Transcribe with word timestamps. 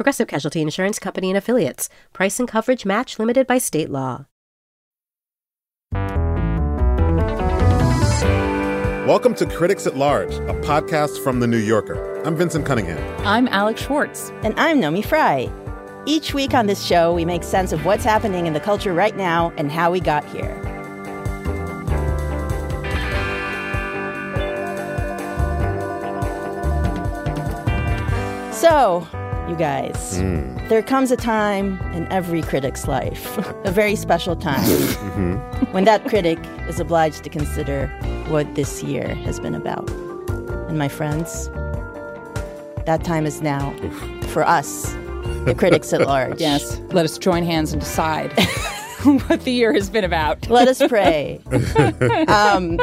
Progressive 0.00 0.28
Casualty 0.28 0.62
Insurance 0.62 0.98
Company 0.98 1.28
and 1.28 1.36
Affiliates. 1.36 1.90
Price 2.14 2.40
and 2.40 2.48
coverage 2.48 2.86
match 2.86 3.18
limited 3.18 3.46
by 3.46 3.58
state 3.58 3.90
law. 3.90 4.24
Welcome 9.06 9.34
to 9.34 9.44
Critics 9.44 9.86
at 9.86 9.98
Large, 9.98 10.32
a 10.36 10.54
podcast 10.62 11.22
from 11.22 11.40
The 11.40 11.46
New 11.46 11.58
Yorker. 11.58 12.22
I'm 12.22 12.34
Vinson 12.34 12.64
Cunningham. 12.64 13.26
I'm 13.26 13.46
Alex 13.48 13.82
Schwartz. 13.82 14.30
And 14.42 14.58
I'm 14.58 14.80
Naomi 14.80 15.02
Fry. 15.02 15.52
Each 16.06 16.32
week 16.32 16.54
on 16.54 16.66
this 16.66 16.82
show, 16.82 17.12
we 17.12 17.26
make 17.26 17.42
sense 17.42 17.70
of 17.70 17.84
what's 17.84 18.02
happening 18.02 18.46
in 18.46 18.54
the 18.54 18.60
culture 18.60 18.94
right 18.94 19.14
now 19.14 19.52
and 19.58 19.70
how 19.70 19.90
we 19.90 20.00
got 20.00 20.24
here. 20.24 20.56
So, 28.50 29.06
you 29.50 29.56
guys, 29.56 30.18
Mm. 30.18 30.68
there 30.68 30.82
comes 30.82 31.10
a 31.10 31.16
time 31.16 31.78
in 31.92 32.06
every 32.12 32.40
critic's 32.42 32.86
life, 32.86 33.36
a 33.64 33.70
very 33.72 33.96
special 33.96 34.36
time, 34.36 34.62
when 35.72 35.84
that 35.84 36.06
critic 36.08 36.38
is 36.68 36.78
obliged 36.80 37.24
to 37.24 37.30
consider 37.30 37.88
what 38.28 38.54
this 38.54 38.82
year 38.82 39.14
has 39.26 39.40
been 39.40 39.54
about. 39.54 39.90
And 40.68 40.78
my 40.78 40.88
friends, 40.88 41.48
that 42.86 43.02
time 43.04 43.26
is 43.26 43.42
now 43.42 43.74
for 44.28 44.46
us, 44.46 44.92
the 45.46 45.54
critics 45.56 45.92
at 45.92 46.02
large. 46.06 46.40
Yes, 46.48 46.80
let 46.92 47.04
us 47.04 47.18
join 47.18 47.42
hands 47.44 47.72
and 47.72 47.80
decide 47.82 48.32
what 49.26 49.40
the 49.44 49.52
year 49.52 49.72
has 49.72 49.90
been 49.90 50.04
about. 50.04 50.48
Let 50.48 50.68
us 50.68 50.80
pray. 50.86 51.40
um, 52.28 52.78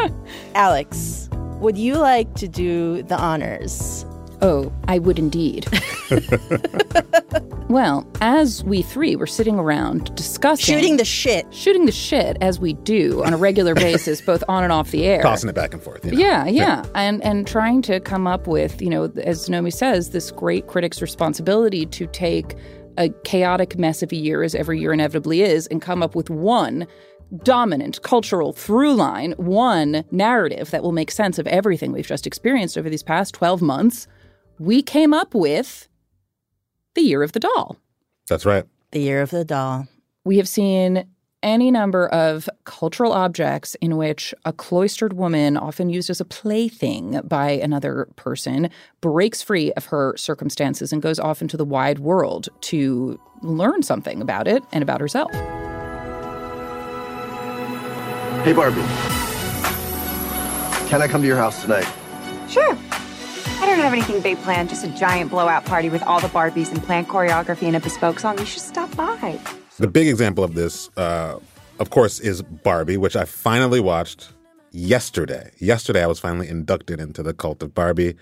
Alex, 0.54 1.30
would 1.62 1.78
you 1.78 1.96
like 1.96 2.34
to 2.36 2.48
do 2.48 3.04
the 3.04 3.18
honors? 3.18 4.06
Oh, 4.42 4.72
I 4.88 5.00
would 5.00 5.18
indeed. 5.18 5.66
well, 7.70 8.08
as 8.22 8.64
we 8.64 8.82
three 8.82 9.16
were 9.16 9.28
sitting 9.28 9.58
around 9.60 10.14
discussing 10.16 10.76
Shooting 10.76 10.98
the 10.98 11.06
shit. 11.06 11.52
shooting 11.54 11.86
the 11.86 11.92
shit 11.92 12.38
as 12.40 12.60
we 12.60 12.74
do 12.74 13.24
on 13.24 13.34
a 13.34 13.38
regular 13.38 13.74
basis, 13.76 14.22
both 14.22 14.44
on 14.48 14.64
and 14.64 14.72
off 14.72 14.92
the 14.92 15.06
air. 15.06 15.22
Tossing 15.22 15.50
it 15.50 15.56
back 15.56 15.74
and 15.74 15.82
forth. 15.82 16.06
you 16.06 16.12
know? 16.12 16.18
Yeah, 16.20 16.46
yeah, 16.46 16.84
and 16.96 17.24
and 17.24 17.48
trying 17.48 17.82
to 17.84 18.00
come 18.00 18.28
up 18.28 18.48
with, 18.48 18.82
you 18.82 18.90
know, 18.90 19.12
as 19.24 19.50
Naomi 19.50 19.72
says, 19.72 20.12
this 20.12 20.32
great 20.32 20.68
critic's 20.68 21.02
responsibility 21.02 21.86
to 21.88 22.08
take 22.08 22.56
a 22.98 23.10
chaotic 23.24 23.78
mess 23.78 24.02
of 24.02 24.12
a 24.12 24.16
year, 24.16 24.44
as 24.44 24.56
every 24.56 24.80
year 24.80 24.94
inevitably 24.94 25.42
is, 25.42 25.68
and 25.68 25.82
come 25.82 26.02
up 26.02 26.16
with 26.16 26.30
one 26.30 26.88
dominant 27.44 28.02
cultural 28.04 28.54
through 28.54 28.94
line, 28.94 29.34
one 29.38 30.06
narrative 30.12 30.72
that 30.72 30.82
will 30.82 30.94
make 30.94 31.12
sense 31.12 31.38
of 31.38 31.46
everything 31.48 31.92
we've 31.92 32.08
just 32.08 32.26
experienced 32.26 32.78
over 32.78 32.90
these 32.90 33.04
past 33.04 33.34
twelve 33.34 33.62
months. 33.62 34.08
We 34.60 34.82
came 34.82 35.14
up 35.14 35.36
with 35.36 35.88
the 36.96 37.02
year 37.02 37.22
of 37.22 37.34
the 37.34 37.40
doll. 37.40 37.78
That's 38.28 38.46
right. 38.46 38.66
The 38.92 39.00
year 39.00 39.22
of 39.22 39.30
the 39.30 39.46
doll. 39.46 39.88
We 40.26 40.38
have 40.38 40.48
seen 40.48 41.08
any 41.44 41.70
number 41.70 42.08
of 42.08 42.50
cultural 42.64 43.14
objects 43.14 43.76
in 43.76 43.98
which 43.98 44.34
a 44.46 44.52
cloistered 44.52 45.14
woman, 45.14 45.56
often 45.56 45.90
used 45.90 46.10
as 46.10 46.20
a 46.20 46.26
plaything 46.26 47.22
by 47.24 47.52
another 47.52 48.08
person, 48.16 48.70
breaks 49.02 49.44
free 49.44 49.72
of 49.74 49.86
her 49.86 50.18
circumstances 50.18 50.92
and 50.92 51.02
goes 51.02 51.20
off 51.20 51.42
into 51.42 51.56
the 51.56 51.64
wide 51.64 52.00
world 52.00 52.50
to 52.62 53.20
learn 53.44 53.84
something 53.84 54.22
about 54.22 54.48
it 54.48 54.64
and 54.72 54.82
about 54.82 55.00
herself. 55.00 55.32
Hey, 58.44 58.54
Barbie. 58.54 58.82
Can 60.90 61.02
I 61.02 61.08
come 61.08 61.22
to 61.22 61.28
your 61.28 61.38
house 61.38 61.62
tonight? 61.62 61.88
Sure. 62.50 62.76
I 63.60 63.66
don't 63.66 63.80
have 63.80 63.92
anything 63.92 64.22
big 64.22 64.38
planned, 64.44 64.70
just 64.70 64.86
a 64.86 64.90
giant 64.90 65.32
blowout 65.32 65.66
party 65.66 65.90
with 65.90 66.04
all 66.04 66.20
the 66.20 66.28
Barbies 66.28 66.72
and 66.72 66.82
planned 66.84 67.08
choreography 67.08 67.64
and 67.64 67.76
a 67.76 67.80
bespoke 67.80 68.20
song. 68.20 68.38
You 68.38 68.46
should 68.46 68.62
stop 68.62 68.96
by. 68.96 69.40
The 69.78 69.88
big 69.88 70.08
example 70.08 70.44
of 70.44 70.54
this, 70.54 70.90
uh, 70.96 71.40
of 71.80 71.90
course, 71.90 72.20
is 72.20 72.44
Barbie, 72.44 72.98
which 72.98 73.16
I 73.16 73.26
finally 73.26 73.80
watched 73.80 74.30
yesterday. 74.72 75.52
Yesterday, 75.58 76.04
I 76.04 76.08
was 76.08 76.20
finally 76.20 76.48
inducted 76.48 77.00
into 77.00 77.24
the 77.24 77.34
cult 77.34 77.64
of 77.64 77.74
Barbie. 77.74 78.16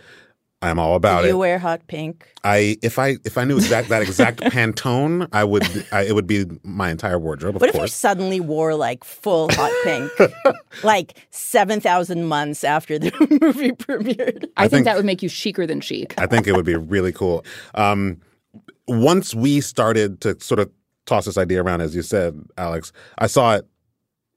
I'm 0.62 0.80
all 0.80 0.96
about 0.96 1.22
Do 1.22 1.28
you 1.28 1.36
it. 1.36 1.38
wear 1.38 1.60
hot 1.60 1.86
pink? 1.88 2.28
I 2.44 2.78
if 2.82 2.98
I 2.98 3.18
if 3.24 3.38
I 3.38 3.44
knew 3.44 3.58
exact 3.58 3.90
that 3.90 4.02
exact 4.02 4.40
Pantone, 4.42 5.28
I 5.32 5.44
would 5.44 5.64
I, 5.92 6.04
it 6.04 6.16
would 6.16 6.26
be 6.26 6.46
my 6.64 6.90
entire 6.90 7.20
wardrobe. 7.20 7.56
Of 7.56 7.62
What 7.62 7.70
if 7.76 7.80
you 7.80 7.88
suddenly 7.88 8.40
wore 8.40 8.74
like 8.74 9.04
full 9.04 9.50
hot 9.52 9.72
pink, 9.84 10.12
like 10.84 11.28
7,000 11.30 12.26
months 12.26 12.64
after 12.64 12.98
the 12.98 13.12
movie 13.42 13.72
premiered? 13.74 14.46
I, 14.58 14.64
think, 14.64 14.72
think- 14.72 14.86
that 14.86 14.96
would 14.96 15.06
make 15.06 15.22
you 15.22 15.30
chicer 15.30 15.68
than 15.68 15.82
chic. 15.82 16.14
I 16.18 16.26
think 16.26 16.48
it 16.48 16.54
would 16.54 16.66
be 16.66 16.76
really 16.76 17.12
cool. 17.12 17.46
Um, 17.76 18.20
once 18.88 19.36
we 19.36 19.62
started 19.62 20.22
to 20.22 20.40
sort 20.40 20.60
of 20.60 20.72
toss 21.06 21.26
this 21.26 21.38
idea 21.38 21.62
around, 21.62 21.82
as 21.82 21.96
you 21.96 22.02
said, 22.02 22.40
Alex, 22.58 22.92
I 23.20 23.28
saw 23.28 23.56
it 23.56 23.68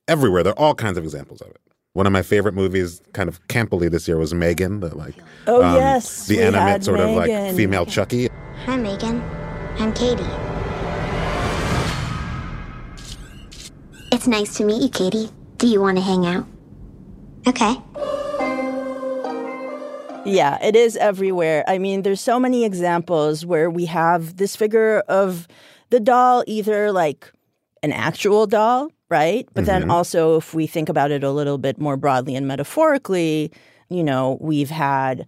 everywhere. 0.08 0.42
There 0.42 0.52
are 0.52 0.58
all 0.58 0.74
kinds 0.74 0.98
of 0.98 1.04
examples 1.04 1.40
of 1.40 1.48
it. 1.48 1.60
One 1.98 2.06
of 2.06 2.12
my 2.12 2.22
favorite 2.22 2.54
movies, 2.54 3.02
kind 3.12 3.28
of 3.28 3.44
campily 3.48 3.90
this 3.90 4.06
year, 4.06 4.18
was 4.18 4.32
Megan. 4.32 4.78
The 4.78 4.96
like, 4.96 5.16
Oh, 5.48 5.64
um, 5.64 5.74
yes. 5.74 6.28
the 6.28 6.36
we 6.36 6.42
animate 6.44 6.62
had 6.68 6.84
sort 6.84 7.00
of 7.00 7.10
like 7.10 7.26
Megan. 7.28 7.56
female 7.56 7.86
Chucky. 7.86 8.28
Hi, 8.66 8.76
Megan. 8.76 9.20
I'm 9.80 9.92
Katie. 9.94 10.22
It's 14.12 14.28
nice 14.28 14.56
to 14.58 14.64
meet 14.64 14.80
you, 14.80 14.88
Katie. 14.88 15.28
Do 15.56 15.66
you 15.66 15.80
want 15.80 15.96
to 15.96 16.04
hang 16.04 16.24
out? 16.24 16.46
Okay. 17.48 17.74
Yeah, 20.24 20.64
it 20.64 20.76
is 20.76 20.96
everywhere. 20.98 21.64
I 21.66 21.78
mean, 21.78 22.02
there's 22.02 22.20
so 22.20 22.38
many 22.38 22.64
examples 22.64 23.44
where 23.44 23.68
we 23.70 23.86
have 23.86 24.36
this 24.36 24.54
figure 24.54 25.00
of 25.08 25.48
the 25.90 25.98
doll, 25.98 26.44
either 26.46 26.92
like 26.92 27.32
an 27.82 27.90
actual 27.90 28.46
doll, 28.46 28.92
right? 29.08 29.48
But 29.54 29.66
then 29.66 29.82
mm-hmm. 29.82 29.90
also, 29.90 30.36
if 30.36 30.54
we 30.54 30.66
think 30.66 30.88
about 30.88 31.10
it 31.10 31.24
a 31.24 31.30
little 31.30 31.58
bit 31.58 31.80
more 31.80 31.96
broadly 31.96 32.36
and 32.36 32.46
metaphorically, 32.46 33.50
you 33.88 34.04
know, 34.04 34.38
we've 34.40 34.70
had 34.70 35.26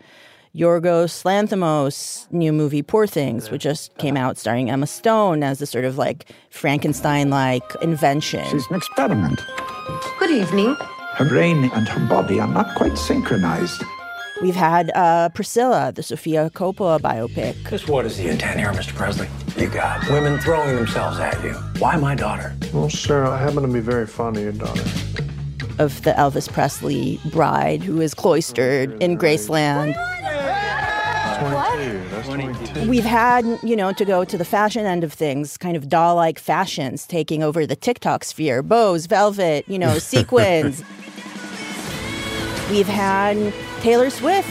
Yorgos 0.55 1.23
Lanthimos' 1.25 2.31
new 2.33 2.53
movie 2.53 2.83
Poor 2.83 3.07
Things, 3.07 3.51
which 3.51 3.63
just 3.63 3.97
came 3.99 4.17
out 4.17 4.37
starring 4.37 4.69
Emma 4.69 4.87
Stone 4.87 5.43
as 5.43 5.63
a 5.63 5.67
sort 5.67 5.85
of 5.85 5.97
like 5.97 6.31
Frankenstein-like 6.51 7.63
invention. 7.83 8.45
She's 8.51 8.67
an 8.69 8.77
experiment. 8.77 9.41
Good 10.19 10.31
evening. 10.31 10.77
Her 11.15 11.25
brain 11.25 11.71
and 11.73 11.89
her 11.89 12.09
body 12.09 12.41
are 12.41 12.49
not 12.49 12.75
quite 12.75 12.99
synchronized. 12.99 13.83
We've 14.43 14.55
had 14.57 14.91
uh, 14.95 15.29
Priscilla, 15.31 15.93
the 15.95 16.03
Sofia 16.03 16.49
Coppola 16.51 16.99
biopic. 16.99 17.69
Just 17.69 17.89
what 17.89 18.07
is 18.07 18.17
the 18.17 18.29
intent 18.29 18.59
here, 18.59 18.73
Mr. 18.73 18.95
Presley? 18.95 19.29
You 19.59 19.69
got 19.69 20.09
women 20.09 20.39
throwing 20.39 20.77
themselves 20.77 21.19
at 21.19 21.43
you. 21.45 21.53
Why 21.79 21.97
my 21.97 22.15
daughter? 22.15 22.57
Well, 22.73 22.89
sir, 22.89 23.27
I 23.27 23.37
happen 23.39 23.63
to 23.63 23.69
be 23.69 23.81
very 23.81 24.07
fond 24.07 24.39
of 24.39 24.43
your 24.43 24.53
daughter. 24.53 24.83
of 25.79 26.03
the 26.03 26.13
Elvis 26.13 26.51
Presley 26.51 27.21
bride 27.27 27.83
who 27.83 28.01
is 28.01 28.15
cloistered 28.15 28.91
in 29.03 29.19
Graceland. 29.19 29.95
22. 31.41 32.09
That's 32.11 32.29
22. 32.29 32.89
We've 32.91 33.05
had, 33.05 33.45
you 33.63 33.75
know, 33.77 33.93
to 33.93 34.05
go 34.05 34.25
to 34.25 34.37
the 34.39 34.45
fashion 34.45 34.85
end 34.85 35.05
of 35.05 35.13
things, 35.13 35.57
kind 35.57 35.77
of 35.77 35.89
doll 35.89 36.15
like 36.17 36.39
fashions 36.39 37.07
taking 37.07 37.43
over 37.43 37.67
the 37.67 37.77
TikTok 37.77 38.25
sphere 38.25 38.63
bows, 38.63 39.07
velvet, 39.07 39.67
you 39.69 39.79
know, 39.79 39.99
sequins. 39.99 40.83
We've 42.71 42.87
had 42.87 43.53
Taylor 43.81 44.11
Swift. 44.11 44.49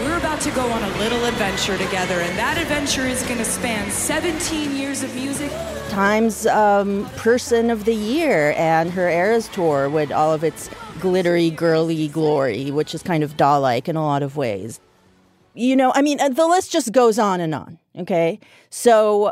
We're 0.00 0.18
about 0.18 0.40
to 0.40 0.50
go 0.50 0.68
on 0.68 0.82
a 0.82 0.98
little 0.98 1.24
adventure 1.24 1.78
together, 1.78 2.18
and 2.18 2.36
that 2.36 2.58
adventure 2.58 3.06
is 3.06 3.22
going 3.22 3.38
to 3.38 3.44
span 3.44 3.88
17 3.88 4.76
years 4.76 5.04
of 5.04 5.14
music. 5.14 5.52
Times 5.88 6.46
um, 6.48 7.08
Person 7.16 7.70
of 7.70 7.84
the 7.84 7.94
Year 7.94 8.54
and 8.56 8.90
her 8.90 9.08
Eras 9.08 9.46
tour 9.48 9.88
with 9.88 10.10
all 10.10 10.32
of 10.32 10.42
its 10.42 10.68
glittery, 10.98 11.48
girly 11.50 12.08
glory, 12.08 12.72
which 12.72 12.92
is 12.92 13.04
kind 13.04 13.22
of 13.22 13.36
doll 13.36 13.60
like 13.60 13.88
in 13.88 13.94
a 13.94 14.04
lot 14.04 14.24
of 14.24 14.36
ways. 14.36 14.80
You 15.54 15.76
know, 15.76 15.92
I 15.94 16.02
mean, 16.02 16.20
uh, 16.20 16.30
the 16.30 16.46
list 16.46 16.72
just 16.72 16.90
goes 16.92 17.20
on 17.20 17.40
and 17.40 17.54
on. 17.54 17.78
Okay. 17.96 18.40
So 18.70 19.30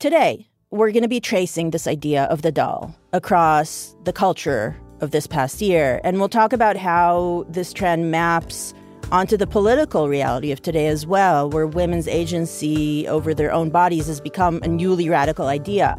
today, 0.00 0.48
we're 0.70 0.90
going 0.90 1.02
to 1.02 1.08
be 1.08 1.20
tracing 1.20 1.70
this 1.70 1.86
idea 1.86 2.24
of 2.24 2.42
the 2.42 2.50
doll 2.50 2.96
across 3.12 3.94
the 4.02 4.12
culture 4.12 4.76
of 5.00 5.12
this 5.12 5.28
past 5.28 5.60
year. 5.60 6.00
And 6.02 6.18
we'll 6.18 6.28
talk 6.28 6.52
about 6.52 6.76
how 6.76 7.46
this 7.48 7.72
trend 7.72 8.10
maps 8.10 8.74
onto 9.10 9.36
the 9.36 9.46
political 9.46 10.08
reality 10.08 10.52
of 10.52 10.60
today 10.60 10.86
as 10.88 11.06
well, 11.06 11.48
where 11.50 11.66
women's 11.66 12.08
agency 12.08 13.08
over 13.08 13.32
their 13.32 13.52
own 13.52 13.70
bodies 13.70 14.06
has 14.06 14.20
become 14.20 14.60
a 14.62 14.68
newly 14.68 15.08
radical 15.08 15.46
idea. 15.46 15.98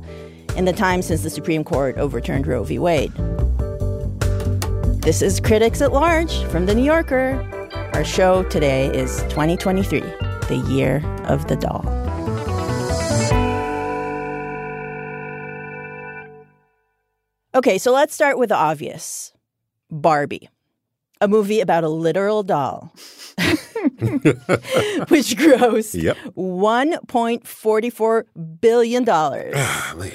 in 0.56 0.66
the 0.66 0.74
time 0.74 1.02
since 1.02 1.22
the 1.22 1.30
Supreme 1.30 1.64
Court 1.64 1.98
overturned 1.98 2.46
Roe 2.46 2.64
v. 2.64 2.80
Wade. 2.80 3.14
This 5.02 5.22
is 5.22 5.40
Critics 5.40 5.82
at 5.82 5.94
Large 5.94 6.44
from 6.46 6.66
The 6.66 6.76
New 6.76 6.84
Yorker. 6.84 7.40
Our 7.94 8.04
show 8.04 8.44
today 8.44 8.88
is 8.88 9.22
2023, 9.30 10.02
the 10.02 10.66
year 10.70 10.98
of 11.26 11.48
the 11.48 11.56
doll. 11.56 11.86
Okay, 17.56 17.78
so 17.78 17.94
let's 17.94 18.14
start 18.14 18.38
with 18.38 18.50
the 18.50 18.56
obvious 18.56 19.34
Barbie, 19.90 20.50
a 21.22 21.28
movie 21.28 21.60
about 21.60 21.84
a 21.84 21.90
literal 21.90 22.44
doll. 22.44 22.92
which 25.10 25.36
grossed 25.38 26.02
Yep. 26.02 26.18
$1.44 26.38 28.24
billion. 28.62 29.04
Golly. 29.04 30.14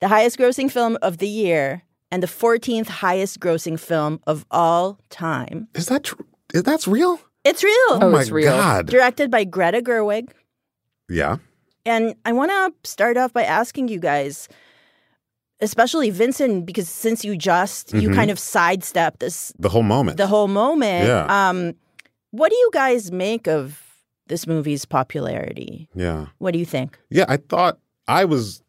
the 0.00 0.08
highest 0.08 0.38
grossing 0.38 0.70
film 0.70 0.96
of 1.02 1.18
the 1.18 1.28
year 1.28 1.82
and 2.10 2.22
the 2.22 2.26
14th 2.26 2.88
highest 2.88 3.40
grossing 3.40 3.78
film 3.78 4.20
of 4.26 4.44
all 4.50 4.98
time. 5.10 5.68
Is 5.74 5.86
that 5.86 6.04
true? 6.04 6.24
That's 6.52 6.86
real? 6.86 7.20
It's 7.44 7.64
real. 7.64 7.74
Oh, 7.90 8.00
oh 8.02 8.10
my 8.10 8.24
God. 8.24 8.86
Directed 8.86 9.30
by 9.30 9.44
Greta 9.44 9.80
Gerwig. 9.80 10.30
Yeah. 11.08 11.38
And 11.84 12.14
I 12.24 12.32
want 12.32 12.50
to 12.50 12.72
start 12.88 13.16
off 13.16 13.32
by 13.32 13.42
asking 13.42 13.88
you 13.88 13.98
guys, 13.98 14.48
especially 15.62 16.10
Vinson, 16.10 16.62
because 16.64 16.88
since 16.88 17.24
you 17.24 17.36
just 17.36 17.94
you 17.94 18.10
Mhm. 18.10 18.14
kind 18.14 18.30
of 18.30 18.38
sidestepped 18.38 19.20
this 19.20 19.52
The 19.58 19.68
whole 19.70 19.82
moment. 19.84 20.16
the 20.18 20.26
whole 20.26 20.48
moment. 20.48 21.06
Yeah. 21.06 21.24
Um, 21.48 21.74
what 22.32 22.50
do 22.50 22.56
you 22.56 22.70
guys 22.72 23.10
make 23.12 23.46
of 23.48 23.80
this 24.26 24.46
movie's 24.46 24.84
popularity? 24.84 25.88
yeah. 25.94 26.26
What 26.38 26.52
do 26.52 26.58
you 26.58 26.66
think? 26.66 26.98
Yeah, 27.10 27.24
I 27.28 27.36
thought 27.38 27.78
I 28.08 28.24
was 28.24 28.62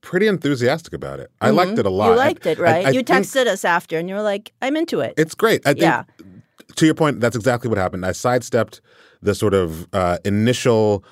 pretty 0.00 0.26
enthusiastic 0.28 0.92
about 0.92 1.18
it. 1.20 1.30
I 1.40 1.50
liked 1.50 1.78
it 1.78 1.86
a 1.86 1.90
lot. 1.90 2.10
You 2.10 2.16
liked 2.16 2.46
it, 2.46 2.58
right? 2.58 2.86
I- 2.86 2.90
I 2.90 2.92
you 2.92 3.02
texted 3.02 3.46
us 3.46 3.64
after, 3.64 3.98
and 3.98 4.08
you 4.08 4.14
were 4.14 4.22
like, 4.22 4.52
"I'm 4.62 4.76
into 4.76 5.00
it." 5.00 5.14
It's 5.16 5.34
great. 5.34 5.60
I 5.66 5.70
think 5.72 5.82
Yeah. 5.82 6.04
to 6.76 6.84
your 6.86 6.94
point, 6.94 7.20
that's 7.20 7.34
exactly 7.36 7.68
what 7.68 7.78
happened. 7.78 8.06
I 8.06 8.12
sidestepped 8.12 8.80
the 9.22 9.34
sort 9.34 9.54
of 9.54 9.88
uh, 9.92 10.18
initial 10.24 11.02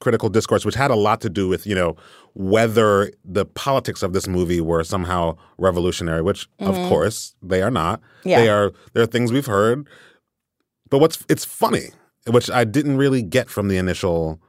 critical 0.00 0.28
discourse, 0.28 0.64
which 0.64 0.74
had 0.74 0.90
a 0.90 0.94
lot 0.94 1.20
to 1.20 1.28
do 1.28 1.48
with, 1.48 1.66
you 1.66 1.74
know, 1.74 1.96
whether 2.34 3.10
the 3.24 3.44
politics 3.44 4.02
of 4.02 4.12
this 4.12 4.28
movie 4.28 4.60
were 4.60 4.84
somehow 4.84 5.36
revolutionary, 5.58 6.22
which 6.22 6.48
of 6.60 6.74
Mhm. 6.76 6.88
course 6.88 7.34
they 7.42 7.62
are 7.62 7.70
not. 7.70 8.00
Yeah. 8.24 8.40
They 8.40 8.48
are 8.48 8.72
there 8.94 9.02
are 9.02 9.06
things 9.06 9.32
we've 9.32 9.46
heard. 9.46 9.86
But 10.90 10.98
what's 10.98 11.24
it's 11.28 11.44
funny, 11.44 11.90
which 12.28 12.50
I 12.50 12.64
didn't 12.64 12.96
really 12.96 13.22
get 13.22 13.50
from 13.50 13.68
the 13.68 13.76
initial 13.76 14.40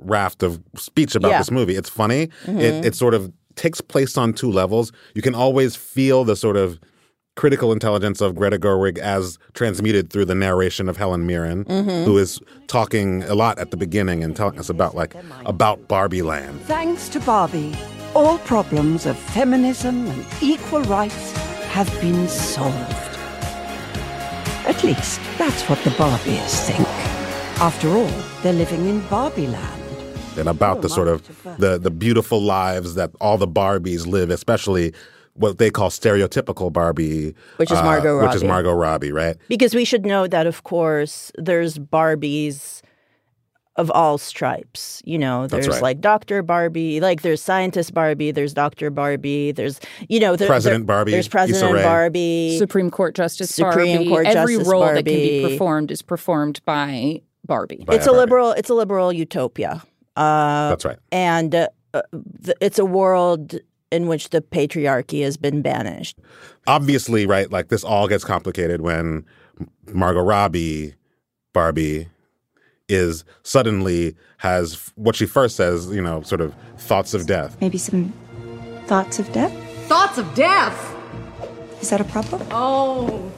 raft 0.00 0.42
of 0.42 0.60
speech 0.76 1.14
about 1.14 1.30
Yeah. 1.32 1.38
this 1.38 1.50
movie. 1.50 1.76
It's 1.76 1.90
funny. 1.90 2.28
Mhm. 2.46 2.60
It 2.60 2.84
it 2.86 2.94
sort 2.94 3.14
of 3.14 3.30
takes 3.56 3.80
place 3.80 4.16
on 4.16 4.32
two 4.32 4.50
levels. 4.50 4.92
You 5.14 5.20
can 5.22 5.34
always 5.34 5.76
feel 5.76 6.24
the 6.24 6.36
sort 6.36 6.56
of 6.56 6.78
critical 7.38 7.72
intelligence 7.72 8.20
of 8.20 8.34
Greta 8.34 8.58
Gerwig 8.58 8.98
as 8.98 9.38
transmuted 9.54 10.10
through 10.10 10.24
the 10.24 10.34
narration 10.34 10.88
of 10.88 10.96
Helen 10.96 11.24
Mirren, 11.24 11.64
Mhm. 11.66 12.04
who 12.04 12.18
is 12.18 12.40
talking 12.66 13.22
a 13.22 13.34
lot 13.36 13.60
at 13.60 13.70
the 13.70 13.76
beginning 13.76 14.24
and 14.24 14.34
telling 14.34 14.58
us 14.58 14.68
about 14.68 14.96
like 14.96 15.14
about 15.46 15.86
Barbieland. 15.86 16.58
Thanks 16.66 17.08
to 17.10 17.20
Barbie, 17.20 17.76
all 18.12 18.38
problems 18.38 19.06
of 19.06 19.16
feminism 19.16 20.08
and 20.08 20.24
equal 20.42 20.82
rights 20.82 21.30
have 21.70 21.88
been 22.00 22.26
solved. 22.26 22.96
At 24.66 24.82
least, 24.82 25.20
that's 25.38 25.62
what 25.68 25.78
the 25.84 25.90
Barbies 25.90 26.66
think. 26.66 26.88
After 27.60 27.88
all, 27.88 28.10
they're 28.42 28.52
living 28.64 28.88
in 28.88 29.00
Barbieland. 29.02 29.76
and 30.36 30.48
about 30.48 30.82
the 30.82 30.88
sort 30.88 31.08
of 31.08 31.18
the 31.58 31.78
the 31.78 31.90
beautiful 31.90 32.40
lives 32.40 32.94
that 32.94 33.10
all 33.20 33.36
the 33.38 33.52
Barbies 33.62 34.06
live, 34.06 34.30
especially 34.30 34.92
what 35.38 35.58
they 35.58 35.70
call 35.70 35.90
stereotypical 35.90 36.72
Barbie, 36.72 37.34
Which 37.56 37.70
is 37.70 37.78
uh, 37.78 37.82
Margot 37.84 38.20
which 38.22 38.34
is 38.34 38.42
Robbie. 38.42 38.46
Margot 38.48 38.72
Robbie, 38.72 39.12
right? 39.12 39.36
Because 39.48 39.74
we 39.74 39.84
should 39.84 40.04
know 40.04 40.26
that, 40.26 40.46
of 40.46 40.64
course, 40.64 41.30
there's 41.36 41.78
Barbies 41.78 42.82
of 43.76 43.90
all 43.92 44.18
stripes. 44.18 45.00
You 45.04 45.18
know, 45.18 45.46
there's 45.46 45.68
right. 45.68 45.80
like 45.82 46.00
Dr. 46.00 46.42
Barbie, 46.42 47.00
like 47.00 47.22
there's 47.22 47.40
Scientist 47.40 47.94
Barbie, 47.94 48.32
there's 48.32 48.52
Dr. 48.52 48.90
Barbie, 48.90 49.52
there's, 49.52 49.78
you 50.08 50.18
know, 50.18 50.34
there, 50.34 50.48
President 50.48 50.86
there- 50.86 50.96
Barbie, 50.96 51.12
There's 51.12 51.28
President 51.28 51.82
Barbie. 51.82 52.58
Supreme 52.58 52.90
Court 52.90 53.14
Justice 53.14 53.54
Supreme 53.54 53.98
Barbie. 53.98 54.08
Court 54.08 54.26
Every 54.26 54.54
Justice 54.54 54.68
role 54.72 54.84
that 54.84 54.94
can 54.96 55.04
be 55.04 55.42
performed 55.48 55.92
is 55.92 56.02
performed 56.02 56.60
by 56.64 57.22
Barbie. 57.46 57.84
it's 57.88 58.06
a 58.06 58.12
liberal, 58.12 58.50
it's 58.50 58.68
a 58.68 58.74
liberal 58.74 59.12
utopia. 59.12 59.82
Uh, 60.16 60.70
That's 60.70 60.84
right. 60.84 60.98
And 61.12 61.54
uh, 61.54 61.68
uh, 61.94 62.02
it's 62.60 62.80
a 62.80 62.84
world 62.84 63.54
in 63.90 64.06
which 64.06 64.30
the 64.30 64.40
patriarchy 64.40 65.22
has 65.22 65.36
been 65.36 65.62
banished. 65.62 66.18
Obviously, 66.66 67.26
right? 67.26 67.50
Like 67.50 67.68
this 67.68 67.84
all 67.84 68.08
gets 68.08 68.24
complicated 68.24 68.80
when 68.82 69.24
Margot 69.92 70.22
Robbie, 70.22 70.94
Barbie, 71.52 72.08
is 72.88 73.24
suddenly 73.42 74.16
has 74.38 74.92
what 74.94 75.16
she 75.16 75.26
first 75.26 75.56
says, 75.56 75.90
you 75.90 76.02
know, 76.02 76.22
sort 76.22 76.40
of 76.40 76.54
thoughts 76.76 77.14
of 77.14 77.26
death. 77.26 77.56
Maybe 77.60 77.78
some 77.78 78.12
thoughts 78.86 79.18
of 79.18 79.30
death? 79.32 79.52
Thoughts 79.86 80.18
of 80.18 80.34
death! 80.34 80.94
Is 81.80 81.90
that 81.90 82.00
a 82.00 82.04
problem? 82.04 82.46
Oh, 82.50 83.30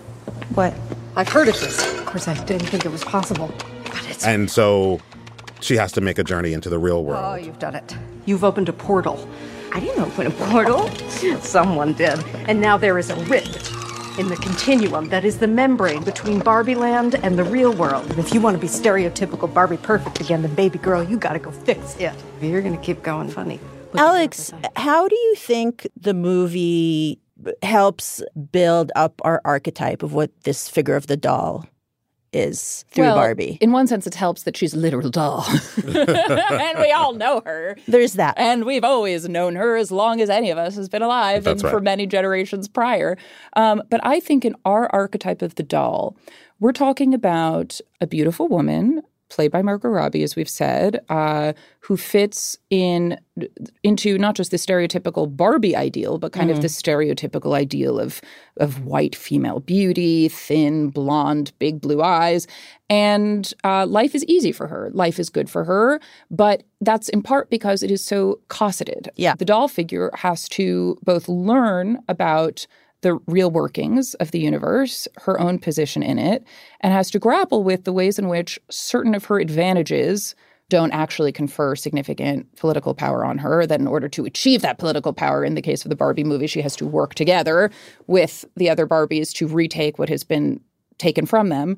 What? 0.55 0.75
I've 1.17 1.29
heard 1.29 1.49
of 1.49 1.59
this. 1.61 1.79
Of 1.99 2.07
course, 2.07 2.29
I 2.29 2.35
didn't 2.45 2.69
think 2.69 2.85
it 2.85 2.91
was 2.91 3.05
possible. 3.05 3.53
But 3.85 4.07
it's. 4.09 4.25
And 4.25 4.51
so 4.51 5.01
she 5.61 5.77
has 5.77 5.93
to 5.93 6.01
make 6.01 6.19
a 6.19 6.25
journey 6.25 6.53
into 6.53 6.71
the 6.71 6.79
real 6.79 7.05
world. 7.05 7.25
Oh, 7.25 7.35
you've 7.35 7.59
done 7.59 7.75
it. 7.75 7.97
You've 8.27 8.45
opened 8.45 8.69
a 8.69 8.73
portal. 8.73 9.29
I 9.73 9.81
didn't 9.81 10.03
open 10.03 10.27
a 10.27 10.31
portal. 10.31 10.89
Someone 11.41 11.93
did. 11.93 12.19
And 12.49 12.61
now 12.61 12.77
there 12.77 12.99
is 12.99 13.11
a 13.11 13.17
rift 13.27 13.73
in 14.19 14.29
the 14.29 14.37
continuum 14.37 15.09
that 15.09 15.25
is 15.25 15.39
the 15.39 15.47
membrane 15.47 16.03
between 16.03 16.41
Barbieland 16.41 17.19
and 17.23 17.39
the 17.39 17.45
real 17.45 17.73
world. 17.73 18.11
And 18.11 18.19
if 18.19 18.35
you 18.35 18.41
want 18.41 18.57
to 18.57 18.61
be 18.61 18.67
stereotypical 18.67 19.53
Barbie 19.53 19.77
perfect 19.77 20.21
again, 20.21 20.43
then 20.43 20.55
baby 20.55 20.79
girl, 20.79 21.03
you 21.03 21.17
got 21.19 21.35
to 21.35 21.39
go 21.39 21.51
fix 21.51 21.97
it. 21.97 22.13
You're 22.41 22.63
going 22.63 22.77
to 22.77 22.83
keep 22.83 23.03
going 23.03 23.29
funny. 23.29 23.61
Alex, 23.95 24.53
how 24.77 25.09
do 25.09 25.17
you 25.17 25.35
think 25.37 25.87
the 25.97 26.15
movie 26.15 27.21
helps 27.63 28.23
build 28.53 28.93
up 28.95 29.21
our 29.25 29.41
archetype 29.45 30.03
of 30.03 30.13
what 30.13 30.31
this 30.43 30.69
figure 30.69 30.97
of 30.97 31.07
the 31.07 31.17
doll 31.17 31.65
is 32.33 32.85
through 32.91 33.05
well, 33.05 33.17
Barbie? 33.17 33.59
In 33.61 33.73
one 33.73 33.87
sense, 33.87 34.07
it 34.07 34.15
helps 34.15 34.45
that 34.45 34.57
she's 34.57 34.75
a 34.75 34.79
literal 34.79 35.11
doll. 35.11 35.45
and 35.87 36.79
we 36.79 36.93
all 36.93 37.13
know 37.15 37.43
her. 37.45 37.77
There's 37.87 38.15
that. 38.15 38.39
And 38.39 38.65
we've 38.65 38.85
always 38.85 39.29
known 39.29 39.57
her 39.57 39.77
as 39.77 39.91
long 39.91 40.21
as 40.21 40.31
any 40.31 40.51
of 40.51 40.59
us 40.59 40.77
has 40.77 40.89
been 40.89 41.03
alive 41.03 41.45
That's 41.45 41.63
and 41.63 41.65
right. 41.65 41.71
for 41.71 41.81
many 41.81 42.07
generations 42.07 42.69
prior. 42.69 43.17
Um, 43.57 43.83
but 43.91 44.01
I 44.05 44.21
think 44.21 44.45
in 44.45 44.55
our 44.65 44.89
archetype 44.93 45.43
of 45.43 45.57
the 45.57 45.63
doll, 45.63 46.17
we're 46.61 46.73
talking 46.73 47.15
about 47.15 47.81
a 48.01 48.07
beautiful 48.07 48.47
woman 48.49 49.03
played 49.31 49.51
by 49.51 49.63
Margot 49.63 49.89
Robbie, 49.89 50.23
as 50.23 50.37
we've 50.37 50.49
said, 50.49 51.01
uh, 51.09 51.55
who 51.81 51.97
fits 51.97 52.59
in 52.69 53.19
into 53.83 54.19
not 54.19 54.35
just 54.35 54.51
the 54.51 54.59
stereotypical 54.59 55.35
Barbie 55.35 55.75
ideal, 55.75 56.19
but 56.19 56.33
kind 56.33 56.51
Mhm. 56.51 56.55
of 56.57 56.61
the 56.63 56.69
stereotypical 56.69 57.55
ideal 57.55 57.99
of 57.99 58.21
of 58.59 58.85
white 58.85 59.17
female 59.17 59.61
beauty, 59.61 60.29
thin, 60.29 60.91
blonde, 60.91 61.53
big 61.59 61.81
blue 61.81 62.03
eyes, 62.03 62.47
and 62.91 63.55
uh, 63.65 63.87
life 63.87 64.15
is 64.15 64.25
easy 64.27 64.53
for 64.53 64.67
her. 64.67 64.91
Life 64.93 65.19
is 65.19 65.31
good 65.31 65.49
for 65.49 65.65
her, 65.65 65.99
but 66.31 66.65
that's 66.83 67.09
in 67.09 67.23
part 67.23 67.49
because 67.49 67.83
it 67.83 67.91
is 67.91 68.05
so 68.05 68.41
cosseted. 68.49 69.09
Yeah, 69.17 69.35
the 69.39 69.47
doll 69.47 69.69
figure 69.69 70.11
has 70.15 70.49
to 70.51 70.99
both 71.03 71.29
learn 71.29 72.03
about 72.09 72.67
the 73.03 73.15
real 73.27 73.51
workings 73.51 74.15
of 74.15 74.31
the 74.31 74.41
universe, 74.41 75.09
her 75.19 75.41
own 75.41 75.59
position 75.59 76.03
in 76.03 76.19
it, 76.19 76.45
and 76.81 76.93
has 76.93 77.11
to 77.11 77.19
grapple 77.19 77.63
with 77.63 77.85
the 77.85 77.93
ways 77.93 78.19
in 78.19 78.29
which 78.29 78.59
certain 78.71 79.15
of 79.15 79.25
her 79.27 79.39
advantages 79.39 80.35
don't 80.69 80.93
actually 80.93 81.33
confer 81.33 81.75
significant 81.75 82.57
political 82.57 82.95
power 82.95 83.25
on 83.25 83.39
her. 83.39 83.67
That 83.67 83.81
in 83.81 83.87
order 83.87 84.09
to 84.09 84.25
achieve 84.25 84.63
that 84.63 84.79
political 84.79 85.13
power, 85.13 85.45
in 85.45 85.55
the 85.55 85.63
case 85.63 85.85
of 85.85 85.89
the 85.91 85.97
Barbie 85.97 86.25
movie, 86.25 86.47
she 86.47 86.63
has 86.63 86.77
to 86.77 86.87
work 86.87 87.15
together 87.15 87.71
with 88.07 88.45
the 88.57 88.71
other 88.71 88.87
Barbies 88.87 89.33
to 89.35 89.49
retake 89.49 89.99
what 89.99 90.09
has 90.09 90.25
been 90.25 90.61
taken 90.99 91.27
from 91.27 91.49
them. 91.49 91.77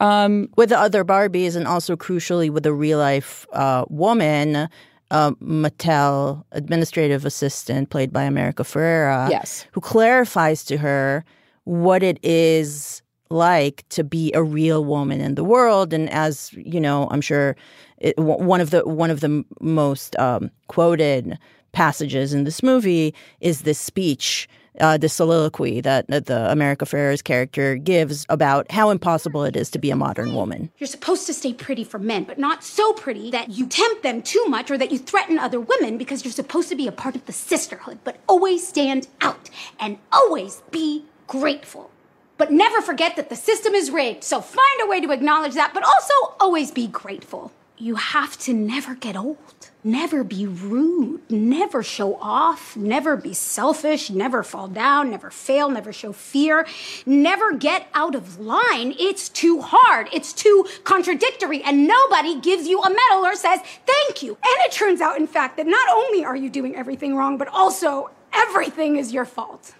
Um, 0.00 0.48
with 0.56 0.70
the 0.70 0.78
other 0.78 1.04
Barbies, 1.04 1.56
and 1.56 1.66
also 1.66 1.96
crucially 1.96 2.50
with 2.50 2.66
a 2.66 2.72
real 2.72 2.98
life 2.98 3.46
uh, 3.52 3.84
woman, 3.88 4.68
uh, 5.14 5.30
Mattel 5.42 6.42
administrative 6.52 7.24
assistant 7.24 7.90
played 7.90 8.12
by 8.12 8.24
America 8.24 8.62
Ferrera, 8.64 9.30
Yes. 9.30 9.66
who 9.72 9.80
clarifies 9.80 10.64
to 10.64 10.76
her 10.78 11.24
what 11.64 12.02
it 12.02 12.18
is 12.22 13.00
like 13.30 13.84
to 13.88 14.02
be 14.04 14.32
a 14.34 14.42
real 14.42 14.84
woman 14.84 15.20
in 15.20 15.34
the 15.34 15.44
world. 15.44 15.92
And 15.94 16.10
as 16.10 16.52
you 16.52 16.80
know, 16.80 17.08
I'm 17.10 17.20
sure 17.20 17.56
it, 17.98 18.14
one 18.18 18.60
of 18.60 18.70
the 18.70 18.80
one 19.04 19.10
of 19.10 19.20
the 19.20 19.44
most 19.60 20.16
um, 20.18 20.50
quoted 20.68 21.38
passages 21.72 22.34
in 22.34 22.44
this 22.44 22.62
movie 22.62 23.14
is 23.40 23.62
this 23.62 23.78
speech 23.78 24.48
uh, 24.80 24.96
the 24.96 25.08
soliloquy 25.08 25.80
that 25.80 26.06
the 26.08 26.50
America 26.50 26.84
Ferrera's 26.84 27.22
character 27.22 27.76
gives 27.76 28.26
about 28.28 28.70
how 28.70 28.90
impossible 28.90 29.44
it 29.44 29.56
is 29.56 29.70
to 29.70 29.78
be 29.78 29.90
a 29.90 29.96
modern 29.96 30.34
woman. 30.34 30.70
You're 30.78 30.86
supposed 30.86 31.26
to 31.26 31.34
stay 31.34 31.52
pretty 31.52 31.84
for 31.84 31.98
men, 31.98 32.24
but 32.24 32.38
not 32.38 32.64
so 32.64 32.92
pretty 32.92 33.30
that 33.30 33.50
you 33.50 33.66
tempt 33.66 34.02
them 34.02 34.22
too 34.22 34.44
much 34.46 34.70
or 34.70 34.78
that 34.78 34.90
you 34.90 34.98
threaten 34.98 35.38
other 35.38 35.60
women 35.60 35.98
because 35.98 36.24
you're 36.24 36.32
supposed 36.32 36.68
to 36.68 36.76
be 36.76 36.86
a 36.86 36.92
part 36.92 37.14
of 37.14 37.26
the 37.26 37.32
sisterhood, 37.32 37.98
but 38.04 38.18
always 38.28 38.66
stand 38.66 39.08
out 39.20 39.50
and 39.78 39.98
always 40.12 40.62
be 40.70 41.04
grateful. 41.26 41.90
But 42.36 42.50
never 42.50 42.82
forget 42.82 43.14
that 43.16 43.28
the 43.28 43.36
system 43.36 43.74
is 43.74 43.90
rigged, 43.90 44.24
so 44.24 44.40
find 44.40 44.80
a 44.82 44.86
way 44.88 45.00
to 45.00 45.12
acknowledge 45.12 45.54
that, 45.54 45.72
but 45.72 45.84
also 45.84 46.34
always 46.40 46.72
be 46.72 46.88
grateful. 46.88 47.52
You 47.84 47.96
have 47.96 48.38
to 48.38 48.54
never 48.54 48.94
get 48.94 49.14
old. 49.14 49.36
Never 49.84 50.24
be 50.24 50.46
rude, 50.46 51.20
never 51.30 51.82
show 51.82 52.14
off, 52.14 52.74
never 52.78 53.14
be 53.14 53.34
selfish, 53.34 54.08
never 54.08 54.42
fall 54.42 54.68
down, 54.68 55.10
never 55.10 55.28
fail, 55.28 55.68
never 55.68 55.92
show 55.92 56.14
fear, 56.14 56.66
never 57.04 57.52
get 57.52 57.86
out 57.92 58.14
of 58.14 58.40
line. 58.40 58.94
It's 58.98 59.28
too 59.28 59.60
hard, 59.60 60.08
it's 60.14 60.32
too 60.32 60.66
contradictory, 60.84 61.62
and 61.62 61.86
nobody 61.86 62.40
gives 62.40 62.66
you 62.66 62.80
a 62.80 62.88
medal 62.88 63.26
or 63.26 63.34
says 63.34 63.60
thank 63.84 64.22
you. 64.22 64.30
And 64.30 64.56
it 64.64 64.72
turns 64.72 65.02
out, 65.02 65.18
in 65.18 65.26
fact, 65.26 65.58
that 65.58 65.66
not 65.66 65.86
only 65.90 66.24
are 66.24 66.36
you 66.36 66.48
doing 66.48 66.74
everything 66.74 67.14
wrong, 67.14 67.36
but 67.36 67.48
also 67.48 68.08
everything 68.32 68.96
is 68.96 69.12
your 69.12 69.26
fault. 69.26 69.74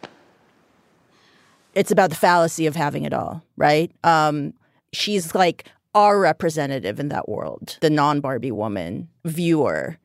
It's 1.75 1.91
about 1.91 2.11
the 2.11 2.17
fallacy 2.17 2.67
of 2.67 2.77
having 2.77 3.05
it 3.05 3.15
all, 3.15 3.43
right? 3.57 3.91
Um, 4.05 4.53
she's 4.93 5.35
like 5.35 5.65
our 5.95 6.19
representative 6.19 6.99
in 6.99 7.09
that 7.09 7.29
world, 7.29 7.79
the 7.81 7.91
non 7.91 8.21
Barbie 8.21 8.53
woman 8.53 9.09
viewer 9.25 9.99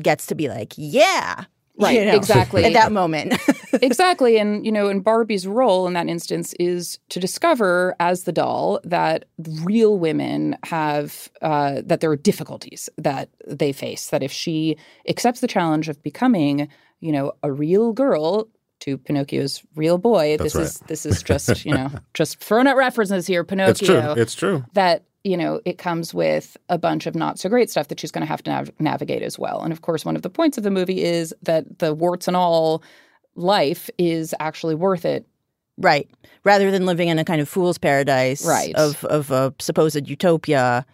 gets 0.00 0.26
to 0.26 0.34
be 0.34 0.48
like, 0.48 0.72
yeah. 0.76 1.44
Right, 1.78 1.98
you 1.98 2.04
know, 2.04 2.16
exactly. 2.16 2.64
At 2.64 2.74
that 2.74 2.92
moment. 2.92 3.34
exactly. 3.72 4.38
And, 4.38 4.64
you 4.64 4.70
know, 4.70 4.88
and 4.88 5.02
Barbie's 5.02 5.46
role 5.46 5.86
in 5.86 5.94
that 5.94 6.06
instance 6.06 6.54
is 6.60 6.98
to 7.08 7.18
discover 7.18 7.96
as 7.98 8.24
the 8.24 8.32
doll 8.32 8.78
that 8.84 9.24
real 9.62 9.98
women 9.98 10.56
have, 10.64 11.30
uh, 11.40 11.80
that 11.86 12.00
there 12.00 12.10
are 12.10 12.16
difficulties 12.16 12.90
that 12.98 13.30
they 13.46 13.72
face. 13.72 14.08
That 14.08 14.22
if 14.22 14.30
she 14.30 14.76
accepts 15.08 15.40
the 15.40 15.48
challenge 15.48 15.88
of 15.88 16.02
becoming, 16.02 16.68
you 17.00 17.10
know, 17.10 17.32
a 17.42 17.50
real 17.50 17.94
girl, 17.94 18.48
to 18.82 18.98
Pinocchio's 18.98 19.62
real 19.74 19.98
boy. 19.98 20.36
That's 20.36 20.54
this 20.54 20.54
right. 20.54 20.64
is 20.64 20.78
this 20.88 21.06
is 21.06 21.22
just 21.22 21.64
you 21.64 21.74
know 21.74 21.90
just 22.14 22.38
throwing 22.38 22.66
out 22.66 22.76
references 22.76 23.26
here. 23.26 23.42
Pinocchio. 23.44 23.70
It's 23.70 23.80
true. 23.80 24.22
It's 24.22 24.34
true. 24.34 24.64
That 24.74 25.04
you 25.24 25.36
know 25.36 25.60
it 25.64 25.78
comes 25.78 26.12
with 26.14 26.56
a 26.68 26.78
bunch 26.78 27.06
of 27.06 27.14
not 27.14 27.38
so 27.38 27.48
great 27.48 27.70
stuff 27.70 27.88
that 27.88 27.98
she's 28.00 28.10
going 28.10 28.22
to 28.22 28.28
have 28.28 28.42
to 28.44 28.50
nav- 28.50 28.70
navigate 28.80 29.22
as 29.22 29.38
well. 29.38 29.62
And 29.62 29.72
of 29.72 29.82
course, 29.82 30.04
one 30.04 30.16
of 30.16 30.22
the 30.22 30.30
points 30.30 30.58
of 30.58 30.64
the 30.64 30.70
movie 30.70 31.02
is 31.02 31.34
that 31.42 31.78
the 31.78 31.94
warts 31.94 32.28
and 32.28 32.36
all 32.36 32.82
life 33.34 33.88
is 33.98 34.34
actually 34.40 34.74
worth 34.74 35.04
it. 35.04 35.26
Right. 35.78 36.08
Rather 36.44 36.70
than 36.70 36.84
living 36.86 37.08
in 37.08 37.18
a 37.18 37.24
kind 37.24 37.40
of 37.40 37.48
fool's 37.48 37.78
paradise 37.78 38.44
Right. 38.44 38.74
of 38.74 39.04
of 39.06 39.30
a 39.30 39.54
supposed 39.58 40.08
utopia, 40.08 40.84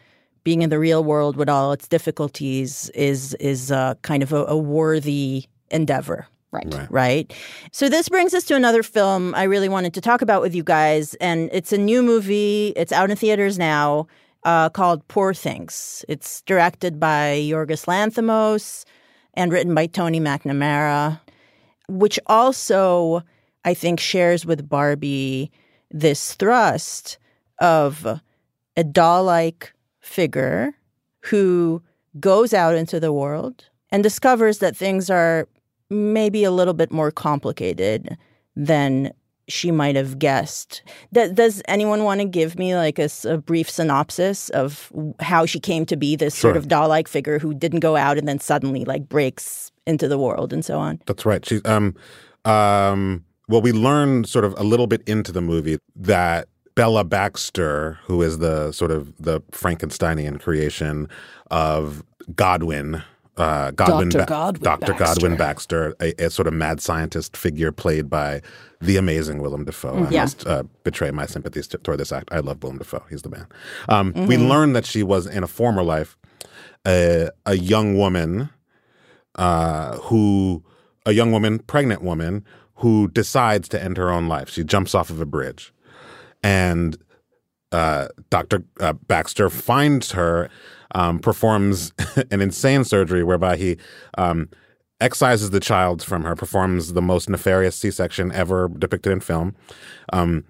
being 0.45 0.63
in 0.63 0.71
the 0.71 0.79
real 0.79 1.03
world 1.03 1.37
with 1.37 1.49
all 1.49 1.73
its 1.73 1.89
difficulties 1.89 2.91
is 2.95 3.35
is 3.41 3.73
uh, 3.73 3.95
kind 4.03 4.23
of 4.23 4.33
a, 4.33 4.45
a 4.47 4.57
worthy 4.57 5.47
endeavor. 5.71 6.27
Right. 6.51 6.67
Right. 6.73 6.91
Right. 6.91 7.35
So 7.73 7.89
this 7.89 8.09
brings 8.09 8.33
us 8.33 8.45
to 8.45 8.57
another 8.57 8.83
film 8.83 9.35
I 9.35 9.43
really 9.43 9.69
wanted 9.69 9.93
to 9.95 10.01
talk 10.01 10.23
about 10.23 10.41
with 10.41 10.55
you 10.55 10.63
guys, 10.63 11.15
and 11.15 11.51
it's 11.53 11.73
a 11.73 11.79
new 11.79 12.03
movie. 12.03 12.73
It's 12.75 12.93
out 12.93 13.11
in 13.11 13.17
theaters 13.17 13.59
now, 13.59 14.07
uh, 14.45 14.71
called 14.71 15.07
Poor 15.09 15.35
Things. 15.35 16.05
It's 16.09 16.41
directed 16.43 16.99
by 16.99 17.45
Yorgos 17.47 17.85
Lanthimos 17.85 18.85
and 19.35 19.53
written 19.53 19.75
by 19.75 19.87
Tony 19.87 20.21
McNamara, 20.21 21.21
which 21.89 22.19
also 22.27 23.23
I 23.65 23.75
think 23.75 24.01
shares 24.01 24.47
with 24.47 24.69
Barbie 24.69 25.51
this 25.91 26.33
thrust 26.35 27.19
of 27.61 28.21
a 28.77 28.85
doll-like 28.85 29.75
figure 30.01 30.75
who 31.25 31.83
goes 32.19 32.55
out 32.55 32.75
into 32.75 32.99
the 32.99 33.13
world 33.13 33.67
and 33.91 34.03
discovers 34.03 34.59
that 34.59 34.77
things 34.77 35.11
are 35.11 35.47
maybe 35.91 36.45
a 36.45 36.51
little 36.51 36.75
bit 36.75 36.93
more 36.93 37.11
complicated 37.11 38.17
than 38.57 39.13
she 39.49 39.71
might 39.71 39.97
have 39.97 40.19
guessed. 40.19 40.83
Th- 41.15 41.35
does 41.35 41.63
anyone 41.69 42.05
want 42.05 42.21
to 42.21 42.27
give 42.27 42.59
me 42.59 42.77
like 42.77 42.99
a, 42.99 43.09
a 43.25 43.39
brief 43.39 43.71
synopsis 43.71 44.51
of 44.51 44.93
how 45.21 45.47
she 45.47 45.59
came 45.59 45.87
to 45.87 45.97
be 45.97 46.17
this 46.17 46.35
sort 46.35 46.57
of 46.57 46.69
doll-like 46.69 47.09
figure 47.09 47.39
who 47.39 47.55
didn't 47.55 47.81
go 47.81 47.97
out 47.97 48.19
and 48.19 48.29
then 48.29 48.39
suddenly 48.39 48.85
like 48.85 49.09
breaks 49.09 49.73
into 49.87 50.07
the 50.07 50.19
world 50.19 50.53
and 50.53 50.65
so 50.65 50.79
on? 50.79 51.01
That's 51.07 51.25
right. 51.25 51.45
She's 51.45 51.65
um 51.65 51.95
um 52.45 53.25
well 53.49 53.63
we 53.63 53.73
learn 53.73 54.25
sort 54.25 54.45
of 54.45 54.55
a 54.59 54.63
little 54.63 54.87
bit 54.87 55.03
into 55.07 55.33
the 55.33 55.41
movie 55.41 55.79
that 55.97 56.49
Bella 56.75 57.03
Baxter, 57.03 57.99
who 58.05 58.23
is 58.23 58.39
the 58.39 58.71
sort 58.71 58.93
of 58.93 59.17
the 59.17 59.41
Frankensteinian 59.51 60.41
creation 60.41 61.09
of 61.51 62.05
Godwin, 62.37 63.03
uh, 63.39 63.71
Godwin, 63.71 64.09
Dr. 64.11 64.27
Godwin 64.27 64.63
Dr. 64.63 64.93
Baxter. 64.93 65.05
Godwin 65.05 65.37
Baxter, 65.37 65.95
a, 66.01 66.25
a 66.27 66.31
sort 66.31 66.47
of 66.49 66.55
mad 66.55 66.81
scientist 66.81 67.37
figure 67.37 67.73
played 67.73 68.11
by 68.11 68.43
the 68.81 68.97
amazing 68.97 69.39
Willem 69.41 69.65
Dafoe. 69.65 70.05
I 70.05 70.11
Yeah. 70.11 70.23
must 70.23 70.47
uh, 70.47 70.65
betray 70.85 71.11
my 71.11 71.25
sympathies 71.27 71.69
t- 71.69 71.79
toward 71.79 71.99
this 72.01 72.13
act. 72.13 72.29
I 72.33 72.41
love 72.41 72.63
Willem 72.63 72.79
Dafoe. 72.79 73.05
He's 73.09 73.23
the 73.23 73.31
man. 73.31 73.47
Um, 73.89 74.13
We 74.13 74.37
Mm-hmm. 74.37 74.47
learn 74.49 74.73
that 74.75 74.85
she 74.87 75.03
was 75.03 75.27
in 75.27 75.43
a 75.43 75.49
former 75.49 75.83
life 75.83 76.17
a, 76.87 77.31
a 77.47 77.55
young 77.57 77.97
woman 77.97 78.51
uh, 79.37 79.97
who 79.99 80.65
a 81.07 81.13
young 81.13 81.33
woman, 81.33 81.59
pregnant 81.61 82.03
woman, 82.03 82.45
who 82.77 83.09
decides 83.09 83.69
to 83.69 83.83
end 83.83 83.97
her 83.97 84.11
own 84.11 84.29
life. 84.29 84.49
She 84.51 84.63
jumps 84.65 84.95
off 84.95 85.11
of 85.11 85.21
a 85.21 85.27
bridge, 85.27 85.73
and 86.43 86.97
uh, 87.73 88.09
Doctor 88.31 88.63
uh, 88.81 88.93
Baxter 88.95 89.49
finds 89.51 90.13
her, 90.13 90.49
um, 90.95 91.19
performs 91.19 91.93
an 92.31 92.41
insane 92.41 92.85
surgery 92.85 93.23
whereby 93.23 93.57
he 93.57 93.77
um, 94.17 94.49
excises 95.01 95.51
the 95.51 95.61
child 95.61 96.03
from 96.03 96.25
her, 96.25 96.35
performs 96.35 96.93
the 96.93 97.03
most 97.03 97.29
nefarious 97.29 97.77
C-section 97.77 98.33
ever 98.33 98.69
depicted 98.69 99.13
in 99.13 99.21
film, 99.21 99.55
um, 100.13 100.45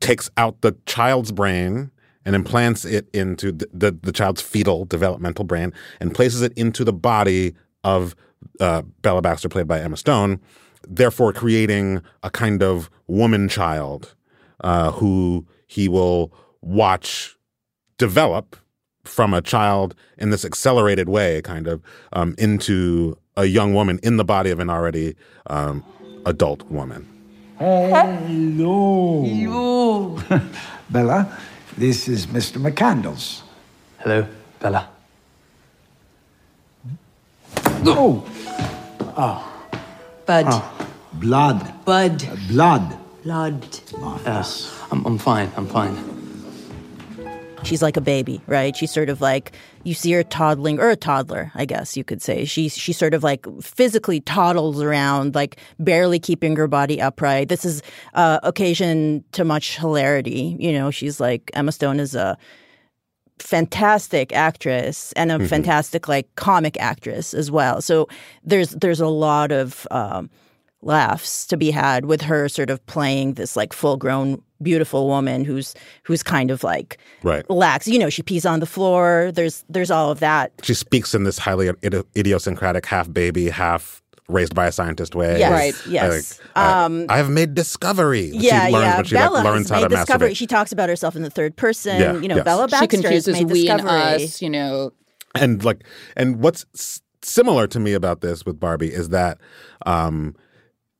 takes 0.00 0.30
out 0.36 0.60
the 0.60 0.76
child's 0.86 1.32
brain 1.32 1.90
and 2.24 2.34
implants 2.34 2.84
it 2.84 3.08
into 3.12 3.52
the, 3.52 3.66
the, 3.72 3.98
the 4.02 4.12
child's 4.12 4.40
fetal 4.40 4.84
developmental 4.84 5.44
brain 5.44 5.72
and 6.00 6.14
places 6.14 6.42
it 6.42 6.52
into 6.54 6.84
the 6.84 6.92
body 6.92 7.54
of 7.82 8.14
uh, 8.60 8.82
Bella 9.02 9.22
Baxter, 9.22 9.48
played 9.48 9.66
by 9.66 9.80
Emma 9.80 9.96
Stone, 9.96 10.40
therefore 10.86 11.32
creating 11.32 12.02
a 12.22 12.30
kind 12.30 12.62
of 12.62 12.90
woman 13.06 13.48
child 13.48 14.14
uh, 14.60 14.92
who 14.92 15.46
he 15.66 15.88
will 15.88 16.32
watch 16.60 17.36
develop 17.98 18.56
from 19.10 19.34
a 19.34 19.42
child 19.42 19.94
in 20.18 20.30
this 20.30 20.44
accelerated 20.44 21.08
way, 21.08 21.42
kind 21.42 21.66
of, 21.66 21.82
um, 22.12 22.34
into 22.38 23.16
a 23.36 23.44
young 23.46 23.74
woman 23.74 23.98
in 24.02 24.16
the 24.16 24.24
body 24.24 24.50
of 24.50 24.60
an 24.60 24.70
already 24.70 25.14
um, 25.48 25.84
adult 26.26 26.62
woman. 26.70 27.06
Hello. 27.58 29.22
Bella, 30.90 31.36
this 31.76 32.08
is 32.08 32.26
Mr. 32.26 32.58
McCandles. 32.58 33.42
Hello, 33.98 34.26
Bella. 34.60 34.88
No 37.82 38.24
Oh, 39.16 39.44
Bud. 40.26 40.46
blood. 41.14 41.84
Bud. 41.84 42.28
Blood. 42.48 42.96
Blood. 43.24 43.66
Yes, 44.24 44.72
I'm, 44.90 45.04
I'm 45.04 45.18
fine. 45.18 45.50
I'm 45.56 45.66
fine. 45.66 45.96
She's 47.62 47.82
like 47.82 47.96
a 47.96 48.00
baby, 48.00 48.40
right? 48.46 48.74
She's 48.74 48.90
sort 48.90 49.10
of 49.10 49.20
like 49.20 49.52
you 49.84 49.94
see 49.94 50.12
her 50.12 50.22
toddling, 50.22 50.80
or 50.80 50.90
a 50.90 50.96
toddler, 50.96 51.52
I 51.54 51.64
guess 51.64 51.96
you 51.96 52.04
could 52.04 52.22
say. 52.22 52.44
She's 52.44 52.76
she 52.76 52.92
sort 52.92 53.14
of 53.14 53.22
like 53.22 53.46
physically 53.62 54.20
toddles 54.20 54.82
around, 54.82 55.34
like 55.34 55.58
barely 55.78 56.18
keeping 56.18 56.56
her 56.56 56.68
body 56.68 57.00
upright. 57.00 57.48
This 57.48 57.64
is 57.64 57.82
uh, 58.14 58.40
occasion 58.42 59.24
to 59.32 59.44
much 59.44 59.78
hilarity. 59.78 60.56
You 60.58 60.72
know, 60.72 60.90
she's 60.90 61.20
like 61.20 61.50
Emma 61.54 61.72
Stone 61.72 62.00
is 62.00 62.14
a 62.14 62.36
fantastic 63.38 64.32
actress 64.34 65.12
and 65.12 65.32
a 65.32 65.46
fantastic 65.46 66.08
like 66.08 66.34
comic 66.36 66.78
actress 66.78 67.34
as 67.34 67.50
well. 67.50 67.80
So 67.80 68.08
there's 68.44 68.70
there's 68.70 69.00
a 69.00 69.08
lot 69.08 69.52
of 69.52 69.86
um, 69.90 70.30
laughs 70.82 71.46
to 71.46 71.56
be 71.56 71.70
had 71.70 72.06
with 72.06 72.22
her 72.22 72.48
sort 72.48 72.70
of 72.70 72.84
playing 72.86 73.34
this 73.34 73.54
like 73.56 73.72
full 73.72 73.96
grown 73.96 74.42
beautiful 74.62 75.06
woman 75.08 75.44
who's 75.44 75.74
who's 76.04 76.22
kind 76.22 76.50
of 76.50 76.62
like 76.64 76.98
Right. 77.22 77.48
lax. 77.50 77.86
You 77.86 77.98
know, 77.98 78.08
she 78.10 78.22
pees 78.22 78.46
on 78.46 78.60
the 78.60 78.66
floor. 78.66 79.30
There's 79.34 79.64
there's 79.68 79.90
all 79.90 80.10
of 80.10 80.20
that. 80.20 80.52
She 80.62 80.74
speaks 80.74 81.14
in 81.14 81.24
this 81.24 81.38
highly 81.38 81.68
idi- 81.68 82.04
idiosyncratic 82.16 82.86
half 82.86 83.12
baby, 83.12 83.48
half 83.50 84.02
raised 84.28 84.54
by 84.54 84.66
a 84.66 84.72
scientist 84.72 85.14
way. 85.14 85.38
Yes, 85.40 85.50
Right. 85.52 85.74
yes. 85.88 86.38
Like, 86.38 86.48
I- 86.56 86.84
Um, 86.84 87.06
I, 87.08 87.16
have 87.16 87.28
made 87.30 87.54
discovery. 87.54 88.30
Yeah, 88.32 88.66
she 88.68 88.72
learns 88.72 88.84
yeah. 88.84 89.02
she 89.02 89.14
Bella 89.16 89.34
like, 89.34 89.44
learns 89.44 89.68
has 89.68 89.70
how 89.70 89.76
made 89.82 89.88
to 89.90 89.96
discovery. 89.96 90.30
masturbate. 90.30 90.36
She 90.36 90.46
talks 90.46 90.72
about 90.72 90.88
herself 90.88 91.16
in 91.16 91.22
the 91.22 91.30
third 91.30 91.56
person. 91.56 92.00
Yeah, 92.00 92.12
you 92.16 92.28
know, 92.28 92.36
yes. 92.36 92.44
Bella 92.44 92.68
She 92.68 92.70
Baxter 92.70 92.96
has 92.96 93.24
confuses 93.24 93.34
made 93.34 93.50
we 93.50 93.68
and 93.68 93.80
us, 93.82 94.40
you 94.40 94.48
know. 94.50 94.92
and 95.34 95.64
like, 95.64 95.82
and 96.16 96.36
what's 96.40 96.64
s- 96.74 97.00
similar 97.22 97.66
to 97.66 97.80
me 97.80 97.92
about 97.92 98.20
this 98.20 98.46
with 98.46 98.60
Barbie 98.60 98.92
is 98.92 99.08
that 99.08 99.38
um, 99.84 100.36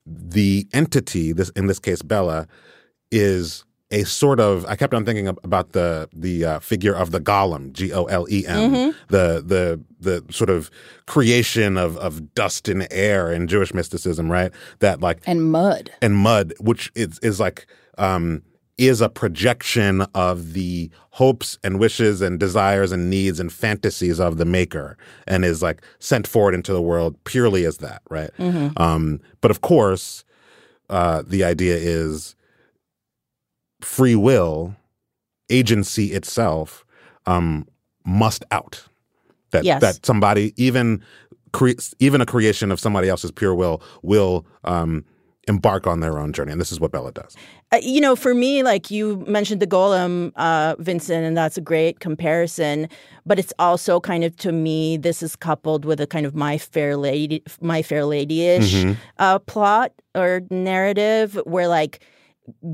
the 0.06 0.66
entity, 0.72 1.32
this 1.32 1.50
in 1.50 1.66
this 1.66 1.78
case 1.78 2.02
Bella, 2.02 2.46
is 3.10 3.64
a 3.92 4.04
sort 4.04 4.38
of 4.38 4.64
I 4.66 4.76
kept 4.76 4.94
on 4.94 5.04
thinking 5.04 5.26
about 5.28 5.72
the 5.72 6.08
the 6.12 6.44
uh, 6.44 6.58
figure 6.60 6.94
of 6.94 7.10
the 7.10 7.20
golem, 7.20 7.72
G 7.72 7.92
O 7.92 8.04
L 8.04 8.26
E 8.30 8.46
M, 8.46 8.72
Mhm. 8.72 8.94
the 9.08 9.42
the 9.44 9.80
the 10.00 10.32
sort 10.32 10.48
of 10.50 10.70
creation 11.06 11.76
of 11.76 11.96
of 11.98 12.34
dust 12.34 12.68
and 12.68 12.86
air 12.90 13.32
in 13.32 13.48
Jewish 13.48 13.74
mysticism, 13.74 14.30
right? 14.30 14.52
That 14.78 15.00
like 15.00 15.22
and 15.26 15.50
mud 15.50 15.90
and 16.00 16.14
mud, 16.16 16.54
which 16.60 16.92
is 16.94 17.18
is 17.20 17.40
like 17.40 17.66
um, 17.98 18.42
is 18.80 19.00
a 19.02 19.08
projection 19.10 20.00
of 20.14 20.54
the 20.54 20.90
hopes 21.10 21.58
and 21.62 21.78
wishes 21.78 22.22
and 22.22 22.40
desires 22.40 22.92
and 22.92 23.10
needs 23.10 23.38
and 23.38 23.52
fantasies 23.52 24.18
of 24.18 24.38
the 24.38 24.44
maker, 24.46 24.96
and 25.26 25.44
is 25.44 25.62
like 25.62 25.82
sent 25.98 26.26
forward 26.26 26.54
into 26.54 26.72
the 26.72 26.80
world 26.80 27.14
purely 27.24 27.66
as 27.66 27.76
that, 27.78 28.00
right? 28.08 28.30
Mhm. 28.38 28.72
Um, 28.80 29.20
but 29.42 29.50
of 29.50 29.60
course, 29.60 30.24
uh, 30.88 31.22
the 31.26 31.44
idea 31.44 31.76
is 31.76 32.34
free 33.82 34.14
will, 34.16 34.74
agency 35.50 36.12
itself, 36.12 36.84
um, 37.26 37.66
must 38.06 38.44
out. 38.50 38.84
That 39.50 39.64
Yes. 39.64 39.80
that 39.82 40.06
somebody 40.06 40.54
even 40.56 41.02
cre- 41.52 41.72
even 41.98 42.20
a 42.20 42.26
creation 42.26 42.70
of 42.70 42.78
somebody 42.80 43.08
else's 43.08 43.32
pure 43.32 43.54
will 43.54 43.82
will 44.02 44.46
um, 44.64 45.04
embark 45.48 45.86
on 45.86 46.00
their 46.00 46.18
own 46.18 46.32
journey, 46.32 46.52
and 46.52 46.60
this 46.60 46.70
is 46.70 46.78
what 46.80 46.92
Bella 46.92 47.12
does. 47.12 47.34
Uh, 47.72 47.78
you 47.82 48.00
know, 48.00 48.14
for 48.14 48.34
me, 48.34 48.62
like 48.62 48.90
you 48.90 49.24
mentioned 49.26 49.60
the 49.60 49.66
golem, 49.66 50.32
uh, 50.36 50.76
Vinson, 50.78 51.24
and 51.24 51.36
that's 51.36 51.56
a 51.56 51.60
great 51.60 52.00
comparison. 52.00 52.88
But 53.26 53.38
it's 53.38 53.52
also 53.58 54.00
kind 54.00 54.22
of 54.24 54.36
to 54.38 54.52
me, 54.52 54.96
this 54.96 55.22
is 55.22 55.36
coupled 55.36 55.84
with 55.84 56.00
a 56.00 56.06
kind 56.06 56.26
of 56.26 56.34
my 56.34 56.58
fair 56.58 56.96
lady, 56.96 57.42
my 57.60 57.80
fair 57.82 58.04
lady-ish 58.04 58.74
Mhm. 58.84 58.96
uh, 59.18 59.38
plot 59.40 59.92
or 60.14 60.42
narrative, 60.50 61.40
where 61.44 61.68
like 61.68 62.00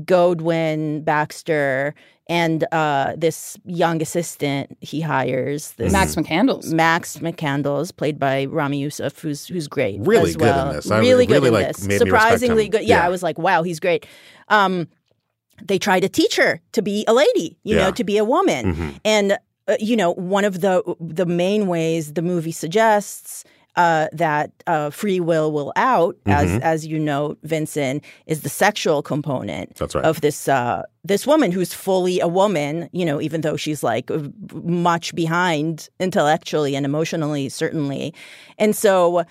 Godwin 0.05 1.03
Baxter 1.03 1.93
and 2.29 2.65
uh, 2.71 3.13
this 3.17 3.57
young 3.65 4.01
assistant 4.01 4.77
he 4.81 5.01
hires, 5.01 5.71
this 5.73 5.91
Max 5.93 6.15
McCandles. 6.15 6.71
Max 6.73 7.17
McCandles, 7.17 7.95
played 7.95 8.19
by 8.19 8.45
Ramy 8.45 8.79
Youssef, 8.79 9.19
who's 9.19 9.47
who's 9.47 9.67
great, 9.67 9.99
Really 10.01 10.29
as 10.31 10.35
good 10.37 10.55
in 10.55 10.73
this. 10.75 10.91
I 10.91 10.99
really 10.99 11.25
good 11.25 11.33
really, 11.43 11.47
in 11.47 11.53
like, 11.53 11.67
this. 11.67 11.81
made 11.81 11.87
me 11.87 11.93
respect 11.95 12.07
Surprisingly 12.09 12.69
good. 12.69 12.81
Yeah, 12.83 12.97
Yeah. 12.97 13.05
I 13.05 13.09
was 13.09 13.23
like, 13.23 13.37
wow, 13.37 13.63
he's 13.63 13.79
great. 13.79 14.05
Um, 14.49 14.87
they 15.63 15.79
try 15.79 15.99
to 15.99 16.09
teach 16.09 16.35
her 16.35 16.61
to 16.73 16.81
be 16.81 17.03
a 17.07 17.13
lady, 17.13 17.57
you 17.63 17.75
Yeah. 17.75 17.85
know, 17.85 17.91
to 17.91 18.03
be 18.03 18.17
a 18.17 18.25
woman, 18.25 18.75
Mhm. 18.75 18.99
and 19.05 19.37
uh, 19.69 19.75
you 19.79 19.95
know, 19.97 20.11
one 20.13 20.45
of 20.45 20.61
the 20.61 20.81
the 21.01 21.25
main 21.25 21.67
ways 21.67 22.13
the 22.13 22.21
movie 22.21 22.51
suggests. 22.53 23.43
Uh, 23.77 24.07
that 24.11 24.49
uh, 24.65 24.89
free 24.89 25.19
will 25.19 25.51
will 25.51 25.71
out, 25.75 26.15
as 26.25 26.49
Mhm. 26.49 26.61
as 26.61 26.87
you 26.87 26.97
know, 26.97 27.37
Vinson, 27.43 28.01
is 28.25 28.41
the 28.41 28.49
sexual 28.49 29.03
component 29.03 29.75
That's 29.75 29.93
right. 29.93 30.03
of 30.03 30.21
this 30.21 30.47
uh, 30.47 30.81
this 31.03 31.27
woman 31.27 31.51
who's 31.51 31.73
fully 31.73 32.19
a 32.19 32.27
woman. 32.27 32.89
You 32.91 33.05
know, 33.05 33.21
even 33.21 33.41
though 33.41 33.55
she's 33.55 33.83
like 33.83 34.09
much 34.63 35.13
behind 35.13 35.89
intellectually 35.99 36.75
and 36.75 36.85
emotionally, 36.85 37.49
certainly, 37.49 38.13
and 38.57 38.75
so 38.75 39.23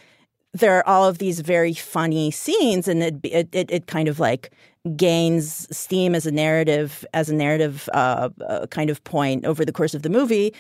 there 0.61 0.75
are 0.79 0.87
all 0.87 1.05
of 1.09 1.19
these 1.19 1.41
very 1.41 1.75
funny 1.75 2.31
scenes, 2.31 2.87
and 2.89 3.03
it 3.03 3.15
it 3.25 3.49
it, 3.53 3.71
it 3.71 3.87
kind 3.89 4.09
of 4.09 4.21
like 4.21 4.53
gains 4.97 5.67
steam 5.77 6.15
as 6.15 6.25
a 6.27 6.31
narrative 6.31 7.05
as 7.13 7.29
a 7.29 7.35
narrative 7.35 7.89
uh, 7.93 8.29
uh, 8.49 8.67
kind 8.69 8.91
of 8.91 9.03
point 9.03 9.45
over 9.45 9.65
the 9.65 9.73
course 9.73 9.95
of 9.97 10.03
the 10.03 10.09
movie 10.09 10.55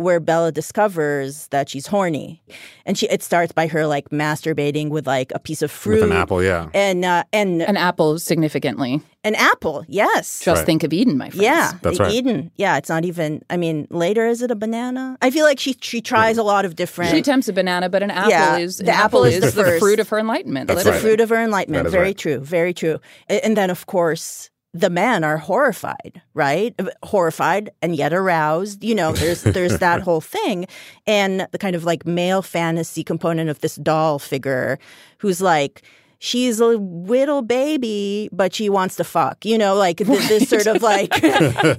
where 0.00 0.18
Bella 0.20 0.50
discovers 0.52 1.46
that 1.48 1.68
she's 1.68 1.86
horny, 1.86 2.42
and 2.86 2.96
she 2.98 3.06
it 3.08 3.22
starts 3.22 3.52
by 3.52 3.66
her 3.68 3.86
like 3.86 4.08
masturbating 4.10 4.88
with 4.88 5.06
like 5.06 5.30
a 5.34 5.38
piece 5.38 5.62
of 5.62 5.70
fruit, 5.70 6.00
With 6.00 6.10
an 6.10 6.16
apple, 6.16 6.42
yeah. 6.42 6.68
and 6.74 7.04
uh, 7.04 7.24
and 7.32 7.62
An 7.62 7.76
apple 7.76 8.18
significantly. 8.18 9.00
an 9.24 9.34
apple, 9.34 9.84
yes, 9.88 10.40
Just 10.42 10.60
Right. 10.60 10.66
think 10.66 10.82
of 10.82 10.92
Eden, 10.92 11.18
my 11.18 11.28
friends. 11.28 11.42
yeah, 11.42 11.72
That's 11.82 12.00
right. 12.00 12.10
Eden, 12.12 12.50
yeah. 12.56 12.78
It's 12.78 12.88
not 12.88 13.04
even. 13.04 13.42
I 13.50 13.56
mean, 13.58 13.86
later 13.90 14.26
is 14.26 14.40
it 14.42 14.50
a 14.50 14.56
banana? 14.56 15.16
I 15.20 15.30
feel 15.30 15.44
like 15.44 15.60
she 15.60 15.76
she 15.82 16.00
tries 16.00 16.38
a 16.38 16.42
lot 16.42 16.64
of 16.64 16.74
different. 16.76 17.10
She 17.10 17.18
attempts 17.18 17.46
a 17.48 17.52
banana, 17.52 17.88
but 17.90 18.02
an 18.02 18.10
apple 18.10 18.30
Yeah, 18.30 18.56
is 18.58 18.78
the 18.78 18.84
an 18.84 18.90
apple 19.04 19.24
is 19.24 19.40
the 19.40 19.50
the, 19.50 19.64
first. 19.64 19.80
fruit 19.80 20.00
of 20.00 20.08
her 20.08 20.18
enlightenment. 20.18 20.68
That's 20.68 20.84
the 20.84 20.90
literally. 20.90 20.96
right. 20.96 21.02
fruit 21.18 21.20
of 21.20 21.28
her 21.28 21.42
enlightenment. 21.44 21.88
Very 21.90 22.04
right. 22.04 22.18
true. 22.18 22.38
Very 22.40 22.72
true. 22.72 22.98
And 23.28 23.56
then, 23.56 23.68
of 23.70 23.84
course, 23.86 24.48
the 24.72 24.90
men 24.90 25.24
are 25.24 25.38
horrified, 25.38 26.22
right? 26.34 26.74
Uh, 26.78 26.86
horrified 27.02 27.70
and 27.82 27.96
yet 27.96 28.12
aroused. 28.12 28.84
You 28.84 28.94
know, 28.94 29.12
there's 29.12 29.42
there's 29.42 29.78
that 29.78 30.02
whole 30.06 30.20
thing, 30.20 30.66
and 31.06 31.46
the 31.52 31.58
kind 31.58 31.74
of 31.74 31.84
like 31.84 32.06
male 32.06 32.42
fantasy 32.42 33.02
component 33.02 33.50
of 33.50 33.60
this 33.60 33.76
doll 33.76 34.18
figure, 34.18 34.78
who's 35.18 35.40
like. 35.40 35.82
She's 36.22 36.60
a 36.60 36.66
little 36.66 37.40
baby, 37.40 38.28
but 38.30 38.54
she 38.54 38.68
wants 38.68 38.96
to 38.96 39.04
fuck. 39.04 39.42
You 39.46 39.56
know, 39.56 39.74
like 39.74 39.96
th- 39.96 40.28
this 40.28 40.50
sort 40.50 40.66
of 40.66 40.82
like 40.82 41.14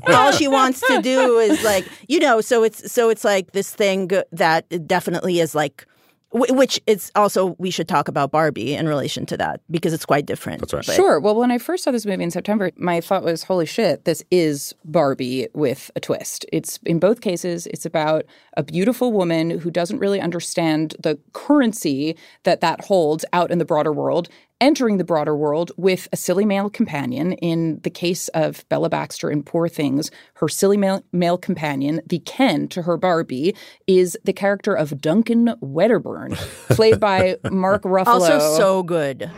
all 0.07 0.31
she 0.31 0.47
wants 0.47 0.81
to 0.87 0.99
do 0.99 1.37
is 1.37 1.63
like 1.63 1.87
you 2.07 2.17
know. 2.19 2.41
So 2.41 2.63
it's 2.63 2.91
so 2.91 3.11
it's 3.11 3.23
like 3.23 3.51
this 3.51 3.69
thing 3.69 4.09
that 4.31 4.87
definitely 4.87 5.41
is 5.41 5.53
like 5.53 5.85
Which 6.33 6.79
it's 6.87 7.11
also 7.13 7.55
we 7.57 7.71
should 7.71 7.89
talk 7.89 8.07
about 8.07 8.31
Barbie 8.31 8.73
in 8.73 8.87
relation 8.87 9.25
to 9.25 9.37
that 9.37 9.59
because 9.69 9.91
it's 9.93 10.05
quite 10.05 10.25
different. 10.25 10.61
That's 10.61 10.73
right. 10.73 10.85
But- 10.85 10.95
Sure. 10.95 11.19
Well, 11.19 11.35
when 11.35 11.51
I 11.51 11.57
first 11.57 11.83
saw 11.83 11.91
this 11.91 12.05
movie 12.05 12.23
in 12.23 12.31
September, 12.31 12.71
my 12.77 13.01
thought 13.01 13.23
was, 13.23 13.43
holy 13.43 13.65
shit, 13.65 14.05
this 14.05 14.23
is 14.31 14.73
Barbie 14.85 15.47
with 15.53 15.91
a 15.95 15.99
twist. 15.99 16.45
It's 16.53 16.79
in 16.85 16.99
both 16.99 17.19
cases, 17.19 17.67
it's 17.67 17.85
about 17.85 18.23
a 18.55 18.63
beautiful 18.63 19.11
woman 19.11 19.59
who 19.59 19.69
doesn't 19.69 19.99
really 19.99 20.21
understand 20.21 20.95
the 20.99 21.19
currency 21.33 22.15
that 22.43 22.61
that 22.61 22.85
holds 22.85 23.25
out 23.33 23.51
in 23.51 23.57
the 23.57 23.65
broader 23.65 23.91
world, 23.91 24.29
entering 24.61 24.97
the 24.97 25.03
broader 25.03 25.35
world 25.35 25.71
with 25.75 26.07
a 26.13 26.15
silly 26.17 26.45
male 26.45 26.69
companion. 26.69 27.33
In 27.33 27.81
the 27.81 27.89
case 27.89 28.29
of 28.29 28.67
Bella 28.69 28.89
Baxter 28.89 29.29
in 29.29 29.43
Poor 29.43 29.67
Things, 29.67 30.11
her 30.35 30.47
silly 30.47 30.77
male, 30.77 31.03
male 31.11 31.37
companion, 31.37 31.99
the 32.05 32.19
Ken 32.19 32.67
to 32.69 32.83
her 32.83 32.95
Barbie, 32.95 33.55
is 33.87 34.17
the 34.23 34.31
character 34.31 34.73
of 34.73 35.01
Duncan 35.01 35.55
Wedderburn, 35.59 36.35
played 36.69 36.99
by 36.99 37.37
Mark 37.51 37.81
Ruffalo. 37.83 38.21
Also, 38.21 38.39
so 38.57 38.83
good. 38.83 39.29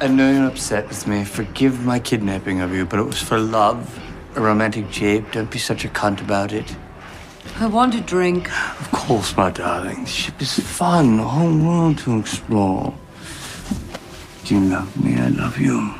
I 0.00 0.08
know 0.08 0.32
you're 0.32 0.48
upset 0.48 0.88
with 0.88 1.06
me. 1.06 1.24
Forgive 1.24 1.84
my 1.84 2.00
kidnapping 2.00 2.62
of 2.62 2.74
you, 2.74 2.86
but 2.86 2.98
it 2.98 3.04
was 3.04 3.22
for 3.22 3.38
love. 3.38 4.02
A 4.34 4.40
romantic 4.40 4.90
jape. 4.90 5.30
Don't 5.32 5.50
be 5.50 5.58
such 5.58 5.84
a 5.84 5.88
cunt 5.88 6.22
about 6.22 6.52
it. 6.52 6.74
I 7.58 7.66
want 7.66 7.94
a 7.94 8.00
drink. 8.00 8.50
Of 8.80 8.90
course, 8.92 9.36
my 9.36 9.50
darling. 9.50 10.04
The 10.04 10.10
ship 10.10 10.40
is 10.40 10.58
fun. 10.58 11.18
A 11.18 11.24
whole 11.24 11.54
world 11.58 11.98
to 11.98 12.18
explore. 12.18 12.94
Do 14.50 14.56
you 14.56 14.62
love 14.68 14.96
me? 15.04 15.14
I 15.14 15.28
love 15.28 15.58
you. 15.58 15.94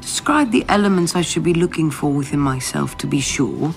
Describe 0.00 0.50
the 0.50 0.64
elements 0.68 1.14
I 1.14 1.20
should 1.22 1.44
be 1.44 1.54
looking 1.54 1.88
for 1.92 2.10
within 2.12 2.40
myself 2.40 2.98
to 2.98 3.06
be 3.06 3.20
sure. 3.20 3.72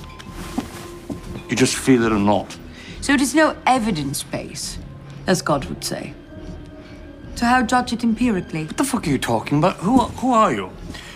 You 1.48 1.56
just 1.56 1.76
feel 1.76 2.02
it 2.04 2.12
or 2.12 2.18
not. 2.18 2.58
So 3.00 3.14
it 3.14 3.22
is 3.22 3.36
no 3.36 3.56
evidence 3.68 4.24
base, 4.24 4.80
as 5.28 5.44
God 5.44 5.66
would 5.66 5.84
say. 5.84 6.16
So 7.36 7.46
how 7.46 7.62
judge 7.62 7.94
it 7.94 8.04
empirically? 8.04 8.66
What 8.66 8.78
the 8.78 8.84
fuck 8.84 9.06
are 9.06 9.12
you 9.12 9.20
talking 9.20 9.60
about? 9.60 9.76
Who, 9.78 10.00
are- 10.00 10.10
who 10.10 10.34
are 10.34 10.52
you? 10.52 10.72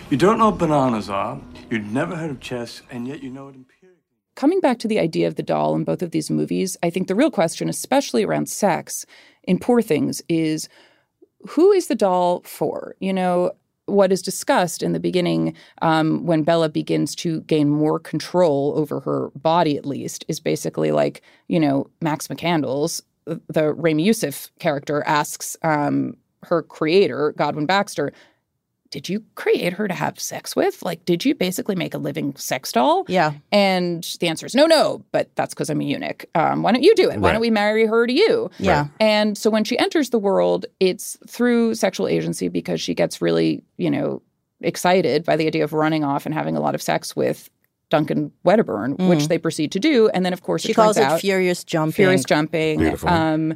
You 0.08 0.16
don't 0.16 0.38
know 0.38 0.50
what 0.50 0.58
bananas 0.58 1.10
are. 1.10 1.40
You'd 1.70 1.90
never 1.92 2.14
heard 2.14 2.30
of 2.30 2.38
chess, 2.38 2.82
and 2.88 3.08
yet 3.08 3.20
you 3.20 3.30
know 3.30 3.48
it 3.48 3.56
empirically. 3.56 3.98
coming 4.36 4.60
back 4.60 4.78
to 4.78 4.86
the 4.86 5.00
idea 5.00 5.26
of 5.26 5.34
the 5.34 5.42
doll 5.42 5.74
in 5.74 5.82
both 5.82 6.02
of 6.02 6.12
these 6.12 6.30
movies, 6.30 6.76
I 6.84 6.88
think 6.90 7.08
the 7.08 7.16
real 7.16 7.32
question, 7.32 7.68
especially 7.68 8.22
around 8.22 8.48
sex 8.48 9.04
in 9.42 9.58
Poor 9.58 9.82
Things, 9.82 10.22
is 10.28 10.68
who 11.48 11.72
is 11.72 11.86
the 11.86 11.94
doll 11.94 12.42
for? 12.44 12.94
You 13.00 13.12
know, 13.12 13.52
what 13.86 14.12
is 14.12 14.22
discussed 14.22 14.82
in 14.82 14.92
the 14.92 15.00
beginning 15.00 15.54
um, 15.82 16.24
when 16.24 16.42
Bella 16.42 16.68
begins 16.68 17.14
to 17.16 17.40
gain 17.42 17.68
more 17.68 17.98
control 17.98 18.74
over 18.76 19.00
her 19.00 19.30
body, 19.34 19.76
at 19.76 19.86
least, 19.86 20.24
is 20.28 20.40
basically 20.40 20.92
like, 20.92 21.22
you 21.48 21.58
know, 21.58 21.90
Max 22.00 22.28
McCandles, 22.28 23.02
the 23.48 23.72
Ramy 23.72 24.04
Youssef 24.04 24.50
character, 24.58 25.02
asks 25.06 25.56
um, 25.62 26.16
her 26.44 26.62
creator, 26.62 27.32
Godwin 27.36 27.66
Baxter, 27.66 28.12
did 28.92 29.08
you 29.08 29.24
create 29.34 29.72
her 29.72 29.88
to 29.88 29.94
have 29.94 30.20
sex 30.20 30.54
with? 30.54 30.80
Like, 30.84 31.04
did 31.04 31.24
you 31.24 31.34
basically 31.34 31.74
make 31.74 31.94
a 31.94 31.98
living 31.98 32.36
sex 32.36 32.70
doll? 32.70 33.04
Yeah. 33.08 33.32
And 33.50 34.04
the 34.20 34.28
answer 34.28 34.46
is 34.46 34.54
no, 34.54 34.66
no, 34.66 35.04
but 35.10 35.34
that's 35.34 35.52
because 35.54 35.68
I'm 35.70 35.80
a 35.80 35.84
eunuch. 35.84 36.24
Um, 36.36 36.62
why 36.62 36.70
don't 36.70 36.84
you 36.84 36.94
do 36.94 37.10
it? 37.10 37.18
Why 37.18 37.28
Right. 37.28 37.32
don't 37.32 37.40
we 37.40 37.50
marry 37.50 37.86
her 37.86 38.06
to 38.06 38.12
you? 38.12 38.50
Yeah. 38.60 38.86
And 39.00 39.36
so 39.36 39.50
when 39.50 39.64
she 39.64 39.76
enters 39.78 40.10
the 40.10 40.18
world, 40.20 40.66
it's 40.78 41.16
through 41.26 41.74
sexual 41.74 42.06
agency 42.06 42.46
because 42.48 42.80
she 42.80 42.94
gets 42.94 43.20
really, 43.20 43.64
you 43.78 43.90
know, 43.90 44.22
excited 44.60 45.24
by 45.24 45.36
the 45.36 45.46
idea 45.48 45.64
of 45.64 45.72
running 45.72 46.04
off 46.04 46.24
and 46.24 46.34
having 46.34 46.56
a 46.56 46.60
lot 46.60 46.74
of 46.74 46.80
sex 46.82 47.16
with 47.16 47.50
Duncan 47.90 48.30
Wedderburn, 48.44 48.96
which 49.08 49.28
they 49.28 49.38
proceed 49.38 49.72
to 49.72 49.80
do. 49.80 50.08
And 50.10 50.24
then, 50.24 50.32
of 50.32 50.42
course, 50.42 50.62
Mm. 50.62 50.66
She 50.66 50.72
it 50.72 50.74
calls 50.76 50.96
it 50.96 51.02
out 51.02 51.20
furious 51.20 51.64
jumping. 51.64 51.92
furious 51.92 52.24
jumping. 52.24 52.78
Beautiful. 52.78 53.08
Um, 53.08 53.54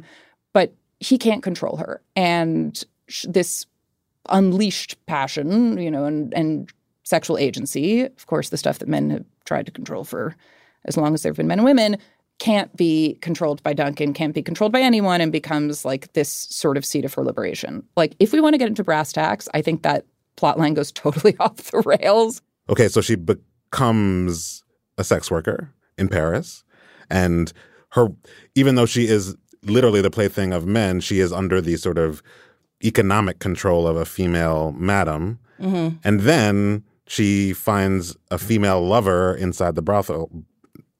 but 0.53 0.73
he 0.99 1.17
can't 1.17 1.41
control 1.43 1.77
her, 1.77 2.01
and 2.15 2.83
sh- 3.07 3.25
this 3.29 3.65
unleashed 4.29 4.97
passion, 5.05 5.77
you 5.77 5.91
know, 5.91 6.05
and 6.05 6.33
and 6.33 6.71
sexual 7.03 7.37
agency, 7.37 8.03
of 8.03 8.25
course, 8.27 8.49
the 8.49 8.57
stuff 8.57 8.79
that 8.79 8.89
men 8.89 9.09
have 9.09 9.25
tried 9.45 9.65
to 9.65 9.71
control 9.71 10.03
for 10.03 10.35
as 10.85 10.97
long 10.97 11.13
as 11.13 11.23
there 11.23 11.31
have 11.31 11.37
been 11.37 11.47
men 11.47 11.59
and 11.59 11.65
women, 11.65 11.97
can't 12.39 12.75
be 12.75 13.17
controlled 13.21 13.61
by 13.63 13.73
Duncan, 13.73 14.13
can't 14.13 14.33
be 14.33 14.43
controlled 14.43 14.71
by 14.71 14.81
anyone, 14.81 15.21
and 15.21 15.31
becomes 15.31 15.83
like 15.85 16.11
this 16.13 16.29
sort 16.29 16.77
of 16.77 16.85
seat 16.85 17.05
of 17.05 17.13
her 17.13 17.23
liberation. 17.23 17.83
Like, 17.95 18.15
if 18.19 18.31
we 18.31 18.39
want 18.39 18.53
to 18.53 18.57
get 18.57 18.67
into 18.67 18.83
brass 18.83 19.11
tacks, 19.11 19.49
I 19.53 19.61
think 19.61 19.83
that 19.83 20.05
plotline 20.37 20.75
goes 20.75 20.91
totally 20.93 21.35
off 21.39 21.57
the 21.57 21.81
rails. 21.81 22.41
Okay, 22.69 22.87
so 22.87 23.01
she 23.01 23.15
becomes 23.15 24.63
a 24.97 25.03
sex 25.03 25.31
worker 25.31 25.71
in 25.97 26.09
Paris, 26.09 26.63
and 27.09 27.51
her, 27.91 28.09
even 28.55 28.75
though 28.75 28.85
she 28.85 29.07
is 29.07 29.35
literally 29.63 30.01
the 30.01 30.11
plaything 30.11 30.53
of 30.53 30.65
men, 30.65 30.99
she 30.99 31.19
is 31.19 31.33
under 31.33 31.59
the 31.59 31.75
sort 31.77 31.97
of 31.97 32.21
economic 32.83 33.39
control 33.39 33.87
of 33.87 33.95
a 33.95 34.05
female 34.05 34.73
madam. 34.77 35.39
Mhm. 35.59 35.97
And 36.03 36.19
then 36.21 36.83
she 37.07 37.53
finds 37.53 38.15
a 38.29 38.37
female 38.37 38.85
lover 38.85 39.35
inside 39.35 39.75
the 39.75 39.81
brothel. 39.81 40.29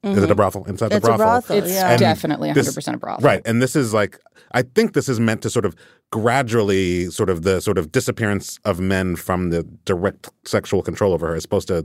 Is 0.02 0.22
it 0.22 0.30
a 0.30 0.34
Mhm. 0.34 0.36
brothel? 0.36 0.64
Inside 0.64 0.92
It's 0.92 1.04
the 1.06 1.12
a 1.12 1.16
brothel? 1.16 1.26
brothel, 1.26 1.56
It's 1.58 1.70
yeah. 1.72 1.96
definitely 1.96 2.48
100% 2.50 2.94
a 2.94 2.98
brothel. 2.98 3.24
Right. 3.24 3.42
And 3.44 3.60
this 3.60 3.76
is 3.76 3.92
like, 3.92 4.18
I 4.52 4.62
think 4.62 4.94
this 4.94 5.08
is 5.08 5.20
meant 5.20 5.42
to 5.42 5.50
sort 5.50 5.66
of 5.66 5.74
gradually, 6.10 7.06
sort 7.10 7.30
of 7.30 7.42
the 7.42 7.60
sort 7.60 7.78
of 7.78 7.92
disappearance 7.92 8.58
of 8.64 8.80
men 8.80 9.16
from 9.16 9.50
the 9.50 9.62
direct 9.84 10.30
sexual 10.44 10.82
control 10.82 11.12
over 11.12 11.28
her 11.28 11.36
is 11.36 11.42
supposed 11.42 11.68
to, 11.68 11.84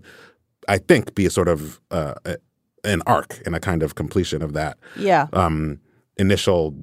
I 0.68 0.78
think, 0.78 1.14
be 1.16 1.26
a 1.26 1.30
sort 1.30 1.48
of 1.50 1.80
uh, 1.92 2.14
a- 2.26 2.38
an 2.84 3.02
arc 3.06 3.42
and 3.46 3.56
a 3.56 3.60
kind 3.60 3.84
of 3.84 3.96
completion 3.96 4.42
of 4.42 4.54
that 4.54 4.78
Yeah. 4.98 5.28
um, 5.34 5.80
initial 6.18 6.74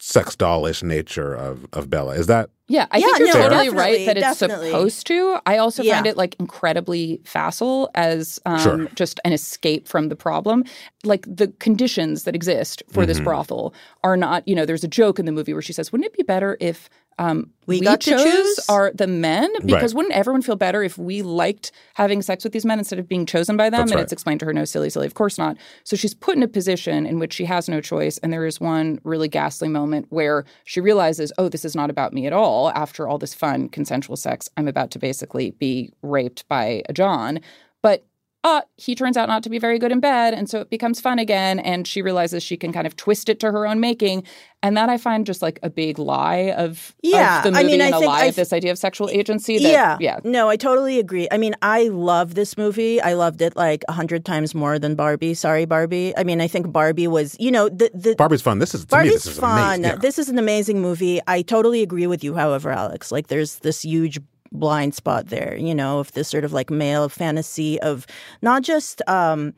sex 0.00 0.36
dollish 0.36 0.82
nature 0.82 1.34
of, 1.34 1.66
of 1.72 1.90
Bella. 1.90 2.14
Is 2.14 2.26
that 2.28 2.50
Yeah, 2.68 2.86
I 2.90 2.98
Yeah, 2.98 3.06
think 3.06 3.18
you're 3.18 3.26
no, 3.28 3.32
totally 3.34 3.64
definitely, 3.66 3.78
right 3.78 4.06
that 4.06 4.16
it's 4.18 4.38
definitely. 4.38 4.68
supposed 4.70 5.06
to. 5.08 5.38
I 5.46 5.58
also 5.58 5.82
find 5.82 6.06
it 6.06 6.16
like 6.16 6.36
incredibly 6.38 7.20
facile 7.24 7.90
as 7.94 8.38
um, 8.46 8.58
Sure. 8.60 8.86
just 8.94 9.18
an 9.24 9.32
escape 9.32 9.88
from 9.88 10.08
the 10.08 10.16
problem. 10.16 10.64
Like 11.04 11.24
the 11.26 11.48
conditions 11.58 12.24
that 12.24 12.34
exist 12.34 12.82
for 12.92 13.04
this 13.06 13.16
Mm-hmm. 13.18 13.22
Mhm. 13.22 13.24
brothel 13.24 13.74
are 14.04 14.16
not, 14.16 14.46
you 14.46 14.54
know, 14.54 14.64
there's 14.66 14.84
a 14.84 14.88
joke 14.88 15.18
in 15.18 15.26
the 15.26 15.32
movie 15.32 15.52
where 15.52 15.62
she 15.62 15.72
says, 15.72 15.90
wouldn't 15.90 16.06
it 16.06 16.16
be 16.16 16.22
better 16.22 16.56
if 16.60 16.88
um, 17.18 17.50
We 17.66 17.80
got 17.80 18.00
to 18.02 18.16
choose?" 18.16 18.60
are 18.68 18.92
the 18.94 19.06
men? 19.06 19.50
Because 19.64 19.92
Right. 19.92 19.96
wouldn't 19.96 20.14
everyone 20.14 20.42
feel 20.42 20.56
better 20.56 20.82
if 20.82 20.96
we 20.98 21.22
liked 21.22 21.72
having 21.94 22.22
sex 22.22 22.44
with 22.44 22.52
these 22.52 22.64
men 22.64 22.78
instead 22.78 22.98
of 22.98 23.08
being 23.08 23.26
chosen 23.26 23.56
by 23.56 23.70
them? 23.70 23.80
That's 23.80 23.90
and 23.90 23.96
right. 23.98 24.02
it's 24.02 24.12
explained 24.12 24.40
to 24.40 24.46
her, 24.46 24.52
no, 24.52 24.64
silly, 24.64 24.90
silly, 24.90 25.06
of 25.06 25.14
course 25.14 25.38
not. 25.38 25.56
So 25.84 25.96
she's 25.96 26.14
put 26.14 26.36
in 26.36 26.42
a 26.42 26.48
position 26.48 27.06
in 27.06 27.18
which 27.18 27.32
she 27.32 27.44
has 27.44 27.68
no 27.68 27.80
choice. 27.80 28.18
And 28.18 28.32
there 28.32 28.46
is 28.46 28.60
one 28.60 29.00
really 29.04 29.28
ghastly 29.28 29.68
moment 29.68 30.06
where 30.10 30.44
she 30.64 30.80
realizes, 30.80 31.32
oh, 31.38 31.48
this 31.48 31.64
is 31.64 31.74
not 31.76 31.90
about 31.90 32.12
me 32.12 32.26
at 32.26 32.32
all. 32.32 32.70
After 32.70 33.08
all 33.08 33.18
this 33.18 33.34
fun, 33.34 33.68
consensual 33.68 34.16
sex, 34.16 34.48
I'm 34.56 34.68
about 34.68 34.90
to 34.92 34.98
basically 34.98 35.50
be 35.52 35.92
raped 36.02 36.48
by 36.48 36.82
a 36.88 36.92
John. 36.92 37.40
But 37.82 38.04
uh, 38.44 38.60
he 38.76 38.94
turns 38.94 39.16
out 39.16 39.28
not 39.28 39.42
to 39.42 39.50
be 39.50 39.58
very 39.58 39.78
good 39.80 39.90
in 39.90 39.98
bed. 40.00 40.32
And 40.32 40.48
so 40.48 40.60
it 40.60 40.70
becomes 40.70 41.00
fun 41.00 41.18
again. 41.18 41.58
And 41.58 41.86
she 41.88 42.02
realizes 42.02 42.42
she 42.42 42.56
can 42.56 42.72
kind 42.72 42.86
of 42.86 42.94
twist 42.94 43.28
it 43.28 43.40
to 43.40 43.50
her 43.50 43.66
own 43.66 43.80
making. 43.80 44.22
And 44.62 44.76
that 44.76 44.88
I 44.88 44.96
find 44.96 45.26
just 45.26 45.42
like 45.42 45.58
a 45.62 45.68
big 45.70 45.98
lie 45.98 46.52
of, 46.56 46.94
Yeah, 47.02 47.38
of 47.38 47.44
the 47.52 47.58
I 47.58 47.62
movie 47.62 47.72
mean, 47.72 47.80
I 47.82 47.86
and 47.86 47.94
a 47.94 47.98
think- 47.98 48.08
lie 48.08 48.22
I 48.22 48.24
of 48.26 48.36
this 48.36 48.52
idea 48.52 48.70
of 48.70 48.78
sexual 48.78 49.10
agency. 49.10 49.58
That, 49.58 49.72
yeah. 49.72 49.96
Yeah. 50.00 50.20
No, 50.24 50.48
I 50.48 50.56
totally 50.56 50.98
agree. 51.00 51.26
I 51.32 51.36
mean, 51.36 51.54
I 51.62 51.88
love 51.88 52.36
this 52.36 52.56
movie. 52.56 53.00
I 53.00 53.14
loved 53.14 53.42
it 53.42 53.56
like 53.56 53.84
a 53.88 53.92
hundred 53.92 54.24
times 54.24 54.54
more 54.54 54.78
than 54.78 54.94
Barbie. 54.94 55.34
Sorry, 55.34 55.64
Barbie. 55.64 56.16
I 56.16 56.22
mean, 56.22 56.40
I 56.40 56.46
think 56.46 56.70
Barbie 56.72 57.08
was, 57.08 57.36
you 57.40 57.50
know, 57.50 57.68
the, 57.68 57.90
the 57.92 58.14
Barbie's 58.16 58.42
fun? 58.42 58.60
This 58.60 58.72
is 58.74 58.84
to 58.84 58.96
me, 58.96 58.98
Barbie's 58.98 59.12
this 59.24 59.26
is 59.26 59.38
fun. 59.38 59.58
amazing. 59.80 59.84
Yeah. 59.84 59.96
This 59.96 60.18
is 60.18 60.28
an 60.28 60.38
amazing 60.38 60.80
movie. 60.80 61.20
I 61.26 61.42
totally 61.42 61.82
agree 61.82 62.06
with 62.06 62.22
you, 62.22 62.34
however, 62.34 62.70
Alex. 62.70 63.10
Like, 63.10 63.26
there's 63.26 63.56
this 63.58 63.82
huge 63.82 64.20
blind 64.52 64.94
spot 64.94 65.28
there, 65.28 65.56
you 65.56 65.74
know, 65.74 66.00
of 66.00 66.12
this 66.12 66.28
sort 66.28 66.44
of 66.44 66.52
like 66.52 66.70
male 66.70 67.08
fantasy 67.08 67.80
of 67.80 68.06
not 68.42 68.62
just 68.62 69.02
um, 69.08 69.54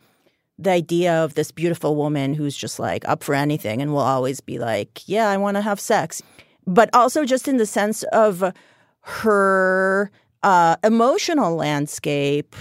the 0.59 0.70
idea 0.70 1.24
of 1.24 1.35
this 1.35 1.50
beautiful 1.50 1.96
woman 1.96 2.35
who's 2.35 2.57
just 2.57 2.79
like 2.79 3.09
up 3.09 3.24
for 3.24 3.35
anything 3.35 3.81
and 3.81 3.92
will 3.92 4.00
always 4.00 4.40
be 4.40 4.59
like, 4.59 5.09
yeah, 5.09 5.29
I 5.29 5.37
want 5.37 5.57
to 5.57 5.62
have 5.62 5.81
sex, 5.81 6.22
but 6.66 6.90
also 6.94 7.24
just 7.24 7.48
in 7.48 7.57
the 7.57 7.66
sense 7.66 8.03
of 8.12 8.53
her 9.00 10.11
uh, 10.42 10.76
emotional 10.85 11.57
landscape 11.57 12.55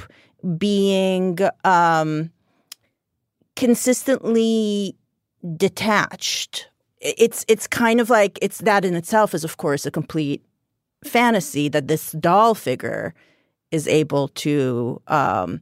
being 0.58 1.38
um, 1.63 2.32
consistently 3.56 4.96
detached. 5.58 6.70
It's 7.02 7.46
it's 7.48 7.68
kind 7.68 8.02
of 8.02 8.10
like 8.10 8.38
it's 8.42 8.60
that 8.60 8.84
in 8.84 8.96
itself 8.96 9.34
is 9.34 9.46
of 9.46 9.56
course 9.58 9.86
a 9.86 9.92
complete 9.92 10.44
fantasy 11.04 11.70
that 11.70 11.88
this 11.88 12.12
doll 12.14 12.56
figure 12.56 13.14
is 13.72 13.88
able 13.88 14.28
to 14.30 15.02
um, 15.08 15.62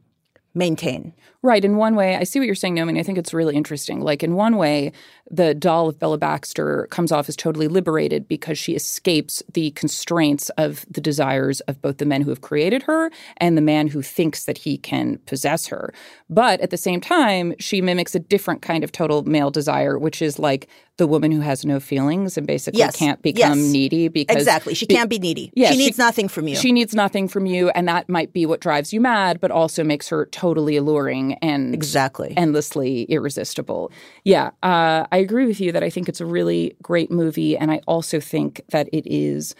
maintain. 0.54 1.12
Right. 1.42 1.64
In 1.64 1.76
one 1.76 1.94
way, 1.94 2.16
I 2.16 2.24
see 2.24 2.40
what 2.40 2.46
you're 2.46 2.54
saying, 2.56 2.74
Naomi. 2.74 2.90
and 2.90 2.98
I 2.98 3.04
think 3.04 3.16
it's 3.16 3.32
really 3.32 3.54
interesting. 3.54 4.00
Like, 4.00 4.24
in 4.24 4.34
one 4.34 4.56
way, 4.56 4.90
the 5.30 5.54
doll 5.54 5.88
of 5.88 5.98
Bella 5.98 6.18
Baxter 6.18 6.88
comes 6.90 7.12
off 7.12 7.28
as 7.28 7.36
totally 7.36 7.68
liberated 7.68 8.26
because 8.26 8.58
she 8.58 8.74
escapes 8.74 9.40
the 9.52 9.70
constraints 9.72 10.48
of 10.56 10.84
the 10.90 11.00
desires 11.00 11.60
of 11.62 11.80
both 11.80 11.98
the 11.98 12.06
men 12.06 12.22
who 12.22 12.30
have 12.30 12.40
created 12.40 12.82
her 12.84 13.10
and 13.36 13.56
the 13.56 13.60
man 13.62 13.86
who 13.88 14.02
thinks 14.02 14.46
that 14.46 14.58
he 14.58 14.78
can 14.78 15.18
possess 15.26 15.66
her. 15.68 15.92
But 16.28 16.60
at 16.60 16.70
the 16.70 16.76
same 16.76 17.00
time, 17.00 17.54
she 17.60 17.80
mimics 17.82 18.14
a 18.16 18.18
different 18.20 18.62
kind 18.62 18.82
of 18.82 18.90
total 18.90 19.22
male 19.22 19.50
desire, 19.50 19.96
which 19.98 20.20
is 20.22 20.38
like 20.40 20.66
the 20.96 21.06
woman 21.06 21.30
who 21.30 21.40
has 21.40 21.64
no 21.64 21.78
feelings 21.78 22.36
and 22.36 22.46
basically 22.46 22.78
Yes. 22.78 22.96
can't 22.96 23.22
become 23.22 23.58
Yes. 23.60 23.72
needy 23.72 24.08
because 24.08 24.36
Exactly. 24.36 24.74
She 24.74 24.86
be- 24.86 24.94
can't 24.96 25.08
be 25.10 25.18
needy. 25.20 25.52
Yeah, 25.54 25.70
she 25.70 25.76
needs 25.78 25.98
nothing 25.98 26.26
from 26.26 26.48
you. 26.48 26.56
She 26.56 26.72
needs 26.72 26.92
nothing 26.94 27.28
from 27.28 27.46
you, 27.46 27.68
and 27.70 27.86
that 27.86 28.08
might 28.08 28.32
be 28.32 28.46
what 28.46 28.60
drives 28.60 28.92
you 28.92 29.00
mad, 29.00 29.40
but 29.40 29.52
also 29.52 29.84
makes 29.84 30.08
her 30.08 30.26
totally 30.26 30.76
alluring 30.76 31.27
and 31.34 31.74
exactly 31.74 32.34
endlessly 32.36 33.02
irresistible. 33.04 33.90
Yeah, 34.24 34.50
uh, 34.62 35.06
I 35.12 35.18
agree 35.18 35.46
with 35.46 35.60
you 35.60 35.72
that 35.72 35.82
I 35.82 35.90
think 35.90 36.08
it's 36.08 36.20
a 36.20 36.26
really 36.26 36.76
great 36.82 37.10
movie, 37.10 37.56
and 37.56 37.70
I 37.70 37.80
also 37.86 38.20
think 38.20 38.62
that 38.70 38.88
it 38.92 39.06
is 39.06 39.54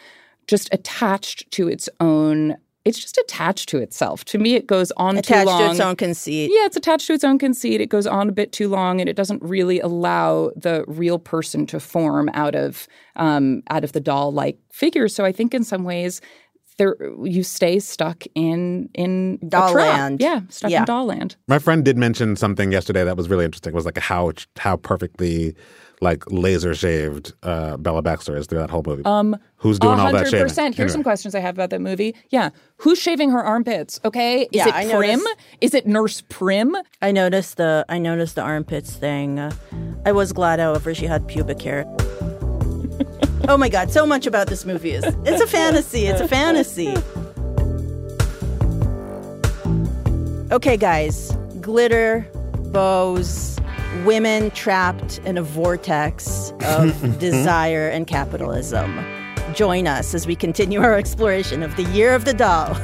just 0.47 0.69
attached 0.73 1.51
to 1.53 1.69
its 1.69 1.89
own. 2.01 2.57
It's 2.85 2.99
just 2.99 3.19
attached 3.19 3.69
to 3.71 3.79
itself. 3.79 4.25
To 4.27 4.39
me, 4.39 4.55
it 4.55 4.67
goes 4.67 4.91
on 4.93 5.17
too 5.17 5.19
Attached 5.19 5.47
long. 5.47 5.61
to 5.63 5.71
its 5.73 5.81
own 5.81 5.95
conceit. 5.97 6.51
Yeah, 6.55 6.65
it's 6.65 6.77
attached 6.77 7.07
to 7.09 7.13
its 7.13 7.25
own 7.25 7.39
conceit. 7.39 7.83
It 7.83 7.91
goes 7.91 8.07
on 8.07 8.31
a 8.31 8.33
bit 8.33 8.53
too 8.53 8.69
long, 8.69 9.01
and 9.01 9.11
it 9.11 9.17
doesn't 9.17 9.43
really 9.43 9.79
allow 9.81 10.53
the 10.57 10.85
real 10.89 11.19
person 11.19 11.67
to 11.67 11.81
form 11.81 12.31
out 12.33 12.55
of 12.55 12.89
um, 13.17 13.63
out 13.69 13.85
of 13.85 13.93
the 13.93 14.01
doll 14.01 14.33
like 14.33 14.59
figure. 14.73 15.09
So 15.09 15.25
I 15.27 15.33
think 15.33 15.53
in 15.53 15.65
some 15.65 15.85
ways, 15.85 16.23
there 16.79 16.97
you 17.25 17.43
stay 17.43 17.79
stuck 17.79 18.25
in 18.35 18.89
in 18.95 19.39
Doll 19.49 19.75
land. 19.75 20.21
Yeah, 20.21 20.41
stuck 20.49 20.71
Yeah. 20.71 20.81
in 20.81 20.85
doll 20.87 21.07
land. 21.07 21.37
My 21.47 21.59
friend 21.59 21.85
did 21.85 21.97
mention 21.99 22.37
something 22.37 22.73
yesterday 22.73 23.05
that 23.05 23.17
was 23.17 23.29
really 23.29 23.45
interesting. 23.45 23.73
It 23.73 23.77
was 23.77 23.85
like 23.85 23.99
how 23.99 24.33
how 24.59 24.77
perfectly 24.77 25.55
like 26.01 26.23
laser 26.31 26.77
shaved 26.77 27.33
uh, 27.43 27.77
Bella 27.77 28.03
Baxter 28.03 28.37
is 28.37 28.47
through 28.47 28.61
that 28.61 28.71
whole 28.71 28.85
movie. 28.87 29.03
Um, 29.05 29.37
Who's 29.57 29.81
doing 29.81 29.99
all 29.99 30.13
that 30.13 30.27
100%. 30.27 30.31
shaving? 30.31 30.39
Here's 30.47 30.59
Anyway. 30.59 30.89
some 30.89 31.03
questions 31.03 31.35
I 31.35 31.41
have 31.41 31.57
about 31.57 31.71
that 31.71 31.81
movie. 31.81 32.15
Yeah, 32.31 32.51
who's 32.77 33.01
shaving 33.01 33.31
her 33.31 33.43
armpits? 33.45 33.99
Okay, 34.05 34.43
is 34.43 34.49
Yeah, 34.53 34.69
it 34.69 34.75
I 34.75 34.85
Prim? 34.97 35.19
noticed- 35.19 35.37
Is 35.61 35.75
it 35.75 35.89
Nurse 35.89 36.23
Prim? 36.29 36.77
I 37.03 37.11
noticed 37.11 37.57
the 37.57 37.85
I 37.89 37.99
noticed 37.99 38.37
the 38.37 38.43
armpits 38.43 38.93
thing. 38.93 39.41
Uh, 39.41 39.51
I 40.07 40.13
was 40.13 40.33
glad, 40.33 40.61
however, 40.61 40.95
she 40.95 41.07
had 41.07 41.27
pubic 41.27 41.61
hair. 41.63 41.85
Oh 43.49 43.57
my 43.57 43.69
god, 43.69 43.91
so 43.91 44.07
much 44.07 44.27
about 44.27 44.47
this 44.47 44.65
movie 44.65 44.93
is 44.93 45.05
it's 45.25 45.43
a 45.43 45.47
fantasy. 45.59 46.07
It's 46.07 46.21
a 46.21 46.29
fantasy. 46.29 46.95
Okay, 50.53 50.77
guys, 50.77 51.37
glitter, 51.61 52.27
bows, 52.73 53.59
women 54.05 54.51
trapped 54.53 55.19
in 55.25 55.37
a 55.37 55.43
vortex 55.43 56.53
of 56.65 57.19
desire 57.19 57.89
and 57.89 58.07
capitalism. 58.07 59.05
Join 59.55 59.87
us 59.87 60.15
as 60.15 60.27
we 60.27 60.37
continue 60.37 60.81
our 60.81 60.95
exploration 60.95 61.63
of 61.63 61.75
the 61.77 61.85
year 61.85 62.15
of 62.15 62.25
the 62.25 62.35
doll. 62.35 62.75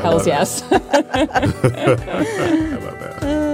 Hells 0.00 0.26
yes. 0.26 0.62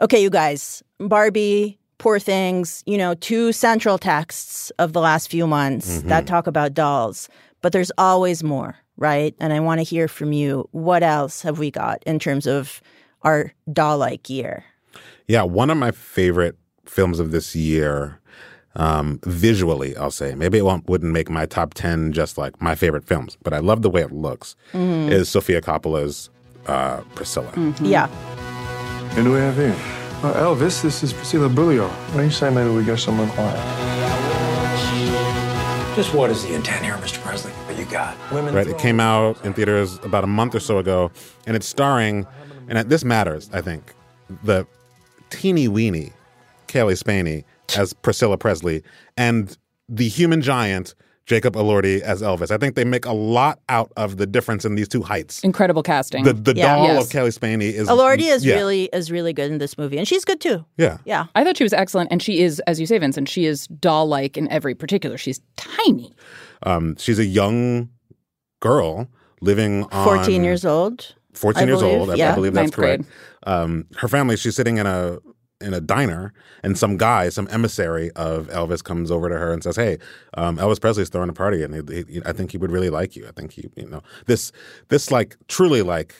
Okay, 0.00 0.22
you 0.22 0.30
guys, 0.30 0.82
Barbie, 0.98 1.78
Poor 1.98 2.20
Things, 2.20 2.82
you 2.86 2.96
know, 2.96 3.14
two 3.14 3.52
central 3.52 3.98
texts 3.98 4.70
of 4.78 4.92
the 4.92 5.00
last 5.00 5.28
few 5.30 5.46
months 5.46 5.98
Mm-hmm. 5.98 6.08
that 6.08 6.26
talk 6.26 6.46
about 6.46 6.74
dolls. 6.74 7.28
But 7.60 7.72
there's 7.72 7.90
always 7.98 8.44
more, 8.44 8.76
right? 8.96 9.34
And 9.40 9.52
I 9.52 9.58
want 9.58 9.80
to 9.80 9.82
hear 9.82 10.06
from 10.06 10.32
you. 10.32 10.68
What 10.70 11.02
else 11.02 11.42
have 11.42 11.58
we 11.58 11.72
got 11.72 12.00
in 12.06 12.20
terms 12.20 12.46
of 12.46 12.80
our 13.22 13.52
doll 13.72 13.98
like 13.98 14.30
year? 14.30 14.64
Yeah, 15.26 15.42
one 15.42 15.70
of 15.70 15.76
my 15.76 15.90
favorite 15.90 16.56
films 16.86 17.18
of 17.18 17.32
this 17.32 17.56
year, 17.56 18.20
um, 18.76 19.18
visually, 19.24 19.96
I'll 19.96 20.12
say, 20.12 20.36
maybe 20.36 20.58
it 20.58 20.64
won't, 20.64 20.88
wouldn't 20.88 21.12
make 21.12 21.28
my 21.28 21.44
top 21.46 21.74
10 21.74 22.12
just 22.12 22.38
like 22.38 22.62
my 22.62 22.76
favorite 22.76 23.04
films, 23.04 23.36
but 23.42 23.52
I 23.52 23.58
love 23.58 23.82
the 23.82 23.90
way 23.90 24.02
it 24.02 24.12
looks, 24.12 24.54
Mhm. 24.72 25.10
is 25.10 25.28
Sofia 25.28 25.60
Coppola's 25.60 26.30
uh, 26.68 27.00
Priscilla. 27.16 27.50
Yeah. 27.82 28.06
Who 29.18 29.24
do 29.24 29.32
we 29.32 29.40
have 29.40 29.56
here? 29.56 29.74
Uh, 30.22 30.32
Elvis, 30.34 30.80
this 30.80 31.02
is 31.02 31.12
Priscilla 31.12 31.48
Beaulieu. 31.48 31.88
What 31.88 32.18
do 32.18 32.22
you 32.22 32.30
say 32.30 32.50
maybe 32.50 32.70
we 32.70 32.84
get 32.84 33.00
someone 33.00 33.28
quiet? 33.30 33.56
Just 35.96 36.14
what 36.14 36.30
is 36.30 36.44
the 36.44 36.54
intent 36.54 36.84
here, 36.84 36.94
Mr. 36.98 37.20
Presley? 37.20 37.50
What 37.50 37.76
you 37.76 37.84
got? 37.86 38.16
Women 38.30 38.54
Right, 38.54 38.68
it 38.68 38.78
came 38.78 39.00
out 39.00 39.44
in 39.44 39.54
theaters 39.54 39.98
about 40.04 40.22
a 40.22 40.28
month 40.28 40.54
or 40.54 40.60
so 40.60 40.78
ago, 40.78 41.10
and 41.48 41.56
it's 41.56 41.66
starring, 41.66 42.28
and 42.68 42.78
this 42.88 43.04
matters, 43.04 43.50
I 43.52 43.60
think, 43.60 43.92
the 44.44 44.68
teeny 45.30 45.66
weeny 45.66 46.12
Cailee 46.68 46.96
Spaeny 46.96 47.42
as 47.76 47.94
Priscilla 47.94 48.38
Presley 48.38 48.84
and 49.16 49.58
the 49.88 50.06
human 50.06 50.42
giant 50.42 50.94
Jacob 51.28 51.54
Elordi 51.56 52.00
as 52.00 52.22
Elvis. 52.22 52.50
I 52.50 52.56
think 52.56 52.74
they 52.74 52.84
make 52.84 53.04
a 53.04 53.12
lot 53.12 53.60
out 53.68 53.92
of 53.98 54.16
the 54.16 54.26
difference 54.26 54.64
in 54.64 54.76
these 54.76 54.88
two 54.88 55.02
heights. 55.02 55.44
Incredible 55.44 55.82
casting. 55.82 56.24
The 56.24 56.32
the 56.32 56.54
Yeah. 56.56 56.74
doll 56.76 56.84
Yes. 56.86 57.04
of 57.04 57.10
Cailee 57.12 57.38
Spaeny 57.38 57.66
is 57.74 57.86
Elordi 57.86 58.30
is 58.34 58.46
yeah, 58.46 58.54
really 58.54 58.84
is 58.94 59.10
really 59.12 59.34
good 59.34 59.50
in 59.52 59.58
this 59.58 59.76
movie, 59.76 59.98
and 59.98 60.08
she's 60.08 60.24
good 60.24 60.40
too. 60.40 60.64
yeah. 60.78 60.96
Yeah. 61.04 61.26
I 61.34 61.44
thought 61.44 61.58
she 61.58 61.64
was 61.64 61.74
excellent, 61.74 62.10
and 62.10 62.22
she 62.22 62.40
is, 62.40 62.60
as 62.66 62.80
you 62.80 62.86
say, 62.86 62.96
Vinson, 62.96 63.26
she 63.26 63.44
is 63.44 63.66
doll-like 63.66 64.38
in 64.38 64.50
every 64.50 64.74
particular. 64.74 65.18
She's 65.18 65.40
tiny. 65.56 66.14
Um, 66.62 66.96
she's 66.96 67.18
a 67.18 67.26
young 67.26 67.90
girl 68.60 69.06
living 69.42 69.84
on 69.92 70.04
14 70.04 70.42
years 70.42 70.64
old. 70.64 71.14
14 71.34 71.62
I 71.62 71.66
years 71.66 71.80
believe, 71.80 72.00
old. 72.00 72.10
I, 72.10 72.12
I 72.14 72.16
yeah. 72.16 72.34
believe 72.34 72.54
that's 72.54 72.64
Ninth 72.64 72.74
grade. 72.74 73.00
correct. 73.00 73.12
Um, 73.46 73.84
her 73.98 74.08
family, 74.08 74.36
she's 74.36 74.56
sitting 74.56 74.78
in 74.78 74.86
a 74.86 75.18
in 75.60 75.74
a 75.74 75.80
diner, 75.80 76.32
and 76.62 76.78
some 76.78 76.96
guy, 76.96 77.28
some 77.30 77.48
emissary 77.50 78.10
of 78.12 78.46
Elvis, 78.48 78.82
comes 78.82 79.10
over 79.10 79.28
to 79.28 79.36
her 79.36 79.52
and 79.52 79.62
says, 79.62 79.76
"Hey, 79.76 79.98
um, 80.34 80.56
Elvis 80.58 80.80
Presley's 80.80 81.08
throwing 81.08 81.28
a 81.30 81.32
party, 81.32 81.62
and 81.62 81.74
he, 81.90 82.04
he, 82.08 82.22
I 82.24 82.32
think 82.32 82.52
he 82.52 82.58
would 82.58 82.70
really 82.70 82.90
like 82.90 83.16
you. 83.16 83.26
I 83.26 83.32
think 83.32 83.52
he, 83.52 83.68
you 83.76 83.88
know, 83.88 84.02
this 84.26 84.52
this 84.88 85.10
like 85.10 85.36
truly 85.48 85.82
like." 85.82 86.14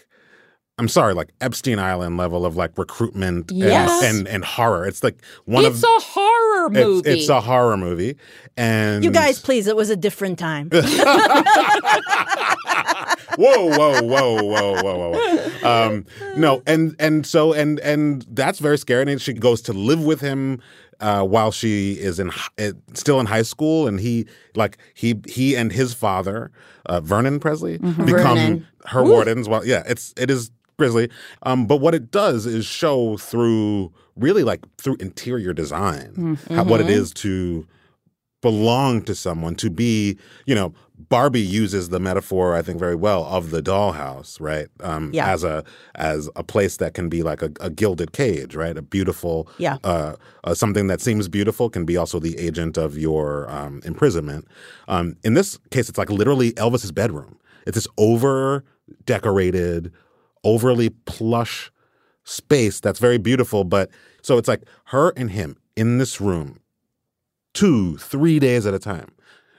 I'm 0.80 0.86
sorry, 0.86 1.12
like 1.12 1.30
Epstein 1.40 1.80
Island 1.80 2.18
level 2.18 2.46
of 2.46 2.54
like 2.54 2.78
recruitment 2.78 3.50
and- 3.50 3.58
Yes. 3.58 4.00
and, 4.04 4.28
and 4.28 4.44
horror. 4.44 4.86
It's 4.86 5.02
like 5.02 5.20
one 5.44 5.64
it's 5.64 5.78
of 5.82 5.90
a 5.90 5.98
horror 6.00 6.66
it's, 6.66 6.74
movie. 6.74 7.10
it's 7.10 7.28
a 7.28 7.40
horror 7.40 7.76
movie, 7.76 8.16
and 8.56 9.02
You 9.02 9.10
guys, 9.10 9.40
please, 9.40 9.66
it 9.66 9.74
was 9.74 9.90
a 9.90 9.96
different 9.96 10.38
time. 10.38 10.70
whoa, 13.36 13.66
whoa, 13.66 14.02
whoa, 14.02 14.42
whoa, 14.42 14.82
whoa, 14.82 15.12
whoa. 15.12 15.68
Um, 15.68 16.06
no, 16.36 16.62
and 16.66 16.94
and 16.98 17.26
so 17.26 17.52
and 17.52 17.78
and 17.80 18.24
that's 18.30 18.58
very 18.58 18.78
scary. 18.78 19.10
And 19.10 19.20
she 19.20 19.32
goes 19.32 19.62
to 19.62 19.72
live 19.72 20.04
with 20.04 20.20
him 20.20 20.60
uh, 21.00 21.22
while 21.24 21.52
she 21.52 21.92
is 21.92 22.18
in 22.18 22.30
uh, 22.58 22.72
still 22.94 23.20
in 23.20 23.26
high 23.26 23.42
school, 23.42 23.86
and 23.86 24.00
he 24.00 24.26
like 24.54 24.78
he 24.94 25.20
he 25.26 25.56
and 25.56 25.72
his 25.72 25.94
father, 25.94 26.50
uh, 26.86 27.00
Vernon 27.00 27.38
Presley, 27.38 27.78
become 27.78 28.06
Vernon. 28.06 28.66
her 28.86 29.04
wardens. 29.04 29.48
Well, 29.48 29.64
yeah, 29.64 29.82
it's 29.86 30.12
it 30.16 30.30
is 30.30 30.50
grisly. 30.78 31.10
Um, 31.42 31.66
but 31.66 31.76
what 31.76 31.94
it 31.94 32.10
does 32.10 32.46
is 32.46 32.64
show 32.64 33.16
through 33.16 33.92
really 34.16 34.42
like 34.44 34.60
through 34.78 34.96
interior 35.00 35.52
design 35.52 36.38
how, 36.48 36.64
what 36.64 36.80
it 36.80 36.90
is 36.90 37.12
to 37.14 37.66
belong 38.40 39.02
to 39.02 39.14
someone 39.14 39.54
to 39.56 39.70
be 39.70 40.16
you 40.46 40.54
know 40.54 40.72
barbie 41.08 41.40
uses 41.40 41.88
the 41.88 41.98
metaphor 42.00 42.54
i 42.54 42.62
think 42.62 42.78
very 42.78 42.94
well 42.94 43.24
of 43.24 43.50
the 43.50 43.62
dollhouse 43.62 44.40
right 44.40 44.68
um 44.80 45.10
Yeah. 45.12 45.32
as 45.32 45.42
a 45.44 45.64
as 45.94 46.28
a 46.36 46.42
place 46.44 46.76
that 46.78 46.94
can 46.94 47.08
be 47.08 47.22
like 47.22 47.40
a, 47.42 47.50
a 47.60 47.70
gilded 47.70 48.12
cage 48.12 48.54
right 48.54 48.76
a 48.76 48.82
beautiful 48.82 49.48
Yeah. 49.58 49.78
uh, 49.84 50.16
uh 50.44 50.54
something 50.54 50.86
that 50.88 51.00
seems 51.00 51.28
beautiful 51.28 51.70
can 51.70 51.84
be 51.84 51.96
also 51.96 52.18
the 52.18 52.38
agent 52.38 52.76
of 52.76 52.98
your 52.98 53.48
um 53.50 53.80
imprisonment 53.84 54.46
um 54.88 55.16
in 55.24 55.34
this 55.34 55.58
case 55.70 55.88
it's 55.88 55.98
like 55.98 56.10
literally 56.10 56.52
elvis's 56.52 56.92
bedroom 56.92 57.38
it's 57.66 57.74
this 57.76 57.88
over 57.96 58.64
decorated 59.06 59.92
overly 60.44 60.90
plush 60.90 61.70
space 62.24 62.80
that's 62.80 62.98
very 62.98 63.18
beautiful 63.18 63.64
but 63.64 63.90
so 64.22 64.36
it's 64.36 64.48
like 64.48 64.62
her 64.86 65.12
and 65.16 65.30
him 65.30 65.56
in 65.76 65.98
this 65.98 66.20
room 66.20 66.60
two, 67.54 67.96
three 67.96 68.38
days 68.38 68.66
at 68.66 68.74
a 68.74 68.78
time. 68.78 69.10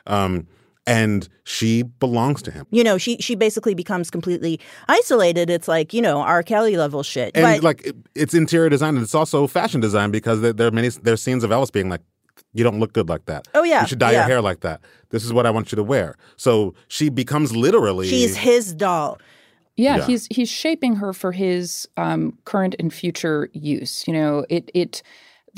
Um, 0.07 0.47
and 0.89 1.30
she 1.43 1.84
belongs 1.84 2.41
to 2.41 2.52
him. 2.52 2.65
You 2.71 2.84
know, 2.84 2.97
she 2.97 3.17
she 3.17 3.36
basically 3.36 3.73
becomes 3.75 4.10
completely 4.10 4.60
isolated. 4.88 5.49
It's 5.49 5.67
like 5.67 5.93
you 5.93 6.02
know 6.02 6.21
R. 6.21 6.43
Kelly 6.43 6.75
level 6.75 7.04
shit. 7.04 7.32
And 7.36 7.43
but 7.43 7.63
like 7.63 7.86
it, 7.86 7.95
it's 8.15 8.34
interior 8.34 8.69
design 8.69 8.95
and 8.95 9.04
it's 9.04 9.15
also 9.15 9.47
fashion 9.47 9.80
design 9.80 10.12
because 10.12 10.41
there, 10.41 10.54
there 10.54 10.67
are 10.67 10.71
many 10.71 10.89
there 10.89 11.13
are 11.13 11.17
scenes 11.17 11.43
of 11.43 11.52
Elvis 11.52 11.71
being 11.71 11.89
like, 11.89 12.02
"You 12.54 12.63
don't 12.63 12.80
look 12.80 12.93
good 12.93 13.08
like 13.08 13.25
that. 13.25 13.47
Oh, 13.54 13.63
yeah, 13.63 13.82
you 13.82 13.88
should 13.88 13.99
dye 13.99 14.12
your 14.13 14.23
hair 14.23 14.41
like 14.41 14.62
that. 14.62 14.82
This 15.10 15.23
is 15.23 15.32
what 15.32 15.45
I 15.45 15.52
want 15.52 15.71
you 15.71 15.75
to 15.75 15.84
wear." 15.84 16.15
So 16.36 16.73
she 16.88 17.10
becomes 17.10 17.56
literally 17.56 18.08
she's 18.08 18.36
his 18.36 18.73
doll. 18.73 19.19
Yeah, 19.75 19.97
Yeah. 19.97 20.08
he's 20.08 20.28
he's 20.30 20.49
shaping 20.49 20.95
her 20.97 21.13
for 21.13 21.32
his 21.32 21.88
um, 21.95 22.38
current 22.43 22.75
and 22.80 22.93
future 22.93 23.49
use. 23.54 24.06
You 24.08 24.13
know, 24.13 24.45
it 24.49 24.69
it 24.73 25.02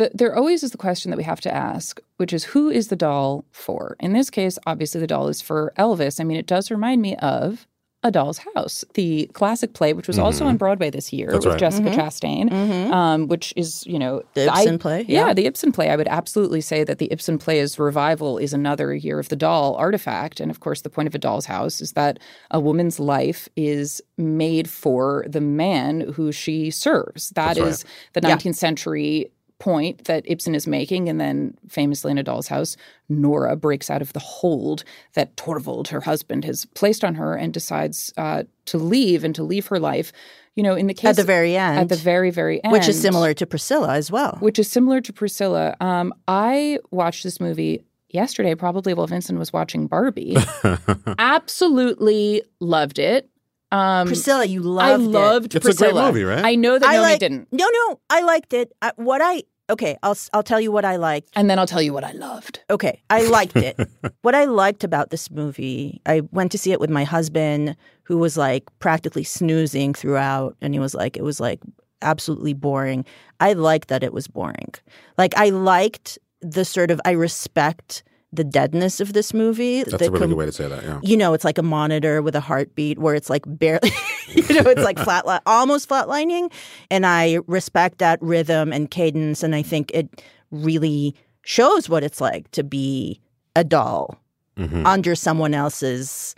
the, 0.01 0.11
there 0.13 0.35
always 0.35 0.63
is 0.63 0.71
the 0.71 0.77
question 0.77 1.11
that 1.11 1.17
we 1.17 1.23
have 1.23 1.41
to 1.41 1.53
ask, 1.53 1.99
which 2.17 2.33
is 2.33 2.43
who 2.45 2.69
is 2.69 2.87
the 2.87 2.95
doll 2.95 3.45
for? 3.51 3.95
In 3.99 4.13
this 4.13 4.29
case, 4.29 4.57
obviously 4.65 4.99
the 5.01 5.07
doll 5.07 5.27
is 5.27 5.41
for 5.41 5.73
Elvis. 5.77 6.19
I 6.19 6.23
mean, 6.23 6.37
it 6.37 6.47
does 6.47 6.71
remind 6.71 7.01
me 7.01 7.15
of 7.17 7.67
A 8.03 8.09
Doll's 8.09 8.39
House, 8.55 8.83
the 8.95 9.29
classic 9.33 9.73
play, 9.73 9.93
which 9.93 10.07
was 10.07 10.17
also 10.17 10.43
Mhm. 10.43 10.47
on 10.47 10.57
Broadway 10.57 10.89
this 10.89 11.13
year 11.13 11.27
That's 11.31 11.45
with 11.45 11.53
right. 11.53 11.59
Jessica 11.59 11.89
Mhm. 11.89 11.93
Chastain, 11.95 12.49
Mhm. 12.49 12.91
um, 12.91 13.27
which 13.27 13.53
is 13.55 13.85
you 13.85 13.99
know 13.99 14.23
The 14.33 14.51
I- 14.51 14.61
Ibsen 14.61 14.79
play, 14.79 15.05
Yeah. 15.07 15.27
yeah. 15.27 15.33
the 15.35 15.45
Ibsen 15.45 15.71
play. 15.71 15.87
I 15.91 15.95
would 15.95 16.07
absolutely 16.07 16.61
say 16.61 16.83
that 16.83 16.97
the 16.97 17.11
Ibsen 17.11 17.37
play's 17.37 17.77
revival 17.77 18.39
is 18.39 18.53
another 18.53 18.95
Year 18.95 19.19
of 19.19 19.29
the 19.29 19.35
Doll 19.35 19.75
artifact, 19.75 20.39
and 20.39 20.49
of 20.49 20.59
course, 20.59 20.81
the 20.81 20.89
point 20.89 21.07
of 21.09 21.13
A 21.13 21.19
Doll's 21.19 21.45
House 21.45 21.79
is 21.79 21.91
that 21.91 22.17
a 22.49 22.59
woman's 22.59 22.99
life 22.99 23.47
is 23.55 24.01
made 24.17 24.67
for 24.67 25.23
the 25.29 25.41
man 25.41 26.01
who 26.15 26.31
she 26.31 26.71
serves. 26.71 27.29
That 27.29 27.49
That's 27.55 27.59
right. 27.59 27.69
is 27.69 27.85
the 28.13 28.21
Yeah. 28.23 28.29
19th 28.29 28.55
century 28.57 29.29
point 29.62 30.06
that 30.06 30.24
Ibsen 30.28 30.56
is 30.56 30.65
making. 30.67 31.08
And 31.08 31.21
then 31.21 31.56
famously 31.69 32.12
in 32.12 32.17
A 32.17 32.24
Doll's 32.24 32.47
House, 32.50 32.76
Nora 33.08 33.56
breaks 33.56 33.89
out 33.89 34.02
of 34.02 34.12
the 34.13 34.19
hold 34.19 34.84
that 35.13 35.38
Torvald, 35.38 35.88
her 35.89 36.02
husband, 36.02 36.43
has 36.45 36.65
placed 36.65 37.04
on 37.06 37.15
her 37.15 37.36
and 37.36 37.54
decides 37.54 38.12
uh, 38.17 38.43
to 38.65 38.78
leave 38.78 39.24
and 39.24 39.34
to 39.36 39.43
leave 39.43 39.67
her 39.67 39.80
life. 39.80 40.12
You 40.56 40.63
know, 40.63 40.76
in 40.76 40.88
the 40.88 40.93
case 40.93 41.12
At 41.12 41.15
the 41.15 41.24
very 41.24 41.56
end. 41.56 41.80
at 41.80 41.88
the 41.89 41.95
very, 41.95 42.30
very 42.32 42.62
end, 42.62 42.74
which 42.74 42.89
is 42.89 43.00
similar 43.02 43.34
to 43.36 43.45
Priscilla 43.45 43.93
as 43.93 44.12
well. 44.12 44.36
which 44.41 44.60
is 44.60 44.67
similar 44.69 45.00
to 45.00 45.13
Priscilla. 45.13 45.78
Um, 45.80 46.13
I 46.28 46.80
watched 46.91 47.24
this 47.24 47.39
movie 47.39 47.86
yesterday, 48.10 48.54
probably 48.56 48.93
while 48.93 49.08
Vinson 49.08 49.39
was 49.39 49.54
watching 49.54 49.88
Barbie. 49.88 50.36
Absolutely 51.17 52.43
loved 52.60 53.00
it. 53.00 53.30
Um, 53.71 54.08
Priscilla, 54.08 54.43
you 54.43 54.60
I 54.78 54.95
loved 54.97 55.04
it. 55.04 55.17
I 55.17 55.21
loved 55.32 55.56
It's 55.56 55.65
a 55.65 55.74
great 55.74 55.93
movie, 55.95 56.26
right? 56.26 56.43
I 56.43 56.56
know 56.56 56.78
that 56.78 56.86
I 56.86 56.93
Naomi 56.93 57.10
like- 57.12 57.19
didn't. 57.19 57.47
No, 57.54 57.65
no, 57.71 58.00
I 58.10 58.21
liked 58.21 58.52
it. 58.54 58.74
I, 58.82 58.91
what 58.97 59.21
I 59.24 59.43
okay, 59.71 59.97
I'll 60.03 60.12
s- 60.12 60.29
I'll 60.34 60.43
tell 60.43 60.60
you 60.62 60.71
what 60.71 60.86
I 60.86 60.97
liked. 60.97 61.29
And 61.36 61.49
then 61.49 61.57
I'll 61.57 61.67
tell 61.67 61.81
you 61.81 61.93
what 61.93 62.03
I 62.03 62.12
loved. 62.12 62.60
Okay, 62.69 63.01
I 63.10 63.23
liked 63.27 63.55
it. 63.55 63.79
what 64.21 64.36
I 64.36 64.45
liked 64.45 64.84
about 64.84 65.10
this 65.10 65.31
movie, 65.31 66.01
I 66.05 66.21
went 66.31 66.51
to 66.51 66.57
see 66.57 66.71
it 66.71 66.79
with 66.79 66.89
my 66.89 67.03
husband, 67.03 67.75
who 68.03 68.17
was 68.17 68.38
like 68.38 68.63
practically 68.79 69.23
snoozing 69.23 69.93
throughout, 69.93 70.55
and 70.62 70.73
he 70.73 70.79
was 70.79 70.93
like, 70.93 71.17
it 71.17 71.23
was 71.23 71.39
like 71.39 71.60
absolutely 72.01 72.53
boring. 72.53 73.05
I 73.39 73.53
liked 73.53 73.88
that 73.88 74.03
it 74.03 74.13
was 74.13 74.27
boring. 74.27 74.73
Like 75.17 75.34
I 75.38 75.49
liked 75.49 76.19
the 76.41 76.65
sort 76.65 76.91
of 76.91 76.99
I 77.05 77.12
respect 77.12 78.03
the 78.34 78.43
deadness 78.45 78.99
of 79.01 79.12
this 79.13 79.34
movie. 79.34 79.84
That's 79.84 79.97
the 79.97 80.05
a 80.07 80.10
really 80.10 80.19
com- 80.19 80.29
good 80.29 80.38
way 80.38 80.45
to 80.45 80.51
say 80.53 80.67
that. 80.67 80.84
Yeah. 80.84 80.99
you 81.03 81.17
know, 81.17 81.34
it's 81.34 81.43
like 81.43 81.57
a 81.57 81.63
monitor 81.63 82.21
with 82.21 82.34
a 82.36 82.39
heartbeat 82.39 82.97
where 82.97 83.13
it's 83.13 83.29
like 83.29 83.43
barely, 83.45 83.91
you 84.36 84.43
know, 84.62 84.69
it's 84.69 84.84
like 84.84 84.99
flat, 84.99 85.25
almost 85.45 85.89
flatlining. 85.89 86.51
And 86.89 87.05
I 87.05 87.39
respect 87.47 87.97
that 87.99 88.21
rhythm 88.21 88.71
and 88.73 88.89
cadence. 88.91 89.43
And 89.43 89.55
I 89.55 89.62
think 89.62 89.91
it 89.93 90.23
really 90.51 91.15
shows 91.43 91.89
what 91.89 92.03
it's 92.03 92.21
like 92.21 92.49
to 92.51 92.63
be 92.63 93.19
a 93.55 93.63
doll 93.63 94.17
Mhm. 94.57 94.86
under 94.86 95.15
someone 95.15 95.53
else's 95.53 96.36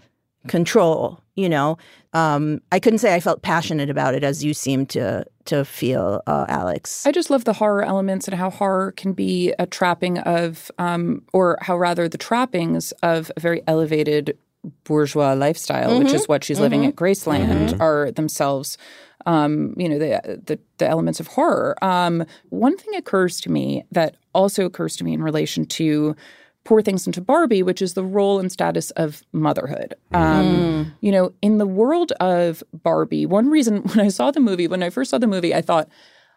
control, 0.47 1.19
you 1.35 1.49
know. 1.49 1.77
Um, 2.13 2.61
I 2.71 2.79
couldn't 2.79 2.99
say 2.99 3.15
I 3.15 3.19
felt 3.19 3.41
passionate 3.41 3.89
about 3.89 4.13
it 4.13 4.23
as 4.23 4.43
you 4.43 4.53
seem 4.53 4.85
to 4.87 5.25
to 5.45 5.65
feel, 5.65 6.21
uh, 6.25 6.45
Alex. 6.47 7.05
I 7.05 7.11
just 7.11 7.29
love 7.29 7.43
the 7.43 7.51
horror 7.53 7.83
elements 7.83 8.27
and 8.29 8.37
how 8.37 8.49
horror 8.49 8.93
can 8.93 9.11
be 9.11 9.53
a 9.59 9.65
trapping 9.65 10.19
of, 10.19 10.71
um, 10.77 11.23
or 11.33 11.57
how 11.61 11.77
rather 11.77 12.07
the 12.07 12.17
trappings 12.17 12.93
of 13.03 13.29
a 13.35 13.41
very 13.41 13.61
elevated 13.67 14.37
bourgeois 14.83 15.33
lifestyle, 15.33 15.97
which 15.99 16.09
Mhm. 16.09 16.13
is 16.15 16.27
what 16.27 16.43
she's 16.43 16.59
living 16.59 16.81
Mhm. 16.83 16.87
at 16.89 16.95
Graceland, 16.95 17.69
Mhm. 17.69 17.81
are 17.81 18.11
themselves, 18.11 18.77
um, 19.25 19.73
you 19.77 19.87
know, 19.89 19.99
the, 19.99 20.41
the 20.45 20.59
the 20.77 20.87
elements 20.87 21.19
of 21.19 21.27
horror. 21.27 21.75
Um, 21.81 22.25
one 22.49 22.77
thing 22.77 22.95
occurs 22.95 23.39
to 23.41 23.51
me 23.51 23.83
that 23.91 24.15
also 24.33 24.65
occurs 24.65 24.95
to 24.97 25.03
me 25.03 25.13
in 25.13 25.21
relation 25.23 25.65
to 25.65 26.15
Poor 26.65 26.81
Things 26.81 27.05
into 27.05 27.19
Barbie, 27.19 27.61
which 27.61 27.81
is 27.81 27.93
the 27.93 28.03
role 28.05 28.39
and 28.39 28.49
status 28.49 28.89
of 28.91 29.21
motherhood. 29.33 29.95
Um, 30.13 30.93
You 31.01 31.11
know, 31.11 31.33
in 31.41 31.57
the 31.57 31.65
world 31.67 32.13
of 32.21 32.63
Barbie, 32.73 33.25
one 33.25 33.49
reason 33.49 33.81
when 33.83 33.99
I 33.99 34.07
saw 34.07 34.31
the 34.31 34.39
movie, 34.39 34.67
when 34.69 34.81
I 34.81 34.89
first 34.89 35.11
saw 35.11 35.17
the 35.17 35.27
movie, 35.27 35.53
I 35.53 35.61
thought, 35.61 35.89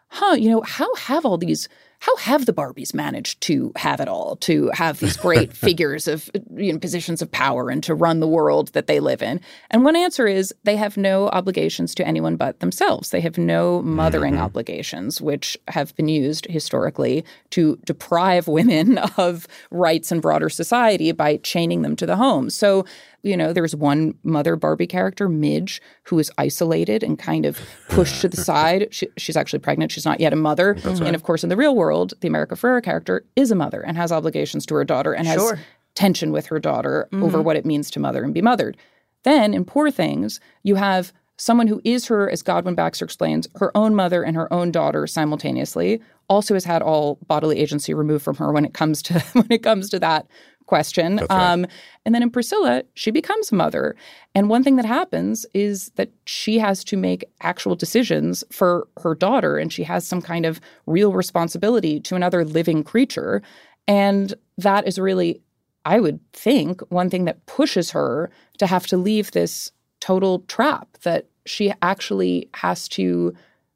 huh, 0.09 0.35
you 0.35 0.49
know, 0.49 0.61
how 0.61 0.93
have 0.95 1.25
all 1.25 1.37
these, 1.37 1.69
how 1.99 2.15
have 2.17 2.45
the 2.45 2.53
Barbies 2.53 2.93
managed 2.93 3.41
to 3.41 3.71
have 3.75 3.99
it 3.99 4.07
all, 4.07 4.35
to 4.37 4.69
have 4.73 4.99
these 4.99 5.17
great 5.17 5.51
figures 5.67 6.07
of, 6.07 6.29
you 6.55 6.71
know, 6.71 6.79
positions 6.79 7.21
of 7.21 7.31
power 7.31 7.69
and 7.69 7.83
to 7.83 7.95
run 7.95 8.19
the 8.19 8.27
world 8.27 8.69
that 8.73 8.87
they 8.87 8.99
live 8.99 9.21
in? 9.21 9.41
And 9.71 9.83
one 9.83 9.95
answer 9.95 10.27
is 10.27 10.53
they 10.63 10.75
have 10.75 10.95
no 10.95 11.29
obligations 11.29 11.95
to 11.95 12.07
anyone 12.07 12.35
but 12.35 12.59
themselves. 12.59 13.09
They 13.09 13.21
have 13.21 13.37
no 13.37 13.81
mothering 13.81 14.33
mm-hmm. 14.33 14.43
obligations, 14.43 15.19
which 15.19 15.57
have 15.69 15.95
been 15.95 16.07
used 16.07 16.45
historically 16.45 17.25
to 17.51 17.79
deprive 17.85 18.47
women 18.47 18.97
of 19.17 19.47
rights 19.71 20.11
in 20.11 20.19
broader 20.19 20.49
society 20.49 21.11
by 21.11 21.37
chaining 21.37 21.81
them 21.81 21.95
to 21.95 22.05
the 22.05 22.15
home. 22.15 22.49
So, 22.49 22.85
you 23.27 23.37
know, 23.37 23.53
there's 23.53 23.75
one 23.75 24.15
mother 24.23 24.55
Barbie 24.55 24.87
character, 24.87 25.27
Midge, 25.29 25.81
who 26.03 26.17
is 26.19 26.31
isolated 26.37 27.03
and 27.03 27.19
kind 27.19 27.45
of 27.45 27.59
pushed 27.89 28.21
to 28.21 28.29
the 28.29 28.37
side. 28.51 28.87
She, 28.91 29.07
she's 29.17 29.37
actually 29.37 29.59
pregnant. 29.59 29.91
She's 29.91 30.05
not 30.05 30.19
yet 30.19 30.33
a 30.33 30.37
mother. 30.37 30.77
And 30.83 31.15
of 31.15 31.23
course, 31.23 31.43
in 31.43 31.49
the 31.49 31.57
real 31.57 31.75
world, 31.75 32.13
the 32.21 32.27
America 32.27 32.55
Ferrera 32.55 32.81
character 32.83 33.25
is 33.35 33.51
a 33.51 33.55
mother 33.55 33.81
and 33.81 33.97
has 33.97 34.11
obligations 34.11 34.65
to 34.67 34.75
her 34.75 34.83
daughter 34.85 35.13
and 35.13 35.27
has 35.27 35.39
Sure. 35.41 35.59
tension 35.95 36.31
with 36.31 36.47
her 36.47 36.59
daughter 36.59 37.07
over 37.13 37.39
Mhm. 37.39 37.43
what 37.43 37.55
it 37.57 37.65
means 37.65 37.91
to 37.91 37.99
mother 37.99 38.23
and 38.23 38.33
be 38.33 38.41
mothered. 38.41 38.77
Then 39.23 39.53
in 39.53 39.65
Poor 39.65 39.91
Things, 39.91 40.39
you 40.63 40.75
have 40.75 41.11
someone 41.39 41.67
who 41.67 41.79
is 41.83 42.07
her, 42.07 42.29
as 42.31 42.41
Godwin 42.41 42.73
Baxter 42.75 43.05
explains, 43.05 43.47
her 43.55 43.75
own 43.77 43.93
mother 43.93 44.23
and 44.23 44.35
her 44.35 44.51
own 44.51 44.71
daughter 44.71 45.05
simultaneously, 45.05 46.01
also 46.29 46.53
has 46.55 46.65
had 46.65 46.81
all 46.81 47.19
bodily 47.27 47.59
agency 47.59 47.93
removed 47.93 48.23
from 48.23 48.35
her 48.37 48.51
when 48.51 48.65
it 48.65 48.73
comes 48.73 49.01
to 49.03 49.19
when 49.33 49.47
it 49.51 49.63
comes 49.63 49.89
to 49.89 49.99
that 49.99 50.27
question. 50.67 51.15
That's 51.15 51.29
right. 51.29 51.51
Um, 51.53 51.65
and 52.05 52.13
then 52.13 52.21
in 52.21 52.29
Priscilla, 52.29 52.83
she 52.93 53.11
becomes 53.11 53.51
a 53.51 53.55
mother. 53.55 53.95
And 54.35 54.49
one 54.49 54.63
thing 54.63 54.75
that 54.75 54.85
happens 54.85 55.45
is 55.53 55.89
that 55.95 56.11
she 56.25 56.59
has 56.59 56.83
to 56.83 56.97
make 56.97 57.25
actual 57.41 57.75
decisions 57.75 58.43
for 58.51 58.87
her 59.01 59.15
daughter, 59.15 59.57
and 59.57 59.73
she 59.73 59.83
has 59.83 60.05
some 60.05 60.21
kind 60.21 60.45
of 60.45 60.61
real 60.85 61.11
responsibility 61.11 61.99
to 62.01 62.15
another 62.15 62.45
living 62.45 62.83
creature. 62.83 63.41
And 63.87 64.33
that 64.57 64.87
is 64.87 64.99
really, 64.99 65.41
I 65.85 65.99
would 65.99 66.19
think, 66.33 66.81
one 66.89 67.09
thing 67.09 67.25
that 67.25 67.45
pushes 67.47 67.91
her 67.91 68.29
to 68.59 68.67
have 68.67 68.85
to 68.87 68.97
leave 68.97 69.31
this 69.31 69.71
total 69.99 70.39
trap 70.47 70.87
that 71.03 71.25
she 71.45 71.73
actually 71.81 72.49
has 72.53 72.87
to 72.89 73.33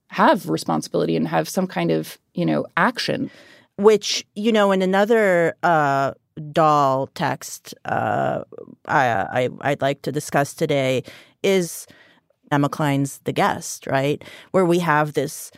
have 0.08 0.49
responsibility 0.49 1.15
and 1.15 1.27
have 1.27 1.47
some 1.47 1.67
kind 1.67 1.89
of, 1.89 2.19
you 2.34 2.45
know, 2.45 2.65
action. 2.75 3.32
which 3.77 4.25
you 4.36 4.51
know 4.51 4.71
in 4.71 4.82
another 4.82 5.56
uh, 5.63 6.13
doll 6.51 7.08
text 7.08 7.73
uh, 7.86 8.43
I, 8.88 9.08
I 9.08 9.49
I'd 9.62 9.82
like 9.82 10.01
to 10.04 10.12
discuss 10.12 10.54
today 10.54 11.04
is 11.43 11.88
Emma 12.51 12.69
Cline's 12.69 13.19
The 13.19 13.32
Guest, 13.32 13.88
right? 13.88 14.23
Where 14.51 14.65
we 14.65 14.80
have 14.80 15.13
this 15.13 15.51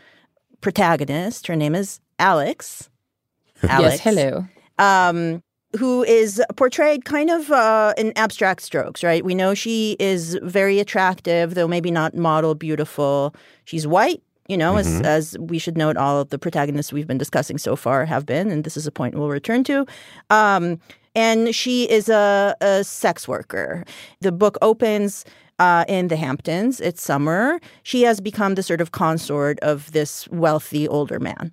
protagonist. 0.62 1.48
Her 1.48 1.56
name 1.56 1.76
is 1.76 2.00
Alex. 2.20 2.90
Alex. 3.64 3.96
Yes, 3.96 4.00
hello. 4.02 4.46
Um, 4.78 5.44
who 5.78 6.04
is 6.04 6.42
portrayed 6.56 7.04
kind 7.06 7.32
of 7.32 7.52
uh, 7.52 7.94
in 7.98 8.14
abstract 8.16 8.62
strokes, 8.62 9.04
right? 9.04 9.26
We 9.26 9.34
know 9.34 9.54
she 9.54 9.96
is 10.00 10.38
very 10.44 10.80
attractive, 10.80 11.56
though 11.56 11.68
maybe 11.68 11.90
not 11.90 12.16
model 12.16 12.54
beautiful. 12.54 13.36
She's 13.66 13.88
white, 13.88 14.22
you 14.48 14.58
know, 14.58 14.78
as 14.78 14.88
Mhm. 14.88 15.06
as 15.06 15.38
we 15.40 15.58
should 15.60 15.78
note, 15.78 15.98
all 15.98 16.20
of 16.22 16.30
the 16.30 16.38
protagonists 16.40 16.92
we've 16.94 17.08
been 17.08 17.18
discussing 17.18 17.58
so 17.58 17.76
far 17.76 18.06
have 18.06 18.26
been, 18.26 18.52
and 18.52 18.64
this 18.64 18.76
is 18.78 18.86
a 18.88 18.92
point 18.92 19.16
we'll 19.16 19.30
return 19.30 19.64
to. 19.66 19.86
Um, 20.30 20.80
and 21.16 21.54
she 21.56 21.84
is 21.90 22.10
a, 22.10 22.56
a 22.62 22.84
sex 22.84 23.28
worker. 23.28 23.84
The 24.22 24.32
book 24.32 24.58
opens 24.62 25.26
uh, 25.60 25.86
in 25.88 26.08
the 26.08 26.16
Hamptons. 26.16 26.82
It's 26.82 27.02
summer. 27.04 27.60
She 27.84 28.02
has 28.04 28.20
become 28.20 28.56
the 28.56 28.64
sort 28.64 28.82
of 28.82 28.92
consort 28.92 29.60
of 29.60 29.92
this 29.92 30.28
wealthy 30.30 30.88
older 30.88 31.20
man. 31.20 31.52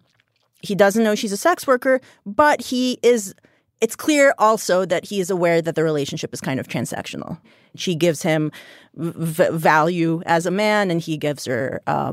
He 0.62 0.74
doesn't 0.74 1.04
know 1.04 1.14
she's 1.14 1.32
a 1.32 1.36
sex 1.36 1.66
worker, 1.66 2.00
but 2.24 2.60
he 2.62 2.98
is. 3.02 3.34
It's 3.82 3.96
clear 3.96 4.34
also 4.38 4.84
that 4.86 5.04
he 5.06 5.20
is 5.20 5.30
aware 5.30 5.62
that 5.62 5.74
the 5.74 5.84
relationship 5.84 6.32
is 6.34 6.40
kind 6.40 6.58
of 6.60 6.66
transactional. 6.68 7.38
She 7.76 7.94
gives 7.94 8.22
him 8.22 8.50
v- 8.94 9.48
value 9.52 10.22
as 10.26 10.44
a 10.46 10.50
man, 10.50 10.90
and 10.90 11.00
he 11.00 11.16
gives 11.16 11.44
her 11.46 11.80
uh, 11.86 12.12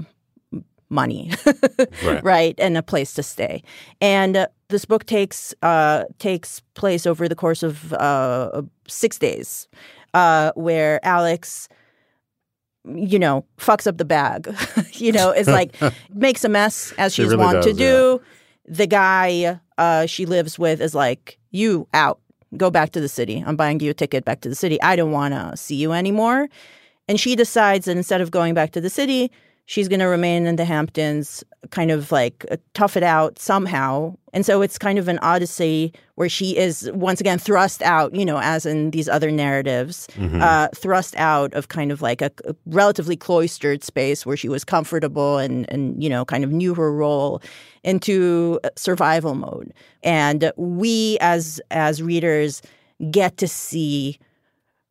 money, 0.89 1.31
Right. 2.23 2.55
and 2.59 2.77
a 2.77 2.83
place 2.83 3.13
to 3.15 3.23
stay. 3.23 3.61
And 4.01 4.37
uh, 4.37 4.47
this 4.69 4.85
book 4.85 5.05
takes 5.05 5.53
uh, 5.61 6.03
takes 6.19 6.61
place 6.73 7.05
over 7.05 7.27
the 7.27 7.35
course 7.35 7.63
of 7.63 7.93
uh, 7.93 8.61
six 8.87 9.17
days, 9.19 9.67
uh, 10.13 10.51
where 10.55 10.99
Alex, 11.05 11.67
you 12.85 13.19
know, 13.19 13.45
fucks 13.57 13.87
up 13.87 13.97
the 13.97 14.05
bag. 14.05 14.53
you 14.93 15.11
know, 15.11 15.31
is 15.31 15.47
like 15.47 15.75
makes 16.13 16.43
a 16.43 16.49
mess 16.49 16.93
as 16.97 17.13
She 17.13 17.23
she's 17.23 17.31
really 17.31 17.43
wont 17.43 17.63
to 17.63 17.73
do. 17.73 18.21
The 18.65 18.87
guy 18.87 19.59
uh, 19.77 20.05
she 20.05 20.25
lives 20.25 20.57
with 20.59 20.81
is 20.81 20.93
like, 20.95 21.37
"You 21.51 21.87
out, 21.93 22.19
go 22.55 22.69
back 22.69 22.91
to 22.91 23.01
the 23.01 23.09
city. 23.09 23.43
I'm 23.45 23.55
buying 23.55 23.79
you 23.79 23.91
a 23.91 23.93
ticket 23.93 24.25
back 24.25 24.41
to 24.41 24.49
the 24.49 24.55
city. 24.55 24.81
I 24.81 24.95
don't 24.95 25.11
want 25.11 25.33
to 25.33 25.55
see 25.57 25.75
you 25.75 25.91
anymore." 25.93 26.47
And 27.09 27.17
she 27.19 27.35
decides 27.37 27.85
that 27.85 27.95
instead 27.95 28.19
of 28.19 28.31
going 28.31 28.53
back 28.53 28.71
to 28.71 28.81
the 28.81 28.89
city, 28.89 29.31
she's 29.69 29.87
going 29.89 29.99
to 29.99 30.05
remain 30.07 30.47
in 30.47 30.55
the 30.55 30.63
Hamptons, 30.65 31.43
kind 31.71 31.91
of 31.91 32.09
like 32.11 32.45
uh, 32.49 32.55
tough 32.73 32.95
it 32.95 33.03
out 33.03 33.37
somehow. 33.37 34.15
And 34.33 34.45
so 34.45 34.61
it's 34.61 34.77
kind 34.77 34.97
of 34.97 35.07
an 35.09 35.19
odyssey 35.19 35.91
where 36.15 36.29
she 36.29 36.55
is 36.55 36.89
once 36.93 37.19
again 37.19 37.37
thrust 37.37 37.81
out, 37.81 38.15
you 38.15 38.23
know, 38.25 38.39
as 38.41 38.65
in 38.65 38.91
these 38.91 39.09
other 39.09 39.29
narratives, 39.29 40.07
Mhm. 40.15 40.41
uh, 40.41 40.69
thrust 40.73 41.15
out 41.17 41.53
of 41.53 41.67
kind 41.67 41.91
of 41.91 42.01
like 42.01 42.21
a, 42.21 42.31
a 42.45 42.55
relatively 42.65 43.17
cloistered 43.17 43.83
space 43.83 44.25
where 44.25 44.37
she 44.37 44.47
was 44.47 44.63
comfortable 44.63 45.37
and, 45.37 45.69
and, 45.69 46.01
you 46.01 46.09
know, 46.09 46.23
kind 46.23 46.43
of 46.45 46.51
knew 46.51 46.73
her 46.73 46.91
role 46.93 47.41
into 47.83 48.59
uh, 48.63 48.69
survival 48.77 49.35
mode. 49.35 49.73
And 50.01 50.49
we 50.55 51.17
as 51.19 51.59
as 51.71 52.01
readers 52.01 52.61
get 53.11 53.35
to 53.37 53.47
see 53.49 54.17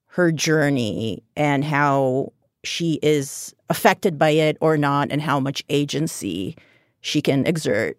her 0.09 0.31
journey 0.33 1.23
and 1.35 1.65
how 1.65 2.33
she 2.67 2.99
is 3.03 3.55
affected 3.71 4.19
by 4.19 4.31
it 4.31 4.57
or 4.61 4.77
not 4.77 5.09
and 5.11 5.23
how 5.23 5.41
much 5.41 5.62
agency 5.69 6.57
she 7.01 7.23
can 7.23 7.47
exert 7.47 7.99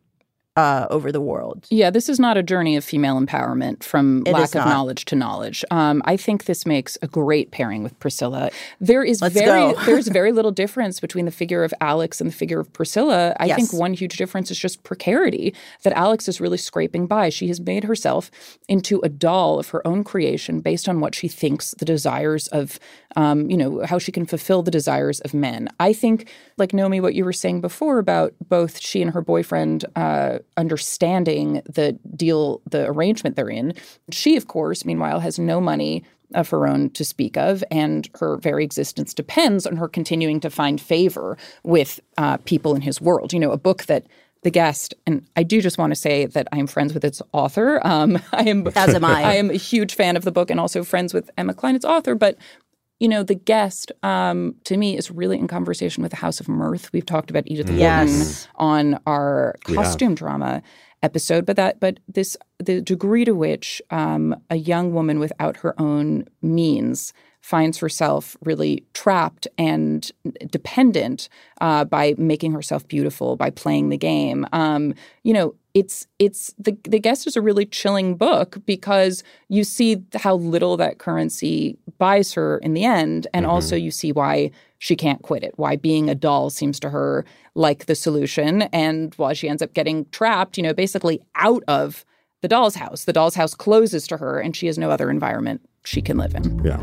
uh, 0.57 0.87
over 0.89 1.11
the 1.11 1.21
world. 1.21 1.65
Yeah, 1.69 1.89
this 1.91 2.09
is 2.09 2.19
not 2.19 2.35
a 2.35 2.43
journey 2.43 2.75
of 2.75 2.83
female 2.83 3.19
empowerment 3.21 3.83
from 3.83 4.23
It 4.25 4.33
lack 4.33 4.49
of 4.49 4.55
not. 4.55 4.67
knowledge 4.67 5.05
to 5.05 5.15
knowledge. 5.15 5.63
Um, 5.71 6.01
I 6.05 6.17
think 6.17 6.45
this 6.45 6.65
makes 6.65 6.97
a 7.01 7.07
great 7.07 7.51
pairing 7.51 7.83
with 7.83 7.97
Priscilla. 7.99 8.49
There 8.81 9.03
is 9.03 9.21
Let's 9.21 9.35
very 9.35 9.73
there's 9.85 10.07
very 10.21 10.31
little 10.31 10.51
difference 10.51 10.99
between 10.99 11.25
the 11.25 11.31
figure 11.31 11.63
of 11.63 11.73
Alex 11.79 12.19
and 12.19 12.29
the 12.29 12.35
figure 12.35 12.59
of 12.59 12.73
Priscilla. 12.73 13.35
I 13.39 13.45
Yes. 13.45 13.55
think 13.57 13.73
one 13.79 13.93
huge 13.93 14.17
difference 14.17 14.51
is 14.51 14.57
just 14.59 14.83
precarity 14.83 15.53
that 15.83 15.93
Alex 15.93 16.27
is 16.27 16.41
really 16.41 16.57
scraping 16.57 17.07
by. 17.07 17.29
She 17.29 17.47
has 17.49 17.61
made 17.61 17.83
herself 17.85 18.31
into 18.67 18.99
a 19.01 19.09
doll 19.09 19.59
of 19.59 19.69
her 19.69 19.85
own 19.87 20.03
creation 20.03 20.59
based 20.59 20.89
on 20.89 20.99
what 20.99 21.13
she 21.15 21.27
thinks 21.27 21.71
the 21.77 21.85
desires 21.85 22.47
of 22.49 22.79
um, 23.15 23.49
you 23.49 23.57
know, 23.57 23.83
how 23.85 23.97
she 23.97 24.11
can 24.11 24.25
fulfill 24.27 24.61
the 24.61 24.69
desires 24.69 25.19
of 25.21 25.33
men. 25.33 25.69
I 25.79 25.91
think, 25.91 26.29
like 26.57 26.71
Naomi, 26.73 26.99
what 26.99 27.15
you 27.15 27.25
were 27.25 27.33
saying 27.33 27.61
before 27.61 27.97
about 27.97 28.33
both 28.47 28.79
she 28.79 29.01
and 29.01 29.11
her 29.11 29.21
boyfriend 29.21 29.85
uh, 29.95 30.39
understanding 30.55 31.61
the 31.65 31.93
deal, 32.15 32.61
the 32.69 32.87
arrangement 32.87 33.35
they're 33.35 33.49
in. 33.49 33.73
She, 34.11 34.35
of 34.35 34.47
course, 34.47 34.85
meanwhile, 34.85 35.19
has 35.19 35.37
no 35.37 35.59
money 35.59 36.03
of 36.33 36.49
her 36.49 36.67
own 36.67 36.89
to 36.91 37.05
speak 37.05 37.37
of, 37.37 37.63
and 37.71 38.09
her 38.19 38.37
very 38.37 38.63
existence 38.63 39.13
depends 39.13 39.65
on 39.65 39.77
her 39.77 39.87
continuing 39.87 40.39
to 40.41 40.49
find 40.49 40.81
favor 40.81 41.37
with 41.63 41.99
uh, 42.17 42.37
people 42.37 42.75
in 42.75 42.81
his 42.81 42.99
world. 42.99 43.33
You 43.33 43.39
know, 43.39 43.51
a 43.51 43.57
book 43.57 43.85
that 43.85 44.07
the 44.43 44.51
guest, 44.51 44.93
and 45.05 45.25
I 45.35 45.43
do 45.43 45.61
just 45.61 45.77
want 45.77 45.91
to 45.91 45.95
say 45.95 46.25
that 46.25 46.47
I 46.51 46.57
am 46.59 46.67
friends 46.67 46.93
with 46.93 47.03
its 47.03 47.21
author. 47.31 47.85
Um, 47.85 48.19
I 48.31 48.43
am, 48.43 48.67
As 48.75 48.93
am 48.93 49.03
I. 49.03 49.23
I 49.23 49.33
am 49.35 49.49
a 49.49 49.55
huge 49.55 49.95
fan 49.95 50.15
of 50.15 50.23
the 50.23 50.31
book, 50.31 50.49
and 50.49 50.59
also 50.59 50.83
friends 50.83 51.13
with 51.13 51.29
Emma 51.37 51.53
Cline, 51.53 51.75
its 51.75 51.85
author. 51.85 52.15
But 52.15 52.37
you 52.99 53.07
know, 53.07 53.23
the 53.23 53.35
guest 53.35 53.91
um, 54.03 54.55
to 54.63 54.77
me 54.77 54.97
is 54.97 55.11
really 55.11 55.37
in 55.37 55.47
conversation 55.47 56.01
with 56.01 56.11
the 56.11 56.17
House 56.17 56.39
of 56.39 56.47
Mirth. 56.47 56.91
We've 56.93 57.05
talked 57.05 57.29
about 57.29 57.43
Edith 57.45 57.69
Yes. 57.69 58.47
Wharton 58.57 58.93
on 58.95 59.01
our 59.05 59.55
costume 59.63 60.15
drama 60.15 60.63
episode, 61.03 61.45
but 61.45 61.55
that 61.57 61.79
but 61.79 61.99
this 62.07 62.35
the 62.57 62.81
degree 62.81 63.23
to 63.25 63.33
which 63.33 63.81
um, 63.91 64.35
a 64.49 64.55
young 64.55 64.93
woman 64.93 65.19
without 65.19 65.57
her 65.57 65.79
own 65.79 66.25
means 66.41 67.13
finds 67.41 67.77
herself 67.77 68.35
really 68.43 68.83
trapped 68.93 69.47
and 69.57 70.11
dependent 70.51 71.29
uh, 71.61 71.85
by 71.85 72.13
making 72.17 72.51
herself 72.51 72.85
beautiful 72.87 73.37
by 73.37 73.49
playing 73.49 73.89
the 73.89 73.97
game. 73.97 74.45
Um, 74.51 74.93
you 75.23 75.33
know, 75.33 75.55
it's 75.77 76.07
it's 76.17 76.55
the 76.57 76.75
the 76.85 76.99
guest 76.99 77.27
is 77.27 77.35
a 77.35 77.41
really 77.41 77.65
chilling 77.65 78.15
book 78.15 78.57
because 78.65 79.23
you 79.47 79.63
see 79.63 80.03
how 80.15 80.33
little 80.35 80.75
that 80.77 80.97
currency 80.97 81.77
buys 81.99 82.33
her 82.33 82.57
in 82.59 82.73
the 82.73 82.83
end, 82.83 83.27
and 83.31 83.45
mm-hmm. 83.45 83.53
also 83.53 83.75
you 83.75 83.91
see 83.91 84.11
why 84.11 84.49
she 84.79 84.95
can't 84.95 85.21
quit 85.21 85.43
it. 85.43 85.53
Why 85.57 85.75
being 85.75 86.09
a 86.09 86.15
doll 86.15 86.49
seems 86.49 86.79
to 86.79 86.89
her 86.89 87.25
like 87.53 87.85
the 87.85 87.93
solution, 87.93 88.63
and 88.73 89.13
why 89.17 89.33
she 89.33 89.47
ends 89.47 89.61
up 89.61 89.75
getting 89.75 90.05
trapped. 90.09 90.57
You 90.57 90.63
know, 90.63 90.73
basically 90.73 91.21
out 91.35 91.63
of 91.67 92.03
the 92.41 92.47
doll's 92.47 92.75
house. 92.75 93.03
The 93.03 93.13
doll's 93.13 93.35
house 93.35 93.53
closes 93.53 94.07
to 94.07 94.17
her, 94.17 94.39
and 94.39 94.55
she 94.55 94.65
has 94.65 94.79
no 94.79 94.89
other 94.89 95.11
environment 95.11 95.61
she 95.83 96.01
can 96.01 96.17
live 96.17 96.33
in. 96.33 96.59
Yeah. 96.65 96.81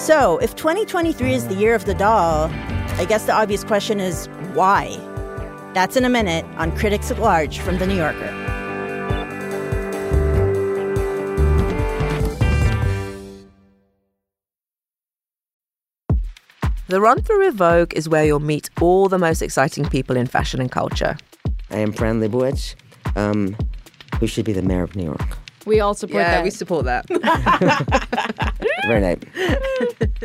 So, 0.00 0.38
if 0.38 0.56
2023 0.56 1.34
is 1.34 1.46
the 1.48 1.54
year 1.54 1.74
of 1.74 1.84
the 1.84 1.92
doll, 1.92 2.48
I 2.96 3.04
guess 3.06 3.26
the 3.26 3.34
obvious 3.34 3.62
question 3.62 4.00
is 4.00 4.28
why? 4.54 4.96
That's 5.74 5.94
in 5.94 6.06
a 6.06 6.08
minute 6.08 6.46
on 6.56 6.74
Critics 6.74 7.10
at 7.10 7.18
Large 7.18 7.58
from 7.58 7.76
The 7.76 7.86
New 7.86 7.96
Yorker. 7.96 8.34
The 16.88 16.98
Run 16.98 17.20
Through 17.20 17.44
with 17.44 17.54
Vogue 17.56 17.92
is 17.92 18.08
where 18.08 18.24
you'll 18.24 18.40
meet 18.40 18.70
all 18.80 19.10
the 19.10 19.18
most 19.18 19.42
exciting 19.42 19.86
people 19.86 20.16
in 20.16 20.26
fashion 20.26 20.62
and 20.62 20.72
culture. 20.72 21.18
I 21.70 21.76
am 21.76 21.92
Fran 21.92 22.20
Lebowitz, 22.20 22.74
um, 23.16 23.54
who 24.18 24.26
should 24.26 24.46
be 24.46 24.54
the 24.54 24.62
mayor 24.62 24.82
of 24.82 24.96
New 24.96 25.04
York. 25.04 25.39
We 25.66 25.80
all 25.80 25.94
support 25.94 26.22
yeah, 26.22 26.30
that. 26.36 26.44
we 26.44 26.50
support 26.50 26.84
that. 26.86 27.06
Very 28.86 29.00
nice. 29.00 29.18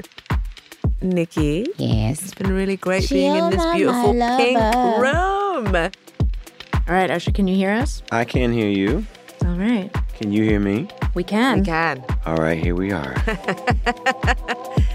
Nikki. 1.01 1.67
Yes. 1.77 2.21
It's 2.21 2.33
been 2.33 2.53
really 2.53 2.77
great 2.77 3.09
being 3.09 3.36
in 3.36 3.49
this 3.51 3.65
beautiful 3.73 4.13
pink 4.13 4.57
room. 4.57 5.75
All 5.75 6.93
right, 6.93 7.09
Usher, 7.09 7.31
can 7.31 7.47
you 7.47 7.55
hear 7.55 7.71
us? 7.71 8.01
I 8.11 8.25
can 8.25 8.53
hear 8.53 8.69
you. 8.69 9.05
All 9.45 9.55
right. 9.55 9.91
Can 10.13 10.31
you 10.31 10.43
hear 10.43 10.59
me? 10.59 10.88
We 11.13 11.23
can. 11.23 11.59
We 11.59 11.65
can. 11.65 12.03
All 12.25 12.38
right, 12.38 12.57
here 12.57 12.75
we 12.75 12.91
are. 12.91 13.15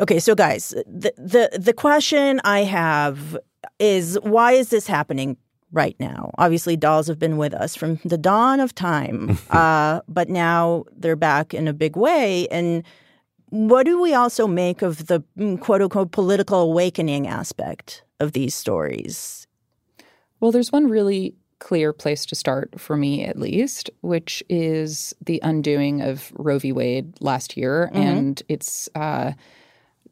Okay, 0.00 0.18
so 0.18 0.34
guys, 0.34 0.70
the 0.86 1.12
the 1.16 1.56
the 1.58 1.72
question 1.72 2.40
I 2.44 2.60
have 2.64 3.38
is 3.78 4.18
why 4.22 4.52
is 4.52 4.70
this 4.70 4.86
happening 4.86 5.36
right 5.72 5.94
now? 6.00 6.32
Obviously, 6.38 6.76
dolls 6.76 7.06
have 7.06 7.18
been 7.18 7.36
with 7.36 7.54
us 7.54 7.76
from 7.76 8.00
the 8.04 8.18
dawn 8.18 8.58
of 8.60 8.74
time, 8.74 9.38
uh, 9.50 10.00
but 10.08 10.28
now 10.28 10.84
they're 10.96 11.16
back 11.16 11.54
in 11.54 11.68
a 11.68 11.72
big 11.72 11.96
way. 11.96 12.48
And 12.48 12.82
what 13.50 13.84
do 13.86 14.00
we 14.02 14.14
also 14.14 14.48
make 14.48 14.82
of 14.82 15.06
the 15.06 15.22
mm, 15.38 15.60
quote 15.60 15.80
unquote 15.80 16.10
political 16.10 16.60
awakening 16.60 17.28
aspect 17.28 18.02
of 18.18 18.32
these 18.32 18.54
stories? 18.54 19.46
Well, 20.40 20.50
there's 20.50 20.72
one 20.72 20.88
really 20.88 21.36
clear 21.60 21.92
place 21.92 22.26
to 22.26 22.34
start 22.34 22.78
for 22.80 22.96
me, 22.96 23.24
at 23.24 23.38
least, 23.38 23.90
which 24.00 24.42
is 24.50 25.14
the 25.24 25.38
undoing 25.44 26.02
of 26.02 26.32
Roe 26.34 26.58
v. 26.58 26.72
Wade 26.72 27.14
last 27.20 27.56
year, 27.56 27.90
Mhm. 27.94 27.96
and 27.96 28.42
it's 28.48 28.88
uh, 28.96 29.32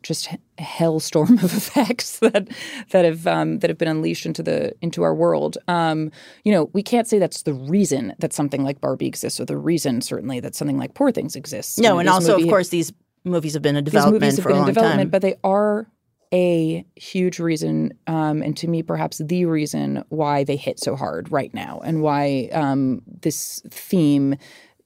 just 0.02 0.28
a 0.32 0.62
hellstorm 0.62 1.30
of 1.42 1.54
effects 1.54 2.18
that 2.20 2.48
that 2.90 3.04
have 3.04 3.26
um, 3.26 3.58
that 3.60 3.70
have 3.70 3.78
been 3.78 3.88
unleashed 3.88 4.26
into 4.26 4.42
the 4.42 4.72
into 4.80 5.02
our 5.02 5.14
world. 5.14 5.58
Um, 5.68 6.10
you 6.44 6.52
know, 6.52 6.70
we 6.72 6.82
can't 6.82 7.06
say 7.06 7.18
that's 7.18 7.42
the 7.42 7.54
reason 7.54 8.14
that 8.18 8.32
something 8.32 8.62
like 8.64 8.80
Barbie 8.80 9.06
exists, 9.06 9.40
or 9.40 9.44
the 9.44 9.56
reason 9.56 10.00
certainly 10.00 10.40
that 10.40 10.54
something 10.54 10.78
like 10.78 10.94
Poor 10.94 11.10
Things 11.12 11.36
exists. 11.36 11.78
You 11.78 11.84
No, 11.84 11.94
know, 11.94 11.98
and 12.00 12.08
also, 12.08 12.36
of 12.38 12.48
course, 12.48 12.68
these 12.68 12.92
movies 13.24 13.54
have 13.54 13.62
been 13.62 13.76
in 13.76 13.84
these 13.84 13.92
development 13.92 14.22
movies 14.22 14.36
have 14.36 14.42
for 14.42 14.48
been 14.50 14.56
a 14.56 14.60
long 14.60 14.66
development, 14.68 15.00
time. 15.00 15.10
but 15.10 15.22
they 15.22 15.36
are 15.44 15.86
a 16.34 16.84
huge 16.96 17.38
reason, 17.38 17.92
um, 18.06 18.42
and 18.42 18.56
to 18.56 18.66
me, 18.66 18.82
perhaps 18.82 19.18
the 19.18 19.44
reason 19.44 20.02
why 20.08 20.44
they 20.44 20.56
hit 20.56 20.80
so 20.80 20.96
hard 20.96 21.30
right 21.30 21.52
now, 21.52 21.80
and 21.84 22.02
why 22.02 22.48
um, 22.52 23.02
this 23.20 23.62
theme 23.70 24.36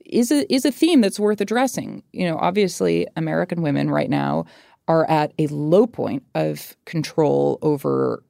is 0.05 0.33
a 0.33 0.53
is 0.53 0.65
a 0.65 0.73
theme 0.73 1.01
that's 1.01 1.21
worth 1.21 1.41
addressing. 1.41 2.03
You 2.13 2.29
know, 2.29 2.37
obviously, 2.39 3.07
American 3.17 3.63
women 3.63 3.91
right 3.91 4.11
now 4.11 4.47
are 4.89 5.09
at 5.11 5.33
a 5.39 5.47
low 5.49 5.87
point 5.87 6.23
of 6.35 6.77
control 6.85 7.59
over 7.63 8.23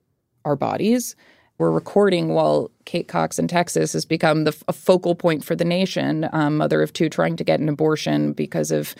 our 0.45 0.57
bodies. 0.57 1.17
We're 1.59 1.71
recording 1.71 2.29
while 2.29 2.71
Kate 2.85 3.09
Cox 3.09 3.39
in 3.39 3.49
Texas 3.49 3.95
has 3.95 4.05
become 4.05 4.45
the 4.45 4.57
a 4.69 4.73
focal 4.73 5.15
point 5.15 5.45
for 5.45 5.57
the 5.57 5.65
nation, 5.65 6.29
um, 6.33 6.59
mother 6.59 6.83
of 6.83 6.93
two 6.93 7.09
trying 7.09 7.37
to 7.37 7.45
get 7.45 7.61
an 7.61 7.69
abortion 7.69 8.33
because 8.33 8.71
of 8.71 8.95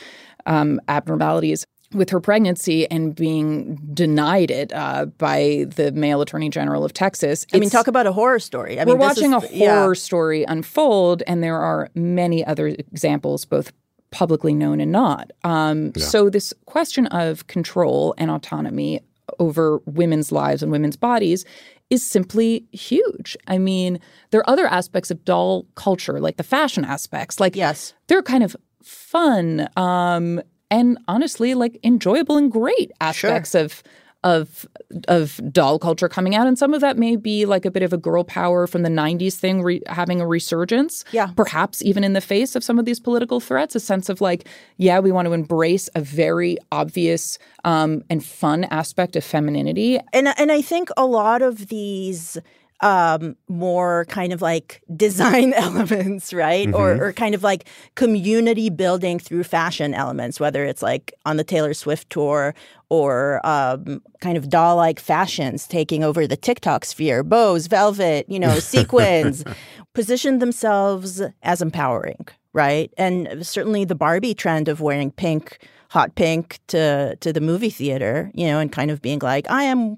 um, 0.47 0.81
abnormalities 0.89 1.67
with 1.93 2.11
her 2.11 2.19
pregnancy 2.21 2.91
and 2.91 3.15
being 3.15 3.77
denied 3.95 4.51
it 4.51 4.73
uh, 4.73 5.07
by 5.19 5.67
the 5.77 5.93
male 5.93 6.21
attorney 6.21 6.49
general 6.49 6.85
of 6.85 6.93
Texas. 6.93 7.47
I 7.55 7.59
mean, 7.59 7.71
talk 7.71 7.87
about 7.87 8.07
a 8.07 8.13
horror 8.13 8.39
story. 8.41 8.81
I 8.81 8.85
we're 8.85 8.93
mean, 8.93 8.99
this 9.01 9.17
watching 9.17 9.35
is- 9.35 9.45
a 9.53 9.57
yeah. 9.57 9.81
horror 9.81 9.95
story 9.95 10.45
unfold, 10.45 11.23
and 11.27 11.43
there 11.43 11.59
are 11.59 11.89
many 11.95 12.45
other 12.45 12.69
examples, 12.69 13.45
both 13.45 13.73
publicly 14.11 14.55
known 14.55 14.81
and 14.81 14.93
not. 14.93 15.31
Um, 15.45 15.93
So, 15.97 16.31
this 16.31 16.55
question 16.67 17.07
of 17.09 17.47
control 17.47 18.15
and 18.19 18.31
autonomy 18.31 19.01
over 19.39 19.81
women's 19.87 20.31
lives 20.31 20.63
and 20.63 20.71
women's 20.71 20.97
bodies 20.97 21.45
is 21.91 22.05
simply 22.05 22.65
huge. 22.73 23.37
I 23.47 23.59
mean, 23.59 24.01
there 24.31 24.41
are 24.41 24.51
other 24.51 24.67
aspects 24.67 25.11
of 25.11 25.25
doll 25.25 25.67
culture, 25.75 26.21
like 26.21 26.37
the 26.37 26.43
fashion 26.43 26.85
aspects. 26.85 27.41
Like, 27.41 27.57
yes, 27.57 27.95
they're 28.07 28.23
kind 28.23 28.43
of 28.43 28.57
fun 28.83 29.69
um, 29.77 30.41
and 30.71 30.99
honestly, 31.09 31.55
like 31.55 31.79
enjoyable 31.85 32.37
and 32.37 32.51
great 32.51 32.91
aspects 33.01 33.55
of 33.55 33.83
of 34.27 34.66
of 35.07 35.41
doll 35.53 35.79
culture 35.79 36.09
coming 36.09 36.35
out, 36.35 36.49
and 36.49 36.59
some 36.59 36.74
of 36.74 36.81
that 36.81 36.99
may 36.99 37.14
be 37.14 37.47
like 37.47 37.64
a 37.64 37.70
bit 37.70 37.85
of 37.85 37.93
a 37.93 37.97
girl 37.97 38.24
power 38.24 38.66
from 38.66 38.83
the 38.83 38.89
'90s 38.89 39.35
thing 39.35 39.62
re- 39.62 39.81
having 39.87 40.20
a 40.20 40.27
resurgence. 40.27 41.05
Yeah, 41.12 41.29
perhaps 41.37 41.81
even 41.83 42.03
in 42.03 42.12
the 42.12 42.20
face 42.20 42.57
of 42.57 42.64
some 42.64 42.79
of 42.81 42.85
these 42.85 42.99
political 42.99 43.39
threats, 43.39 43.77
a 43.77 43.81
sense 43.81 44.09
of 44.09 44.20
like, 44.20 44.49
yeah, 44.79 44.99
we 44.99 45.12
want 45.12 45.27
to 45.27 45.33
embrace 45.33 45.89
a 45.95 46.01
very 46.01 46.59
obvious 46.72 47.39
um, 47.64 48.03
and 48.11 48.24
fun 48.24 48.64
aspect 48.64 49.14
of 49.14 49.22
femininity, 49.22 50.01
and 50.12 50.29
and 50.37 50.51
I 50.51 50.61
think 50.61 50.91
a 50.97 51.07
lot 51.07 51.41
of 51.41 51.68
these 51.68 52.37
um, 52.81 53.37
more 53.49 54.05
kind 54.07 54.33
of 54.33 54.43
like 54.43 54.83
design 54.97 55.53
elements, 55.57 56.33
right? 56.33 56.68
Mm-hmm. 56.68 56.77
Or, 56.77 57.09
or 57.09 57.12
kind 57.12 57.35
of 57.35 57.43
like 57.43 57.66
community 57.95 58.70
building 58.70 59.18
through 59.18 59.45
fashion 59.45 59.95
elements, 59.95 60.39
whether 60.39 60.64
it's 60.64 60.83
like 60.83 61.14
on 61.24 61.37
the 61.37 61.45
Taylor 61.45 61.74
Swift 61.74 62.11
tour 62.11 62.55
or 62.89 63.41
um, 63.45 64.03
kind 64.20 64.37
of 64.37 64.49
doll 64.49 64.77
like 64.77 65.01
fashions 65.01 65.66
taking 65.66 66.05
over 66.05 66.27
the 66.27 66.37
TikTok 66.37 66.85
sphere, 66.85 67.22
bows, 67.22 67.66
velvet, 67.66 68.27
you 68.29 68.39
know, 68.39 68.59
sequins, 68.59 69.43
position 69.95 70.39
themselves 70.39 71.22
as 71.43 71.62
empowering, 71.62 72.27
right? 72.53 72.93
And 72.97 73.45
certainly 73.47 73.85
the 73.85 73.95
Barbie 73.95 74.35
trend 74.35 74.68
of 74.68 74.81
wearing 74.81 75.11
pink, 75.11 75.59
hot 75.89 76.14
pink 76.14 76.61
to 76.68 77.16
to 77.16 77.33
the 77.33 77.41
movie 77.41 77.70
theater, 77.70 78.31
you 78.35 78.47
know, 78.47 78.59
and 78.59 78.70
kind 78.70 78.91
of 78.91 79.01
being 79.01 79.20
like, 79.20 79.51
I 79.51 79.64
am 79.64 79.97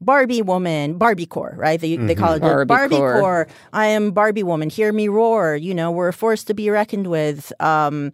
Barbie 0.00 0.42
woman, 0.42 0.96
Barbie 0.96 1.26
core, 1.26 1.54
right? 1.56 1.80
They, 1.80 1.94
mm-hmm. 1.94 2.06
they 2.06 2.14
call 2.14 2.34
it 2.34 2.40
Barbie, 2.40 2.68
Barbie 2.68 2.96
core. 2.96 3.20
core. 3.20 3.48
I 3.72 3.86
am 3.86 4.12
Barbie 4.12 4.44
woman. 4.44 4.70
Hear 4.70 4.92
me 4.92 5.08
roar. 5.08 5.56
You 5.56 5.74
know, 5.74 5.90
we're 5.90 6.08
a 6.08 6.12
force 6.12 6.44
to 6.44 6.54
be 6.54 6.70
reckoned 6.70 7.08
with. 7.08 7.52
Um, 7.60 8.12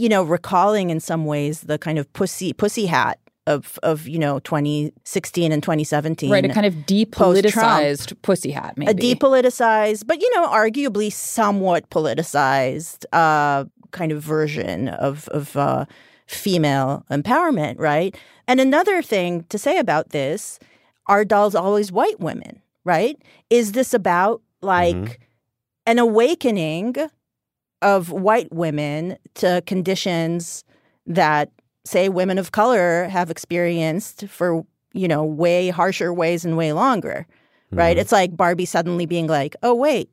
you 0.00 0.08
know, 0.08 0.22
recalling 0.22 0.90
in 0.90 1.00
some 1.00 1.24
ways 1.24 1.62
the 1.62 1.76
kind 1.76 1.98
of 1.98 2.12
pussy 2.12 2.52
pussy 2.52 2.86
hat 2.86 3.18
of 3.48 3.78
of 3.82 4.06
you 4.06 4.18
know 4.18 4.38
2016 4.40 5.50
and 5.50 5.62
2017 5.62 6.30
right 6.30 6.44
a 6.44 6.48
kind 6.50 6.66
of 6.66 6.74
depoliticized 6.86 8.14
pussy 8.20 8.50
hat 8.50 8.76
maybe 8.76 8.90
a 8.90 9.14
depoliticized 9.16 10.06
but 10.06 10.20
you 10.20 10.36
know 10.36 10.46
arguably 10.48 11.10
somewhat 11.10 11.88
politicized 11.88 13.06
uh, 13.12 13.64
kind 13.90 14.12
of 14.12 14.22
version 14.22 14.88
of 14.88 15.28
of 15.28 15.56
uh, 15.56 15.86
female 16.26 17.06
empowerment 17.10 17.78
right 17.78 18.16
and 18.46 18.60
another 18.60 19.00
thing 19.00 19.44
to 19.48 19.56
say 19.56 19.78
about 19.78 20.10
this 20.10 20.58
are 21.08 21.24
dolls 21.24 21.54
always 21.54 21.90
white 21.90 22.20
women 22.20 22.60
right 22.84 23.20
is 23.50 23.72
this 23.72 23.94
about 23.94 24.42
like 24.62 24.96
mm-hmm. 24.96 25.12
an 25.86 25.98
awakening 25.98 26.94
of 27.82 28.10
white 28.10 28.52
women 28.52 29.16
to 29.34 29.62
conditions 29.66 30.64
that 31.06 31.50
say 31.84 32.08
women 32.08 32.38
of 32.38 32.52
color 32.52 33.04
have 33.04 33.30
experienced 33.30 34.26
for 34.28 34.64
you 34.92 35.08
know 35.08 35.24
way 35.24 35.68
harsher 35.70 36.12
ways 36.12 36.44
and 36.44 36.56
way 36.56 36.72
longer 36.72 37.26
right 37.70 37.96
Mm-hmm. 37.96 38.00
it's 38.00 38.12
like 38.12 38.36
barbie 38.36 38.64
suddenly 38.64 39.06
being 39.06 39.26
like 39.26 39.54
oh 39.62 39.74
wait 39.74 40.10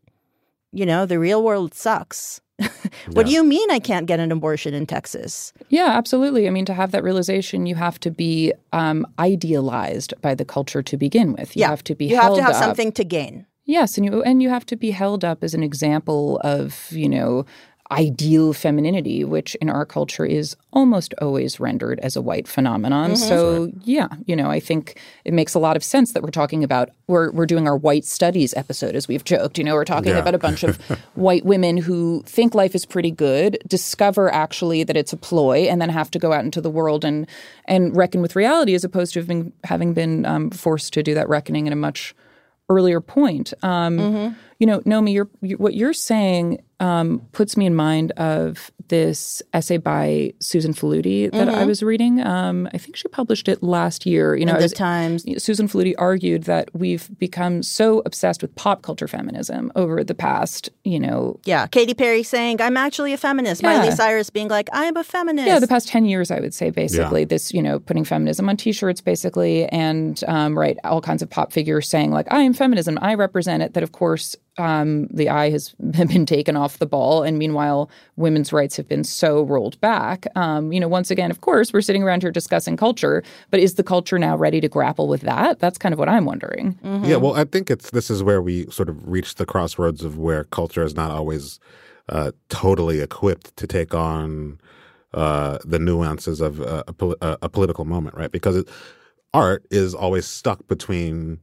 you 0.71 0.85
know 0.85 1.05
the 1.05 1.19
real 1.19 1.43
world 1.43 1.73
sucks 1.73 2.41
what 3.11 3.25
do 3.25 3.31
you 3.31 3.43
mean 3.43 3.69
i 3.69 3.79
can't 3.79 4.05
get 4.05 4.19
an 4.19 4.31
abortion 4.31 4.73
in 4.73 4.85
texas? 4.85 5.53
Yeah 5.69 5.97
absolutely. 5.97 6.47
I 6.47 6.51
mean 6.51 6.65
to 6.65 6.73
have 6.73 6.91
that 6.91 7.03
realization 7.03 7.65
you 7.65 7.75
have 7.75 7.99
to 8.01 8.11
be 8.11 8.53
um, 8.71 9.05
idealized 9.19 10.13
by 10.21 10.35
the 10.35 10.45
culture 10.45 10.81
to 10.81 10.97
begin 10.97 11.33
with. 11.33 11.55
You 11.55 11.61
yeah. 11.61 11.69
have 11.69 11.83
to 11.85 11.95
be 11.95 12.05
you 12.05 12.15
have 12.15 12.35
to 12.35 12.41
have 12.41 12.55
up. 12.55 12.63
something 12.63 12.91
to 12.93 13.03
gain. 13.03 13.45
Yes, 13.65 13.97
and 13.97 14.05
you 14.05 14.21
and 14.21 14.43
you 14.43 14.49
have 14.49 14.65
to 14.67 14.75
be 14.75 14.91
held 14.91 15.25
up 15.25 15.43
as 15.43 15.55
an 15.55 15.63
example 15.63 16.39
of, 16.43 16.87
you 16.91 17.09
know, 17.09 17.45
ideal 17.91 18.51
femininity, 18.51 19.23
which 19.23 19.53
in 19.55 19.69
our 19.69 19.85
culture 19.85 20.25
is 20.25 20.55
almost 20.73 21.13
always 21.21 21.59
rendered 21.59 21.99
as 21.99 22.15
a 22.15 22.21
white 22.21 22.47
phenomenon. 22.47 23.11
Mm-hmm. 23.11 23.27
So 23.29 23.71
yeah, 23.83 24.07
you 24.25 24.35
know, 24.35 24.49
I 24.49 24.59
think 24.59 24.99
it 25.23 25.33
makes 25.33 25.53
a 25.53 25.59
lot 25.59 25.75
of 25.75 25.83
sense 25.83 26.13
that 26.13 26.23
we're 26.23 26.31
talking 26.31 26.63
about 26.63 26.89
we're 27.07 27.31
we're 27.31 27.45
doing 27.45 27.67
our 27.67 27.77
white 27.77 28.03
studies 28.03 28.53
episode 28.55 28.95
as 28.95 29.07
we've 29.07 29.23
joked. 29.23 29.57
You 29.59 29.63
know, 29.63 29.75
we're 29.75 29.85
talking 29.85 30.13
Yeah. 30.13 30.19
about 30.19 30.33
a 30.33 30.39
bunch 30.39 30.63
of 30.63 30.77
white 31.13 31.45
women 31.45 31.77
who 31.77 32.23
think 32.25 32.55
life 32.55 32.73
is 32.73 32.85
pretty 32.85 33.11
good, 33.11 33.59
discover 33.67 34.33
actually 34.33 34.83
that 34.83 34.97
it's 34.97 35.13
a 35.13 35.17
ploy, 35.17 35.67
and 35.69 35.79
then 35.79 35.89
have 35.89 36.09
to 36.11 36.19
go 36.19 36.33
out 36.33 36.43
into 36.43 36.61
the 36.61 36.71
world 36.71 37.05
and 37.05 37.27
and 37.65 37.95
reckon 37.95 38.21
with 38.21 38.35
reality 38.35 38.73
as 38.73 38.83
opposed 38.83 39.13
to 39.13 39.19
having 39.21 39.53
having 39.63 39.93
been 39.93 40.25
um, 40.25 40.49
forced 40.49 40.91
to 40.93 41.03
do 41.03 41.13
that 41.13 41.29
reckoning 41.29 41.67
in 41.67 41.73
a 41.73 41.75
much 41.75 42.15
earlier 42.69 43.01
point. 43.01 43.53
Um, 43.61 43.97
Mm-hmm. 43.97 44.33
You 44.57 44.67
know, 44.67 44.81
Naomi, 44.85 45.11
you're, 45.11 45.29
you, 45.41 45.57
what 45.57 45.73
you're 45.73 45.91
saying 45.91 46.63
um, 46.79 47.27
puts 47.33 47.57
me 47.57 47.65
in 47.65 47.75
mind 47.75 48.11
of 48.13 48.71
this 48.89 49.41
essay 49.53 49.77
by 49.77 50.33
Susan 50.39 50.73
Faludi 50.73 51.31
that 51.31 51.49
I 51.49 51.63
Mhm. 51.63 51.67
was 51.67 51.81
reading. 51.83 52.21
Um, 52.21 52.67
I 52.73 52.77
think 52.77 52.95
she 52.95 53.07
published 53.07 53.47
it 53.47 53.63
last 53.63 54.05
year. 54.05 54.35
You 54.35 54.45
know, 54.45 54.53
In 54.53 54.57
the 54.59 54.63
was- 54.65 54.73
Times. 54.73 55.25
Susan 55.43 55.67
Faludi 55.67 55.93
argued 55.97 56.43
that 56.43 56.69
we've 56.73 57.09
become 57.17 57.63
so 57.63 58.01
obsessed 58.05 58.41
with 58.41 58.53
pop 58.55 58.81
culture 58.81 59.07
feminism 59.07 59.71
over 59.75 60.03
the 60.03 60.13
past, 60.15 60.69
you 60.83 60.99
know, 60.99 61.39
yeah 61.45 61.67
katy 61.67 61.93
perry 61.93 62.23
saying 62.23 62.61
i'm 62.61 62.77
actually 62.77 63.13
a 63.13 63.17
feminist 63.17 63.61
miley 63.63 63.91
cyrus 63.91 64.29
being 64.29 64.47
like 64.47 64.69
i'm 64.73 64.95
a 64.97 65.03
feminist 65.03 65.47
Yeah, 65.47 65.59
the 65.59 65.67
past 65.67 65.87
10 65.87 66.05
years, 66.05 66.31
I 66.31 66.39
would 66.39 66.53
say, 66.53 66.69
basically, 66.69 67.25
this, 67.25 67.53
you 67.53 67.61
know, 67.61 67.79
putting 67.79 68.03
feminism 68.03 68.47
on 68.49 68.57
t 68.57 68.71
shirts, 68.71 69.01
basically, 69.01 69.65
and, 69.67 70.23
um, 70.27 70.57
right, 70.57 70.77
all 70.83 71.01
kinds 71.01 71.21
of 71.21 71.29
pop 71.29 71.51
figures 71.51 71.87
saying, 71.89 72.11
like, 72.11 72.27
I 72.31 72.41
am 72.41 72.53
feminism, 72.53 72.97
I 73.01 73.13
represent 73.15 73.63
it, 73.63 73.73
that, 73.73 73.83
of 73.83 73.91
course, 73.91 74.35
um, 74.57 75.07
the 75.07 75.29
eye 75.29 75.49
has 75.49 75.69
been 75.91 76.25
taken 76.25 76.55
off 76.55 76.79
the 76.79 76.85
ball. 76.85 77.23
And 77.23 77.37
meanwhile, 77.37 77.89
women's 78.15 78.53
rights 78.53 78.77
have 78.77 78.87
been 78.87 79.03
so 79.03 79.43
rolled 79.43 79.79
back. 79.81 80.27
Um, 80.35 80.71
you 80.71 80.79
know, 80.79 80.87
once 80.87 81.11
again, 81.11 81.31
of 81.31 81.41
course, 81.41 81.73
we're 81.73 81.81
sitting 81.81 82.03
around 82.03 82.21
here 82.21 82.31
discussing 82.31 82.77
culture, 82.77 83.23
but 83.51 83.59
is 83.59 83.75
the 83.75 83.83
culture 83.83 84.19
now 84.19 84.35
ready 84.35 84.61
to 84.61 84.67
grapple 84.67 85.07
with 85.07 85.21
that? 85.21 85.59
That's 85.59 85.77
kind 85.77 85.93
of 85.93 85.99
what 85.99 86.09
I'm 86.09 86.25
wondering. 86.25 86.77
Yeah, 86.83 87.17
well, 87.17 87.35
I 87.35 87.45
think 87.45 87.69
it's 87.69 87.91
this 87.91 88.09
is 88.09 88.23
where 88.23 88.41
we 88.41 88.69
sort 88.69 88.89
of 88.89 89.07
reach 89.07 89.35
the 89.35 89.45
crossroads 89.45 90.03
of 90.03 90.17
where 90.17 90.43
culture 90.45 90.83
is 90.83 90.95
not 90.95 91.11
always 91.11 91.59
uh, 92.09 92.31
totally 92.49 93.01
equipped 93.01 93.55
to 93.57 93.67
take 93.67 93.93
on 93.93 94.59
uh, 95.13 95.57
the 95.63 95.79
nuances 95.79 96.41
of 96.41 96.61
uh, 96.61 96.83
a, 96.87 97.05
a, 97.21 97.37
a 97.43 97.49
political 97.49 97.85
moment, 97.85 98.15
right? 98.15 98.31
Because 98.31 98.57
it, 98.57 98.69
art 99.33 99.65
is 99.71 99.93
always 99.93 100.25
stuck 100.25 100.67
between 100.67 101.39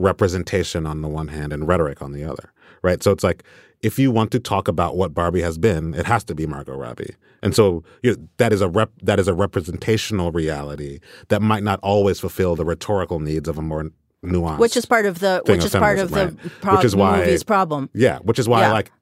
representation 0.00 0.86
on 0.86 1.02
the 1.02 1.08
one 1.08 1.28
hand 1.28 1.52
and 1.52 1.68
rhetoric 1.68 2.02
on 2.02 2.12
the 2.12 2.24
other, 2.24 2.52
right? 2.82 3.02
So 3.02 3.10
it's 3.12 3.24
like 3.24 3.42
if 3.82 3.98
you 3.98 4.10
want 4.10 4.30
to 4.32 4.40
talk 4.40 4.68
about 4.68 4.96
what 4.96 5.14
Barbie 5.14 5.40
has 5.42 5.56
been, 5.58 5.94
it 5.94 6.06
has 6.06 6.24
to 6.24 6.34
be 6.34 6.46
Margot 6.46 6.74
Robbie, 6.76 7.14
and 7.42 7.54
so 7.54 7.82
you 8.02 8.12
know, 8.12 8.16
that 8.38 8.52
is 8.52 8.60
a 8.60 8.68
rep, 8.68 8.90
that 9.02 9.18
is 9.18 9.28
a 9.28 9.34
representational 9.34 10.32
reality 10.32 11.00
that 11.28 11.40
might 11.42 11.62
not 11.62 11.80
always 11.82 12.20
fulfill 12.20 12.56
the 12.56 12.64
rhetorical 12.64 13.20
needs 13.20 13.48
of 13.48 13.56
a 13.58 13.62
more 13.62 13.90
nuanced, 14.24 14.58
which 14.58 14.76
is 14.76 14.84
part 14.84 15.06
of 15.06 15.20
the 15.20 15.42
which 15.46 15.60
of 15.60 15.64
is 15.66 15.72
part 15.72 15.98
of 15.98 16.10
the 16.10 16.26
right? 16.26 16.52
pro- 16.60 16.76
Which 16.76 16.84
is 16.84 16.94
why- 16.96 17.20
movie's 17.20 17.42
problem 17.42 17.88
yeah, 17.94 18.18
which 18.18 18.38
is 18.38 18.48
why 18.48 18.62
Yeah. 18.62 18.72
like. 18.72 18.92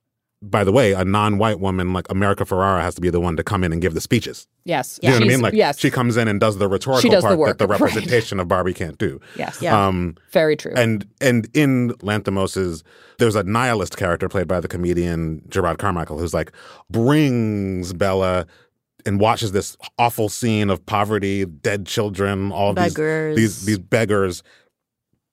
By 0.40 0.62
the 0.62 0.70
way, 0.70 0.92
a 0.92 1.04
non-white 1.04 1.58
woman 1.58 1.92
like 1.92 2.08
America 2.10 2.44
Ferrera 2.44 2.80
has 2.80 2.94
to 2.94 3.00
be 3.00 3.10
the 3.10 3.18
one 3.18 3.36
to 3.36 3.42
come 3.42 3.64
in 3.64 3.72
and 3.72 3.82
give 3.82 3.94
the 3.94 4.00
speeches. 4.00 4.46
Yes. 4.64 5.00
You 5.02 5.08
know 5.08 5.16
what 5.16 5.24
I 5.24 5.26
mean? 5.26 5.40
Like 5.40 5.52
yes. 5.54 5.80
she 5.80 5.90
comes 5.90 6.16
in 6.16 6.28
and 6.28 6.38
does 6.38 6.58
the 6.58 6.68
rhetorical 6.68 7.00
She 7.00 7.08
does 7.08 7.24
the 7.24 7.30
part 7.30 7.38
work, 7.40 7.48
that 7.48 7.58
the 7.58 7.66
right. 7.66 7.80
representation 7.80 8.38
of 8.38 8.46
Barbie 8.46 8.72
can't 8.72 8.96
do. 8.98 9.20
Yes. 9.36 9.60
Yeah. 9.60 9.86
Um, 9.86 10.16
Very 10.30 10.54
true. 10.54 10.74
and 10.76 11.04
and 11.20 11.48
in 11.54 11.92
Lanthimos's, 12.02 12.84
there's 13.18 13.34
a 13.34 13.42
nihilist 13.42 13.96
character 13.96 14.28
played 14.28 14.46
by 14.46 14.60
the 14.60 14.68
comedian 14.68 15.42
Jerrod 15.48 15.78
Carmichael 15.78 16.18
who's 16.20 16.34
like 16.34 16.52
brings 16.88 17.92
Bella 17.92 18.46
and 19.04 19.18
watches 19.18 19.50
this 19.50 19.76
awful 19.98 20.28
scene 20.28 20.70
of 20.70 20.84
poverty, 20.86 21.46
dead 21.46 21.84
children, 21.86 22.52
all 22.52 22.74
these 22.74 22.94
Beggars. 22.94 23.36
these 23.36 23.64
these 23.64 23.78
beggars, 23.78 24.44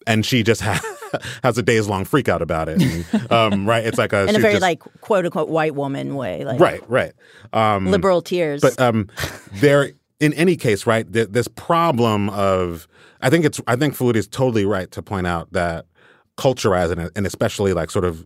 and 0.08 0.26
she 0.26 0.42
just 0.42 0.62
ha- 0.62 0.82
has 1.44 1.58
a 1.58 1.64
days 1.64 1.88
long 1.88 2.06
freak 2.06 2.30
out 2.30 2.42
about 2.42 2.70
it. 2.70 2.82
And, 2.82 3.32
um, 3.32 3.68
right? 3.68 3.86
It's 3.86 3.98
like 3.98 4.14
a 4.14 4.28
in 4.28 4.36
a 4.36 4.40
very 4.40 4.56
just- 4.56 4.62
like 4.62 4.82
quote 5.02 5.26
unquote 5.26 5.50
white 5.50 5.76
woman 5.76 6.16
way 6.16 6.44
like 6.46 6.60
right, 6.60 6.82
right. 6.90 7.14
Um, 7.54 7.88
liberal 7.88 8.22
tears 8.22 8.62
but 8.62 8.80
um, 8.80 9.10
there, 9.54 9.92
in 10.20 10.34
any 10.34 10.56
case, 10.56 10.86
right, 10.88 11.12
th- 11.12 11.30
this 11.30 11.48
problem 11.48 12.30
of, 12.30 12.88
I 13.22 13.30
think 13.30 13.46
it's, 13.46 13.62
I 13.68 13.76
think 13.76 13.96
Faludi 13.96 14.16
is 14.18 14.28
totally 14.28 14.66
right 14.66 14.90
to 14.92 15.02
point 15.02 15.28
out 15.28 15.52
that 15.54 15.86
culturizing 16.38 17.06
it, 17.06 17.12
and 17.16 17.26
especially 17.26 17.74
like 17.74 17.90
sort 17.92 18.06
of 18.06 18.26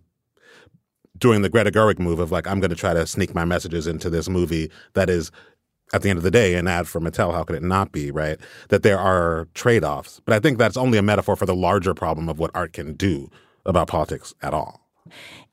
doing 1.17 1.41
the 1.41 1.49
Greta 1.49 1.71
Gerwig 1.71 1.99
move 1.99 2.19
of 2.19 2.31
like, 2.31 2.47
I'm 2.47 2.59
going 2.59 2.69
to 2.69 2.75
try 2.75 2.93
to 2.93 3.05
sneak 3.05 3.35
my 3.35 3.43
messages 3.45 3.87
into 3.87 4.09
this 4.09 4.29
movie 4.29 4.71
that 4.93 5.09
is, 5.09 5.31
at 5.93 6.01
the 6.01 6.09
end 6.09 6.17
of 6.17 6.23
the 6.23 6.31
day, 6.31 6.55
an 6.55 6.67
ad 6.67 6.87
for 6.87 6.99
Mattel. 6.99 7.33
How 7.33 7.43
could 7.43 7.55
it 7.55 7.63
not 7.63 7.91
be, 7.91 8.11
right? 8.11 8.37
That 8.69 8.83
there 8.83 8.99
are 8.99 9.47
trade 9.53 9.83
offs. 9.83 10.21
But 10.25 10.35
I 10.35 10.39
think 10.39 10.57
that's 10.57 10.77
only 10.77 10.97
a 10.97 11.01
metaphor 11.01 11.35
for 11.35 11.45
the 11.45 11.55
larger 11.55 11.93
problem 11.93 12.29
of 12.29 12.39
what 12.39 12.51
art 12.53 12.73
can 12.73 12.93
do 12.93 13.29
about 13.65 13.87
politics 13.87 14.33
at 14.41 14.53
all. 14.53 14.81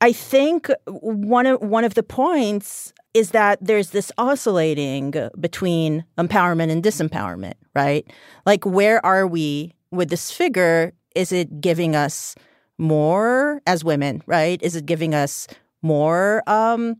I 0.00 0.12
think 0.12 0.70
one 0.86 1.46
of 1.46 1.62
one 1.62 1.84
of 1.84 1.94
the 1.94 2.02
points 2.02 2.92
is 3.14 3.30
that 3.30 3.58
there's 3.62 3.90
this 3.90 4.12
oscillating 4.18 5.14
between 5.40 6.04
empowerment 6.18 6.70
and 6.70 6.82
disempowerment, 6.82 7.54
right? 7.74 8.06
Like 8.44 8.66
where 8.66 9.04
are 9.04 9.26
we 9.26 9.72
with 9.90 10.10
this 10.10 10.30
figure? 10.30 10.92
Is 11.14 11.32
it 11.32 11.62
giving 11.62 11.96
us 11.96 12.34
more 12.76 13.62
as 13.66 13.82
women, 13.82 14.22
right? 14.26 14.62
Is 14.62 14.76
it 14.76 14.84
giving 14.84 15.14
us 15.14 15.48
more 15.80 16.42
um 16.46 16.96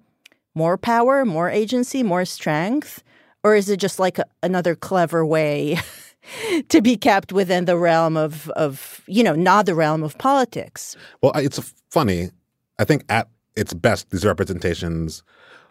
more 0.55 0.79
power, 0.79 1.27
more 1.27 1.51
agency, 1.51 2.03
more 2.03 2.25
strength? 2.25 3.03
Or 3.47 3.55
is 3.55 3.69
it 3.69 3.79
just 3.79 4.01
like 4.01 4.19
a, 4.19 4.25
another 4.43 4.75
clever 4.75 5.25
way 5.25 5.79
to 6.69 6.83
be 6.83 6.97
kept 6.97 7.33
within 7.33 7.65
the 7.65 7.77
realm 7.77 8.17
of 8.17 8.51
of 8.51 9.03
you 9.07 9.23
know 9.23 9.35
not 9.35 9.67
the 9.67 9.75
realm 9.75 10.03
of 10.03 10.19
politics. 10.19 10.97
Well, 11.23 11.33
it's 11.37 11.75
funny. 11.91 12.31
I 12.79 12.85
think 12.85 13.05
at 13.09 13.29
its 13.55 13.73
best, 13.73 14.11
these 14.11 14.25
representations, 14.25 15.23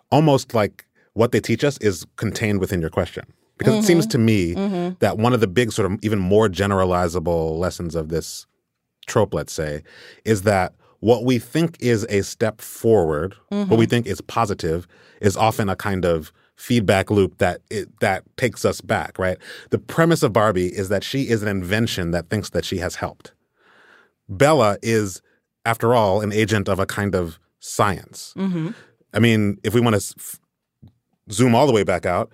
almost 0.10 0.54
like 0.54 0.86
what 1.14 1.32
they 1.34 1.40
teach 1.40 1.64
us, 1.64 1.78
is 1.80 2.06
contained 2.16 2.60
within 2.60 2.82
your 2.82 2.90
question. 2.90 3.26
Because 3.58 3.74
mm-hmm. 3.74 3.84
it 3.84 3.88
seems 3.88 4.08
to 4.08 4.18
me 4.18 4.56
mm-hmm. 4.56 4.96
that 5.00 5.18
one 5.18 5.34
of 5.34 5.40
the 5.40 5.48
big, 5.48 5.72
sort 5.72 5.90
of 5.92 6.00
even 6.02 6.20
more 6.20 6.50
generalizable 6.50 7.58
lessons 7.58 7.96
of 7.96 8.10
this 8.10 8.48
trope, 9.08 9.34
let's 9.34 9.54
say, 9.54 9.84
is 10.26 10.42
that 10.42 10.74
what 11.00 11.26
we 11.26 11.40
think 11.40 11.78
is 11.80 12.06
a 12.10 12.22
step 12.22 12.60
forward, 12.60 13.36
mm-hmm. 13.52 13.70
what 13.70 13.78
we 13.78 13.86
think 13.86 14.08
is 14.08 14.20
positive, 14.22 14.88
is 15.22 15.38
often 15.38 15.70
a 15.70 15.76
kind 15.76 16.06
of 16.06 16.34
feedback 16.56 17.12
loop 17.12 17.38
that 17.40 17.62
it, 17.70 18.00
that 18.00 18.24
takes 18.38 18.66
us 18.66 18.82
back. 18.82 19.20
Right. 19.20 19.38
The 19.72 19.80
premise 19.80 20.24
of 20.24 20.34
Barbie 20.34 20.68
is 20.68 20.90
that 20.90 21.04
she 21.04 21.30
is 21.30 21.42
an 21.42 21.50
invention 21.50 22.12
that 22.12 22.30
thinks 22.30 22.50
that 22.52 22.66
she 22.66 22.78
has 22.78 22.96
helped. 22.96 23.34
Bella 24.28 24.78
is, 24.82 25.22
after 25.66 25.94
all, 25.94 26.22
an 26.22 26.32
agent 26.32 26.68
of 26.68 26.80
a 26.80 26.86
kind 26.86 27.14
of 27.16 27.40
science. 27.60 28.34
Mm-hmm. 28.38 28.72
I 29.14 29.20
mean, 29.20 29.58
if 29.64 29.74
we 29.74 29.82
want 29.82 29.96
to 29.96 30.16
f- 30.18 30.40
zoom 31.32 31.56
all 31.56 31.68
the 31.68 31.74
way 31.74 31.84
back 31.84 32.06
out, 32.06 32.32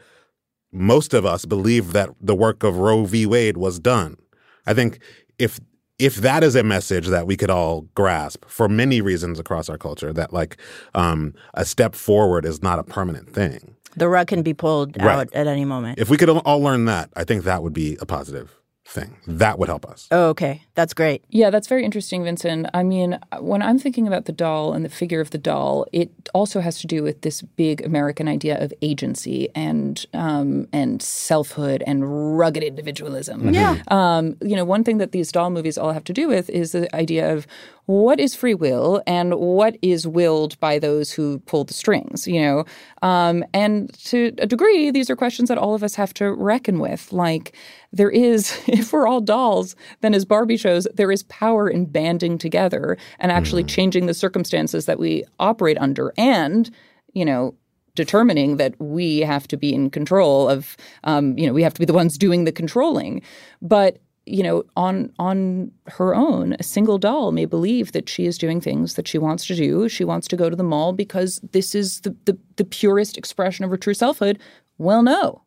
most 0.71 1.13
of 1.13 1.25
us 1.25 1.45
believe 1.45 1.93
that 1.93 2.09
the 2.19 2.35
work 2.35 2.63
of 2.63 2.77
Roe 2.77 3.05
v. 3.05 3.25
Wade 3.25 3.57
was 3.57 3.79
done. 3.79 4.17
I 4.65 4.73
think 4.73 4.99
if 5.37 5.59
if 5.99 6.15
that 6.15 6.43
is 6.43 6.55
a 6.55 6.63
message 6.63 7.07
that 7.09 7.27
we 7.27 7.37
could 7.37 7.51
all 7.51 7.81
grasp 7.93 8.43
for 8.47 8.67
many 8.67 9.01
reasons 9.01 9.39
across 9.39 9.69
our 9.69 9.77
culture, 9.77 10.11
that 10.11 10.33
like 10.33 10.57
um, 10.95 11.35
a 11.53 11.63
step 11.63 11.93
forward 11.93 12.43
is 12.43 12.63
not 12.63 12.79
a 12.79 12.83
permanent 12.83 13.29
thing. 13.31 13.75
The 13.95 14.07
rug 14.07 14.27
can 14.27 14.41
be 14.41 14.53
pulled 14.53 14.97
right. 15.01 15.19
out 15.19 15.33
at 15.33 15.47
any 15.47 15.65
moment. 15.65 15.99
If 15.99 16.09
we 16.09 16.17
could 16.17 16.29
all 16.29 16.61
learn 16.61 16.85
that, 16.85 17.09
I 17.15 17.23
think 17.23 17.43
that 17.43 17.63
would 17.63 17.73
be 17.73 17.97
a 17.99 18.05
positive 18.05 18.57
thing. 18.85 19.17
That 19.27 19.59
would 19.59 19.69
help 19.69 19.85
us. 19.85 20.07
Oh, 20.11 20.29
okay. 20.29 20.63
That's 20.81 20.95
great. 20.95 21.23
Yeah, 21.29 21.51
that's 21.51 21.67
very 21.67 21.85
interesting, 21.85 22.23
Vinson. 22.23 22.67
I 22.73 22.81
mean, 22.81 23.19
when 23.39 23.61
I'm 23.61 23.77
thinking 23.77 24.07
about 24.07 24.25
the 24.25 24.31
doll 24.31 24.73
and 24.73 24.83
the 24.83 24.89
figure 24.89 25.21
of 25.21 25.29
the 25.29 25.37
doll, 25.37 25.85
it 25.93 26.09
also 26.33 26.59
has 26.59 26.79
to 26.79 26.87
do 26.87 27.03
with 27.03 27.21
this 27.21 27.43
big 27.43 27.85
American 27.85 28.27
idea 28.27 28.59
of 28.59 28.73
agency 28.81 29.47
and 29.53 30.03
um, 30.15 30.67
and 30.73 30.99
selfhood 30.99 31.83
and 31.85 32.35
rugged 32.35 32.63
individualism. 32.63 33.41
Mm-hmm. 33.41 33.53
Yeah. 33.53 33.77
Um, 33.89 34.37
you 34.41 34.55
know, 34.55 34.65
one 34.65 34.83
thing 34.83 34.97
that 34.97 35.11
these 35.11 35.31
doll 35.31 35.51
movies 35.51 35.77
all 35.77 35.93
have 35.93 36.03
to 36.05 36.13
do 36.13 36.27
with 36.27 36.49
is 36.49 36.71
the 36.71 36.93
idea 36.95 37.31
of 37.31 37.45
what 37.85 38.19
is 38.21 38.33
free 38.33 38.53
will 38.53 39.03
and 39.05 39.35
what 39.35 39.77
is 39.81 40.07
willed 40.07 40.57
by 40.59 40.79
those 40.79 41.11
who 41.11 41.39
pull 41.39 41.65
the 41.65 41.73
strings, 41.73 42.25
you 42.25 42.41
know? 42.41 42.63
Um, 43.01 43.43
and 43.53 43.93
to 44.05 44.33
a 44.37 44.47
degree, 44.47 44.91
these 44.91 45.09
are 45.09 45.15
questions 45.15 45.49
that 45.49 45.57
all 45.57 45.75
of 45.75 45.83
us 45.83 45.95
have 45.95 46.13
to 46.15 46.31
reckon 46.31 46.79
with. 46.79 47.11
Like, 47.11 47.53
there 47.91 48.09
is, 48.09 48.57
if 48.67 48.93
we're 48.93 49.07
all 49.07 49.19
dolls, 49.19 49.75
then 49.99 50.13
as 50.13 50.23
Barbie 50.23 50.57
shows, 50.57 50.70
there 50.93 51.11
is 51.11 51.23
power 51.23 51.69
in 51.69 51.85
banding 51.85 52.37
together 52.37 52.97
and 53.19 53.31
actually 53.31 53.63
mm. 53.63 53.69
changing 53.69 54.05
the 54.05 54.13
circumstances 54.13 54.85
that 54.85 54.99
we 54.99 55.23
operate 55.39 55.77
under 55.79 56.13
and, 56.17 56.69
you 57.13 57.25
know, 57.25 57.55
determining 57.95 58.57
that 58.57 58.79
we 58.79 59.19
have 59.19 59.47
to 59.49 59.57
be 59.57 59.73
in 59.73 59.89
control 59.89 60.49
of, 60.49 60.77
um, 61.03 61.37
you 61.37 61.45
know, 61.45 61.53
we 61.53 61.63
have 61.63 61.73
to 61.73 61.79
be 61.79 61.85
the 61.85 61.93
ones 61.93 62.17
doing 62.17 62.45
the 62.45 62.51
controlling. 62.51 63.21
But 63.61 63.99
you 64.25 64.43
know, 64.43 64.63
on 64.75 65.11
on 65.17 65.71
her 65.87 66.13
own, 66.15 66.55
a 66.59 66.63
single 66.63 66.97
doll 66.97 67.31
may 67.31 67.45
believe 67.45 67.91
that 67.91 68.07
she 68.07 68.25
is 68.25 68.37
doing 68.37 68.61
things 68.61 68.93
that 68.93 69.07
she 69.07 69.17
wants 69.17 69.45
to 69.47 69.55
do. 69.55 69.89
She 69.89 70.03
wants 70.03 70.27
to 70.27 70.37
go 70.37 70.49
to 70.49 70.55
the 70.55 70.63
mall 70.63 70.93
because 70.93 71.39
this 71.51 71.73
is 71.73 72.01
the 72.01 72.15
the, 72.25 72.37
the 72.57 72.63
purest 72.63 73.17
expression 73.17 73.65
of 73.65 73.71
her 73.71 73.77
true 73.77 73.95
selfhood. 73.95 74.39
Well, 74.77 75.01
no, 75.01 75.41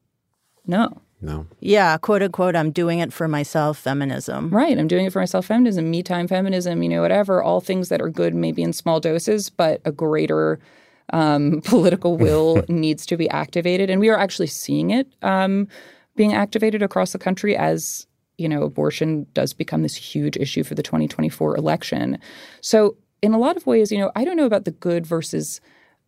no. 0.67 1.01
No. 1.25 1.47
Yeah, 1.61 1.97
quote 1.97 2.23
unquote, 2.23 2.55
I'm 2.55 2.71
doing 2.71 2.99
it 2.99 3.13
for 3.13 3.27
myself 3.27 3.79
feminism. 3.79 4.51
Right. 4.51 4.79
I'm 4.79 4.87
doing 4.89 5.07
it 5.07 5.13
for 5.13 5.21
myself 5.21 5.47
feminism, 5.47 5.91
me 5.91 6.03
time 6.03 6.29
feminism, 6.29 6.83
you 6.83 6.89
know, 6.89 7.01
whatever. 7.01 7.43
All 7.43 7.61
things 7.61 7.89
that 7.89 8.03
are 8.03 8.11
good, 8.11 8.35
maybe 8.35 8.63
in 8.63 8.75
small 8.75 9.01
doses, 9.01 9.49
but 9.49 9.81
a 9.87 9.93
greater 9.93 10.59
um, 11.15 11.61
political 11.65 12.19
will 12.19 12.63
needs 12.69 13.07
to 13.07 13.17
be 13.17 13.29
activated. 13.31 13.89
And 13.89 14.01
we 14.01 14.11
are 14.11 14.19
actually 14.19 14.49
seeing 14.49 14.91
it 14.91 15.09
um, 15.23 15.67
being 16.15 16.35
activated 16.35 16.83
across 16.83 17.13
the 17.13 17.19
country 17.19 17.57
as 17.57 18.07
you 18.37 18.49
know, 18.49 18.65
abortion 18.65 19.27
does 19.33 19.53
become 19.53 19.83
this 19.83 19.95
huge 19.95 20.37
issue 20.37 20.65
for 20.65 20.75
the 20.75 20.83
2024 20.83 21.57
election. 21.57 22.19
So, 22.61 22.97
in 23.23 23.33
a 23.33 23.39
lot 23.39 23.57
of 23.57 23.65
ways, 23.65 23.93
you 23.93 23.99
know, 23.99 24.11
I 24.17 24.25
don't 24.25 24.37
know 24.37 24.45
about 24.45 24.65
the 24.65 24.73
good 24.73 25.07
versus 25.07 25.61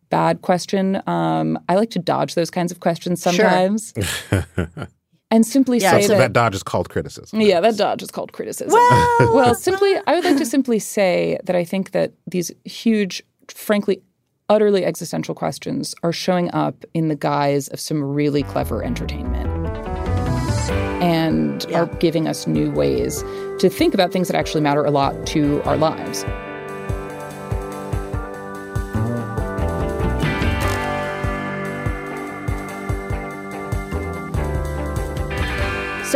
bad 0.09 0.41
question. 0.41 1.01
Um, 1.07 1.57
I 1.69 1.75
like 1.75 1.89
to 1.91 1.99
dodge 1.99 2.35
those 2.35 2.51
kinds 2.51 2.71
of 2.71 2.79
questions 2.79 3.21
sometimes. 3.21 3.93
Sure. 4.29 4.87
and 5.29 5.45
simply 5.45 5.79
yeah, 5.79 5.91
say 5.91 6.01
so 6.03 6.07
that, 6.09 6.17
that, 6.19 6.33
dodge 6.33 6.55
is 6.55 6.63
called 6.63 6.89
criticism. 6.89 7.41
Yeah, 7.41 7.59
that 7.59 7.77
dodge 7.77 8.01
is 8.01 8.11
called 8.11 8.31
criticism. 8.31 8.73
Well, 8.73 9.17
well, 9.33 9.55
simply, 9.55 9.95
I 10.07 10.15
would 10.15 10.23
like 10.23 10.37
to 10.37 10.45
simply 10.57 10.79
say 10.79 11.37
that 11.43 11.55
I 11.55 11.65
think 11.65 11.91
that 11.91 12.13
these 12.25 12.51
huge, 12.63 13.23
frankly, 13.49 14.01
utterly 14.49 14.85
existential 14.85 15.35
questions 15.35 15.93
are 16.03 16.13
showing 16.13 16.49
up 16.53 16.85
in 16.93 17.09
the 17.09 17.15
guise 17.15 17.67
of 17.69 17.79
some 17.79 18.01
really 18.01 18.43
clever 18.43 18.81
entertainment 18.83 19.47
and 21.03 21.65
yeah. 21.69 21.81
are 21.81 21.85
giving 21.97 22.27
us 22.27 22.47
new 22.47 22.71
ways 22.71 23.23
to 23.59 23.69
think 23.69 23.93
about 23.93 24.11
things 24.11 24.27
that 24.27 24.37
actually 24.37 24.61
matter 24.61 24.85
a 24.85 24.91
lot 24.91 25.25
to 25.27 25.61
our 25.63 25.77
lives. 25.77 26.23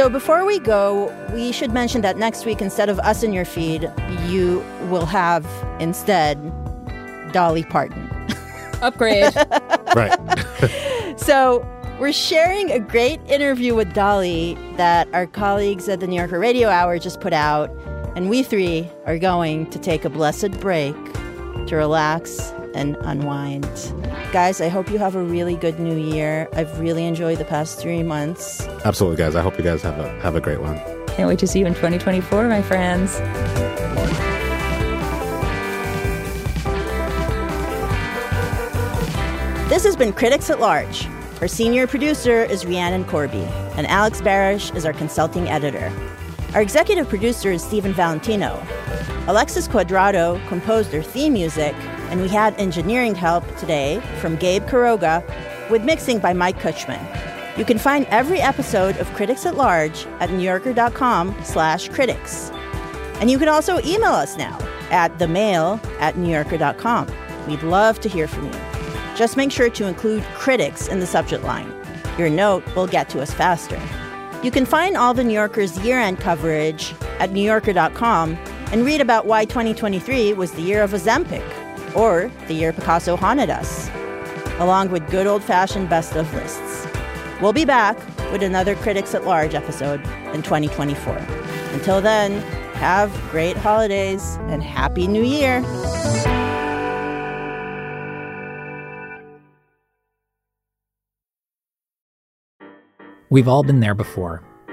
So 0.02 0.10
before 0.10 0.46
we 0.46 0.58
go, 0.58 1.16
we 1.32 1.52
should 1.52 1.74
mention 1.74 2.02
that 2.02 2.18
next 2.18 2.44
week, 2.44 2.60
instead 2.60 2.90
of 2.90 2.98
us 3.02 3.22
in 3.22 3.34
your 3.34 3.46
feed, 3.46 3.88
you 4.26 4.66
will 4.90 5.06
have 5.06 5.46
instead 5.80 6.42
Dolly 7.32 7.64
Parton. 7.66 8.10
Upgrade. 8.82 9.32
right. 9.96 10.18
so 11.20 11.64
we're 12.00 12.14
sharing 12.14 12.72
a 12.72 12.80
great 12.80 13.22
interview 13.28 13.76
with 13.76 13.94
Dolly 13.94 14.58
that 14.76 15.08
our 15.14 15.28
colleagues 15.28 15.88
at 15.88 16.00
the 16.00 16.08
New 16.08 16.16
Yorker 16.16 16.40
Radio 16.40 16.68
Hour 16.68 16.98
just 16.98 17.22
put 17.22 17.32
out, 17.32 17.70
and 18.16 18.28
we 18.28 18.42
three 18.42 18.90
are 19.06 19.20
going 19.20 19.70
to 19.70 19.78
take 19.78 20.04
a 20.04 20.10
blessed 20.10 20.60
break 20.60 20.96
to 21.68 21.76
relax 21.76 22.52
and 22.74 22.98
unwind. 23.02 23.66
Guys, 24.32 24.62
I 24.62 24.70
hope 24.70 24.90
you 24.90 24.98
have 24.98 25.16
a 25.16 25.24
really 25.24 25.56
good 25.56 25.80
new 25.80 25.98
year. 25.98 26.48
I've 26.54 26.80
really 26.80 27.06
enjoyed 27.06 27.38
the 27.38 27.46
past 27.46 27.80
three 27.80 28.04
months. 28.04 28.66
Absolutely, 28.86 29.18
guys. 29.18 29.36
I 29.36 29.42
hope 29.42 29.58
you 29.58 29.64
guys 29.64 29.82
have 29.82 30.00
a 30.00 30.10
have 30.22 30.36
a 30.36 30.42
great 30.42 30.62
one. 30.62 30.78
Can't 31.08 31.28
wait 31.28 31.40
to 31.40 31.48
see 31.48 31.60
you 31.60 31.66
in 31.66 31.74
2024, 31.74 32.48
my 32.48 32.62
friends. 32.62 33.20
This 39.70 39.86
has 39.86 39.96
been 39.96 40.12
Critics 40.12 40.50
at 40.50 40.60
Large. 40.60 41.08
Our 41.40 41.48
senior 41.48 41.88
producer 41.88 42.44
is 42.44 42.66
Rhiannon 42.66 43.06
Corby, 43.06 43.48
and 43.78 43.88
Alex 43.88 44.22
Barish 44.22 44.76
is 44.76 44.86
our 44.86 44.94
consulting 44.94 45.48
editor. 45.48 45.92
Our 46.54 46.62
executive 46.62 47.08
producer 47.08 47.52
is 47.52 47.64
Stephen 47.64 47.94
Valentino. 47.94 48.62
Alexis 49.28 49.70
Cuadrado 49.70 50.46
composed 50.50 50.94
our 50.94 51.02
theme 51.02 51.32
music, 51.34 51.74
and 52.12 52.22
we 52.22 52.28
had 52.28 52.54
engineering 52.60 53.16
help 53.16 53.44
today 53.58 54.02
from 54.20 54.36
Gabe 54.36 54.66
Kuroga, 54.66 55.24
with 55.70 55.84
mixing 55.84 56.20
by 56.20 56.34
Mike 56.34 56.60
Kutchman. 56.60 57.00
You 57.58 57.66
can 57.66 57.78
find 57.78 58.06
every 58.08 58.42
episode 58.42 58.98
of 58.98 59.12
Critics 59.14 59.46
at 59.46 59.56
Large 59.56 60.06
at 60.20 60.30
newyorker.com 60.30 61.36
slash 61.44 61.88
critics. 61.90 62.52
And 63.22 63.32
you 63.32 63.40
can 63.40 63.48
also 63.48 63.80
email 63.80 64.12
us 64.12 64.38
now 64.38 64.60
at 64.90 65.18
themail 65.18 65.80
at 66.00 66.16
newyorker.com. 66.16 67.08
We'd 67.48 67.64
love 67.64 68.00
to 68.02 68.10
hear 68.10 68.28
from 68.28 68.46
you. 68.46 68.60
Just 69.16 69.38
make 69.38 69.52
sure 69.52 69.70
to 69.70 69.88
include 69.88 70.24
critics 70.36 70.88
in 70.88 71.00
the 71.00 71.08
subject 71.08 71.44
line. 71.44 71.74
Your 72.18 72.30
note 72.30 72.64
will 72.76 72.88
get 72.88 73.08
to 73.10 73.22
us 73.22 73.34
faster. 73.34 73.80
You 74.44 74.52
can 74.52 74.66
find 74.66 74.98
all 74.98 75.14
the 75.14 75.24
New 75.24 75.34
Yorker's 75.34 75.80
year 75.80 76.00
end 76.00 76.20
coverage 76.20 76.94
at 77.20 77.30
NewYorker.com 77.30 78.38
and 78.72 78.86
read 78.86 79.00
about 79.00 79.28
why 79.28 79.46
2023 79.46 80.34
was 80.34 80.52
the 80.54 80.62
year 80.62 80.82
of 80.84 80.92
Ozempic 80.92 81.61
or 81.96 82.32
the 82.48 82.54
year 82.54 82.74
Picasso 82.74 83.16
haunted 83.16 83.50
us, 83.50 83.90
along 84.60 84.90
with 84.90 85.10
good 85.10 85.28
old 85.28 85.44
fashioned 85.44 85.90
best 85.90 86.16
of 86.16 86.34
lists. 86.34 86.88
We'll 87.42 87.54
be 87.54 87.66
back 87.66 87.98
with 88.32 88.44
another 88.44 88.76
Critics 88.76 89.16
at 89.16 89.26
Large 89.26 89.56
episode 89.56 90.00
in 90.34 90.42
2024. 90.44 91.18
Until 91.74 92.02
then, 92.02 92.42
have 92.74 93.12
great 93.32 93.58
holidays 93.58 94.38
and 94.48 94.64
Happy 94.64 95.08
New 95.08 95.24
Year! 95.24 95.62
We've 103.30 103.48
all 103.48 103.64
been 103.64 103.80
there 103.80 103.96
before. 103.96 104.44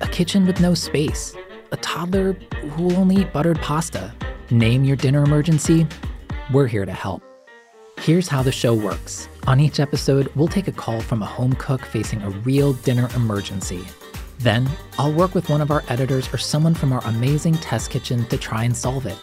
a 0.00 0.08
kitchen 0.08 0.46
with 0.46 0.60
no 0.60 0.74
space, 0.74 1.34
a 1.72 1.76
toddler 1.76 2.32
who 2.32 2.84
will 2.84 2.96
only 2.96 3.16
eat 3.22 3.32
buttered 3.32 3.60
pasta. 3.60 4.12
Name 4.50 4.84
your 4.84 4.96
dinner 4.96 5.22
emergency. 5.22 5.86
We're 6.52 6.66
here 6.66 6.84
to 6.84 6.92
help. 6.92 7.22
Here's 8.00 8.28
how 8.28 8.42
the 8.42 8.52
show 8.52 8.74
works. 8.74 9.28
On 9.46 9.60
each 9.60 9.80
episode, 9.80 10.30
we'll 10.34 10.48
take 10.48 10.68
a 10.68 10.72
call 10.72 11.00
from 11.00 11.22
a 11.22 11.26
home 11.26 11.54
cook 11.54 11.84
facing 11.84 12.22
a 12.22 12.30
real 12.30 12.72
dinner 12.74 13.08
emergency. 13.14 13.84
Then, 14.40 14.68
I'll 14.98 15.12
work 15.12 15.34
with 15.34 15.48
one 15.48 15.60
of 15.60 15.70
our 15.70 15.84
editors 15.88 16.32
or 16.34 16.38
someone 16.38 16.74
from 16.74 16.92
our 16.92 17.04
amazing 17.06 17.54
test 17.54 17.90
kitchen 17.90 18.26
to 18.26 18.36
try 18.36 18.64
and 18.64 18.76
solve 18.76 19.06
it. 19.06 19.18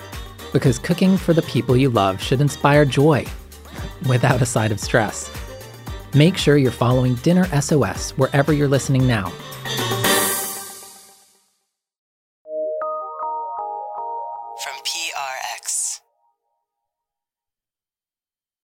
Because 0.54 0.80
cooking 0.80 1.18
for 1.18 1.34
the 1.34 1.42
people 1.44 1.78
you 1.78 1.90
love 1.90 2.22
should 2.22 2.42
inspire 2.42 2.86
joy 2.86 3.26
without 4.08 4.42
a 4.42 4.46
side 4.46 4.72
of 4.72 4.80
stress. 4.80 5.30
Make 6.14 6.38
sure 6.38 6.58
you're 6.58 6.72
following 6.72 7.16
Dinner 7.16 7.46
SOS 7.62 8.12
wherever 8.12 8.52
you're 8.52 8.68
listening 8.68 9.06
now 9.06 9.32